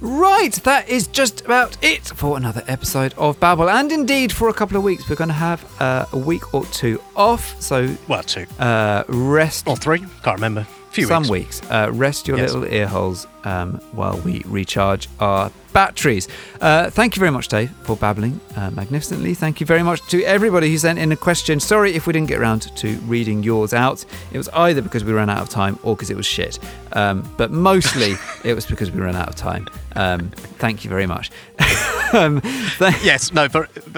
Right, 0.00 0.52
that 0.64 0.88
is 0.88 1.08
just 1.08 1.44
about 1.44 1.76
it 1.82 2.06
for 2.06 2.36
another 2.36 2.62
episode 2.68 3.12
of 3.14 3.38
Babble, 3.40 3.68
and 3.68 3.90
indeed 3.90 4.32
for 4.32 4.48
a 4.48 4.54
couple 4.54 4.76
of 4.76 4.82
weeks. 4.84 5.08
We're 5.08 5.16
going 5.16 5.28
to 5.28 5.34
have 5.34 5.80
uh, 5.80 6.06
a 6.12 6.18
week 6.18 6.54
or 6.54 6.64
two 6.66 7.02
off, 7.16 7.60
so 7.60 7.96
well, 8.06 8.22
two, 8.22 8.46
uh, 8.58 9.04
rest 9.08 9.66
or 9.66 9.76
three, 9.76 9.98
can't 10.22 10.36
remember. 10.36 10.66
Few 10.90 11.06
some 11.06 11.22
weeks. 11.28 11.60
weeks. 11.60 11.70
Uh, 11.70 11.90
rest 11.92 12.26
your 12.28 12.38
Yes. 12.38 12.52
little 12.54 12.72
ear 12.72 12.86
holes 12.86 13.26
um, 13.44 13.80
while 13.92 14.18
we 14.24 14.42
recharge 14.46 15.08
our 15.20 15.50
batteries. 15.72 16.26
Uh, 16.60 16.90
thank 16.90 17.14
you 17.14 17.20
very 17.20 17.30
much, 17.30 17.48
Dave, 17.48 17.70
for 17.82 17.94
babbling 17.96 18.40
uh, 18.56 18.70
magnificently. 18.70 19.34
Thank 19.34 19.60
you 19.60 19.66
very 19.66 19.82
much 19.82 20.00
to 20.08 20.22
everybody 20.24 20.70
who 20.70 20.78
sent 20.78 20.98
in 20.98 21.12
a 21.12 21.16
question. 21.16 21.60
Sorry 21.60 21.94
if 21.94 22.06
we 22.06 22.12
didn't 22.14 22.28
get 22.28 22.38
around 22.40 22.62
to 22.78 22.96
reading 23.00 23.42
yours 23.42 23.72
out. 23.74 24.04
It 24.32 24.38
was 24.38 24.48
either 24.50 24.82
because 24.82 25.04
we 25.04 25.12
ran 25.12 25.30
out 25.30 25.38
of 25.42 25.48
time 25.50 25.78
or 25.82 25.94
because 25.94 26.10
it 26.10 26.16
was 26.16 26.26
shit. 26.26 26.58
Um, 26.94 27.22
but 27.36 27.50
mostly 27.50 28.14
it 28.44 28.54
was 28.54 28.66
because 28.66 28.90
we 28.90 29.00
ran 29.00 29.14
out 29.14 29.28
of 29.28 29.36
time. 29.36 29.68
Um, 29.94 30.30
thank 30.58 30.84
you 30.84 30.90
very 30.90 31.06
much. 31.06 31.30
um, 32.12 32.40
th- 32.40 33.02
yes, 33.04 33.32
no, 33.32 33.46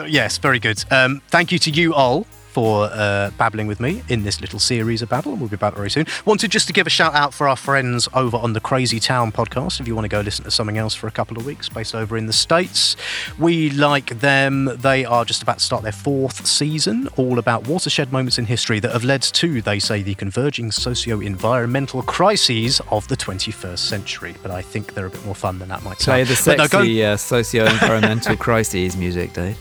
yes, 0.07 0.39
very 0.39 0.59
good. 0.59 0.85
Um, 0.91 1.23
thank 1.29 1.53
you 1.53 1.59
to 1.61 1.71
you 1.71 1.95
all 1.95 2.27
for 2.61 2.91
uh, 2.93 3.31
babbling 3.39 3.67
with 3.67 3.81
me 3.81 4.03
in 4.11 4.23
this 4.23 4.39
little 4.43 4.59
series 4.59 5.01
of 5.01 5.09
Babble. 5.09 5.35
We'll 5.35 5.49
be 5.49 5.57
back 5.57 5.75
very 5.75 5.89
soon. 5.89 6.05
Wanted 6.27 6.51
just 6.51 6.67
to 6.67 6.75
give 6.75 6.87
a 6.87 6.91
shout 6.91 7.15
out 7.15 7.33
for 7.33 7.49
our 7.49 7.57
friends 7.57 8.07
over 8.13 8.37
on 8.37 8.53
the 8.53 8.61
Crazy 8.61 9.01
Town 9.01 9.33
podcast. 9.33 9.81
If 9.81 9.89
you 9.89 9.95
want 9.95 10.05
to 10.05 10.11
go 10.11 10.21
listen 10.21 10.45
to 10.45 10.51
something 10.51 10.77
else 10.77 10.95
for 10.95 11.07
a 11.07 11.11
couple 11.11 11.39
of 11.39 11.47
weeks, 11.47 11.71
based 11.71 11.95
over 11.95 12.19
in 12.19 12.27
the 12.27 12.35
States, 12.35 12.97
we 13.39 13.71
like 13.71 14.21
them. 14.21 14.67
They 14.77 15.07
are 15.07 15.25
just 15.25 15.43
about 15.43 15.57
to 15.61 15.65
start 15.65 15.85
their 15.85 15.91
fourth 15.93 16.47
season, 16.47 17.09
all 17.17 17.39
about 17.39 17.67
watershed 17.67 18.13
moments 18.13 18.37
in 18.39 18.45
history 18.45 18.79
that 18.81 18.93
have 18.93 19.05
led 19.05 19.23
to, 19.23 19.63
they 19.63 19.79
say, 19.79 20.03
the 20.03 20.15
converging 20.15 20.71
socio 20.71 21.19
environmental 21.21 22.03
crises 22.03 22.83
of 22.91 23.09
the 23.09 23.17
21st 23.17 23.79
century. 23.79 24.35
But 24.43 24.51
I 24.51 24.61
think 24.61 24.93
they're 24.93 25.07
a 25.07 25.11
bit 25.11 25.25
more 25.25 25.35
fun 25.35 25.59
than 25.61 25.71
that 25.71 25.83
might 25.83 25.99
Play 25.99 26.27
sound. 26.27 26.37
the 26.37 26.43
But 26.45 26.73
no, 26.75 26.85
go- 26.85 27.13
uh, 27.13 27.17
socio-environmental 27.17 28.37
crises 28.47 28.99
music, 28.99 29.33
Dave. 29.33 29.57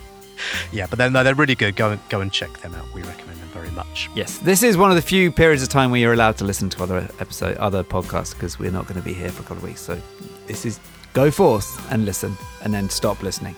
Yeah, 0.72 0.88
but 0.90 0.98
then 0.98 1.14
no, 1.14 1.24
they're 1.24 1.36
really 1.36 1.56
good. 1.56 1.76
Go 1.76 1.92
and 1.92 2.10
go 2.10 2.22
and 2.22 2.32
check 2.32 2.58
them 2.60 2.76
out. 2.76 2.86
We 2.94 3.02
recommend 3.04 3.40
them 3.40 3.50
very 3.50 3.72
much. 3.72 4.10
Yes, 4.16 4.38
this 4.40 4.64
is 4.64 4.78
one 4.78 4.90
of 4.90 4.96
the 4.96 5.02
few 5.02 5.32
periods 5.32 5.64
of 5.64 5.70
time 5.70 5.92
where 5.92 6.00
you're 6.00 6.14
allowed 6.14 6.38
to 6.38 6.46
listen 6.46 6.70
to 6.72 6.84
other 6.84 7.08
episode, 7.20 7.58
other 7.58 7.84
podcasts 7.84 8.34
because 8.34 8.60
we're 8.60 8.72
not 8.72 8.88
going 8.88 9.00
to 9.00 9.06
be 9.06 9.14
here 9.14 9.30
for 9.30 9.42
a 9.42 9.46
couple 9.46 9.58
of 9.58 9.64
weeks. 9.64 9.82
So 9.82 10.00
this 10.48 10.66
is 10.66 10.80
go 11.14 11.32
forth 11.32 11.92
and 11.92 12.06
listen, 12.06 12.38
and 12.64 12.74
then 12.74 12.90
stop 12.90 13.24
listening. 13.24 13.56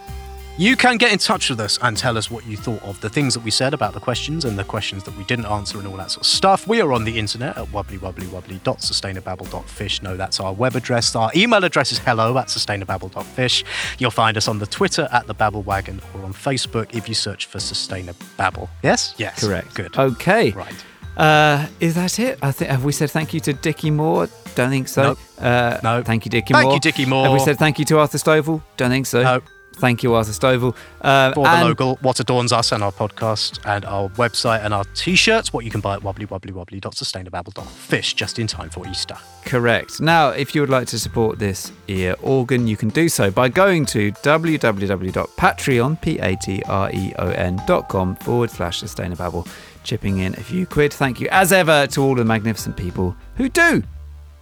You 0.57 0.75
can 0.75 0.97
get 0.97 1.11
in 1.11 1.17
touch 1.17 1.49
with 1.49 1.59
us 1.59 1.79
and 1.81 1.95
tell 1.97 2.17
us 2.17 2.29
what 2.29 2.45
you 2.45 2.57
thought 2.57 2.83
of 2.83 2.99
the 3.01 3.09
things 3.09 3.33
that 3.33 3.43
we 3.43 3.49
said 3.51 3.73
about 3.73 3.93
the 3.93 3.99
questions 3.99 4.45
and 4.45 4.59
the 4.59 4.63
questions 4.63 5.03
that 5.05 5.17
we 5.17 5.23
didn't 5.23 5.45
answer 5.45 5.79
and 5.79 5.87
all 5.87 5.95
that 5.97 6.11
sort 6.11 6.21
of 6.21 6.27
stuff. 6.27 6.67
We 6.67 6.81
are 6.81 6.91
on 6.91 7.03
the 7.03 7.17
internet 7.17 7.57
at 7.57 7.71
wobbly 7.71 7.97
wobbly 7.97 8.27
wobbly 8.27 8.59
No, 8.65 10.17
that's 10.17 10.39
our 10.39 10.53
web 10.53 10.75
address. 10.75 11.15
Our 11.15 11.31
email 11.35 11.63
address 11.63 11.91
is 11.91 11.99
hello 11.99 12.37
at 12.37 12.47
sustainababble.fish. 12.47 13.63
You'll 13.97 14.11
find 14.11 14.37
us 14.37 14.47
on 14.47 14.59
the 14.59 14.67
Twitter 14.67 15.07
at 15.11 15.25
the 15.25 15.33
Babble 15.33 15.63
Wagon 15.63 16.01
or 16.13 16.23
on 16.23 16.33
Facebook 16.33 16.93
if 16.93 17.07
you 17.07 17.15
search 17.15 17.45
for 17.45 17.57
Sustainababble. 17.57 18.69
Yes? 18.83 19.15
Yes. 19.17 19.39
Correct. 19.43 19.73
Good. 19.73 19.97
Okay. 19.97 20.51
Right. 20.51 20.85
Uh, 21.17 21.67
is 21.79 21.95
that 21.95 22.19
it? 22.19 22.39
I 22.41 22.51
think 22.51 22.71
have 22.71 22.83
we 22.83 22.91
said 22.91 23.09
thank 23.09 23.33
you 23.33 23.39
to 23.41 23.53
Dickie 23.53 23.91
Moore? 23.91 24.27
Don't 24.55 24.69
think 24.69 24.87
so. 24.89 25.03
Nope. 25.03 25.19
Uh, 25.39 25.79
No. 25.81 26.03
Thank 26.03 26.25
you, 26.25 26.29
Dickie 26.29 26.53
Thank 26.53 26.63
Moore. 26.65 26.73
Thank 26.73 26.85
you, 26.85 26.91
Dickie 26.91 27.05
Moore. 27.05 27.23
Have 27.25 27.33
we 27.33 27.39
said 27.39 27.57
thank 27.57 27.79
you 27.79 27.85
to 27.85 27.99
Arthur 27.99 28.17
Stovall? 28.17 28.61
Don't 28.77 28.89
think 28.89 29.05
so. 29.05 29.23
No. 29.23 29.41
Thank 29.73 30.03
you, 30.03 30.13
Arthur 30.13 30.31
Stovall. 30.31 30.75
Uh, 31.01 31.33
For 31.33 31.45
the 31.47 31.63
local, 31.65 31.95
what 32.01 32.19
adorns 32.19 32.51
us 32.51 32.71
and 32.71 32.83
our 32.83 32.91
podcast 32.91 33.59
and 33.65 33.83
our 33.85 34.09
website 34.09 34.63
and 34.63 34.73
our 34.73 34.83
t-shirts, 34.93 35.53
what 35.53 35.65
you 35.65 35.71
can 35.71 35.81
buy 35.81 35.95
at 35.95 36.03
wobbly 36.03 36.25
wobbly 36.25 36.51
sustainababble.fish 36.51 38.13
just 38.15 38.37
in 38.37 38.47
time 38.47 38.69
for 38.69 38.87
Easter. 38.87 39.17
Correct. 39.45 39.99
Now, 39.99 40.29
if 40.29 40.53
you 40.53 40.61
would 40.61 40.69
like 40.69 40.87
to 40.87 40.99
support 40.99 41.39
this 41.39 41.71
ear 41.87 42.15
organ, 42.21 42.67
you 42.67 42.77
can 42.77 42.89
do 42.89 43.09
so 43.09 43.31
by 43.31 43.49
going 43.49 43.85
to 43.87 44.11
www.patreon, 44.11 46.01
P-A-T-R-E-O-N 46.01 47.61
dot 47.65 47.91
forward 48.23 48.51
slash 48.51 48.81
sustainababble, 48.81 49.47
chipping 49.83 50.19
in 50.19 50.33
a 50.35 50.43
few 50.43 50.65
quid. 50.67 50.93
Thank 50.93 51.19
you, 51.19 51.27
as 51.31 51.51
ever, 51.51 51.87
to 51.87 52.01
all 52.01 52.15
the 52.15 52.25
magnificent 52.25 52.77
people 52.77 53.15
who 53.35 53.49
do. 53.49 53.83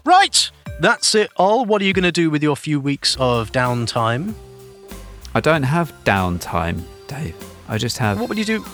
Right, 0.06 0.50
that's 0.82 1.16
it 1.16 1.30
all. 1.38 1.66
What 1.66 1.82
are 1.82 1.86
you 1.86 1.94
going 1.94 2.04
to 2.04 2.12
do 2.12 2.30
with 2.30 2.44
your 2.44 2.56
few 2.56 2.80
weeks 2.80 3.16
of 3.20 3.52
downtime? 3.52 4.34
I 5.36 5.40
don't 5.42 5.64
have 5.64 5.94
downtime, 6.04 6.82
Dave. 7.08 7.36
I 7.68 7.78
just 7.78 7.98
have 8.00 8.20
What 8.20 8.30
will 8.30 8.38
you 8.38 8.46
do? 8.46 8.66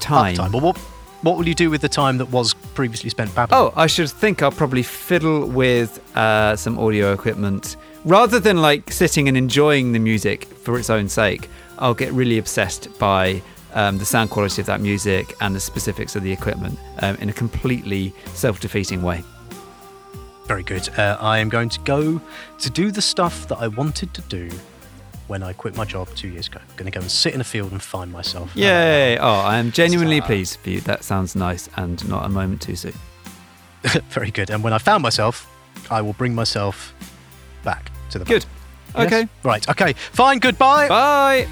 time. 0.00 0.36
Uptime. 0.36 0.52
Well, 0.52 0.60
what, 0.62 0.76
what 1.22 1.36
will 1.36 1.48
you 1.48 1.54
do 1.54 1.70
with 1.70 1.80
the 1.80 1.88
time 1.88 2.18
that 2.18 2.26
was 2.30 2.54
previously 2.74 3.10
spent 3.10 3.34
babbling? 3.34 3.58
Oh, 3.60 3.72
I 3.74 3.86
should 3.86 4.10
think 4.10 4.42
I'll 4.42 4.50
probably 4.52 4.82
fiddle 4.82 5.46
with 5.48 5.98
uh, 6.16 6.56
some 6.56 6.78
audio 6.78 7.12
equipment. 7.12 7.76
Rather 8.04 8.38
than 8.38 8.58
like 8.60 8.92
sitting 8.92 9.28
and 9.28 9.36
enjoying 9.36 9.92
the 9.92 9.98
music 9.98 10.44
for 10.44 10.78
its 10.78 10.90
own 10.90 11.08
sake, 11.08 11.48
I'll 11.78 11.94
get 11.94 12.12
really 12.12 12.38
obsessed 12.38 12.96
by 12.98 13.42
um, 13.72 13.98
the 13.98 14.04
sound 14.04 14.30
quality 14.30 14.60
of 14.60 14.66
that 14.66 14.80
music 14.80 15.34
and 15.40 15.54
the 15.54 15.60
specifics 15.60 16.14
of 16.14 16.22
the 16.22 16.30
equipment 16.30 16.78
um, 16.98 17.16
in 17.16 17.28
a 17.28 17.32
completely 17.32 18.14
self 18.34 18.60
defeating 18.60 19.02
way. 19.02 19.24
Very 20.46 20.62
good. 20.62 20.86
Uh, 20.98 21.16
I 21.20 21.38
am 21.38 21.48
going 21.48 21.70
to 21.70 21.80
go 21.80 22.20
to 22.58 22.70
do 22.70 22.90
the 22.90 23.00
stuff 23.02 23.48
that 23.48 23.56
I 23.56 23.68
wanted 23.68 24.12
to 24.14 24.20
do 24.22 24.50
when 25.26 25.42
I 25.42 25.52
quit 25.52 25.76
my 25.76 25.84
job 25.84 26.08
two 26.14 26.28
years 26.28 26.48
ago. 26.48 26.60
I'm 26.60 26.76
going 26.76 26.90
to 26.90 26.96
go 26.96 27.00
and 27.00 27.10
sit 27.10 27.34
in 27.34 27.40
a 27.40 27.44
field 27.44 27.72
and 27.72 27.82
find 27.82 28.12
myself. 28.12 28.54
Yay! 28.54 29.16
Uh, 29.16 29.26
oh, 29.26 29.40
I 29.40 29.58
am 29.58 29.72
genuinely 29.72 30.20
pleased 30.20 30.58
for 30.60 30.70
you. 30.70 30.80
That 30.82 31.04
sounds 31.04 31.34
nice 31.34 31.68
and 31.76 32.06
not 32.08 32.26
a 32.26 32.28
moment 32.28 32.62
too 32.62 32.76
soon. 32.76 32.94
Very 34.10 34.30
good. 34.30 34.50
And 34.50 34.62
when 34.62 34.72
I 34.72 34.78
found 34.78 35.02
myself, 35.02 35.48
I 35.90 36.02
will 36.02 36.14
bring 36.14 36.34
myself 36.34 36.94
back 37.62 37.90
to 38.10 38.18
the 38.18 38.24
Good. 38.24 38.44
Yes? 38.96 39.06
Okay. 39.06 39.28
Right. 39.42 39.68
Okay. 39.68 39.94
Fine. 39.94 40.38
Goodbye. 40.38 40.88
Bye. 40.88 41.48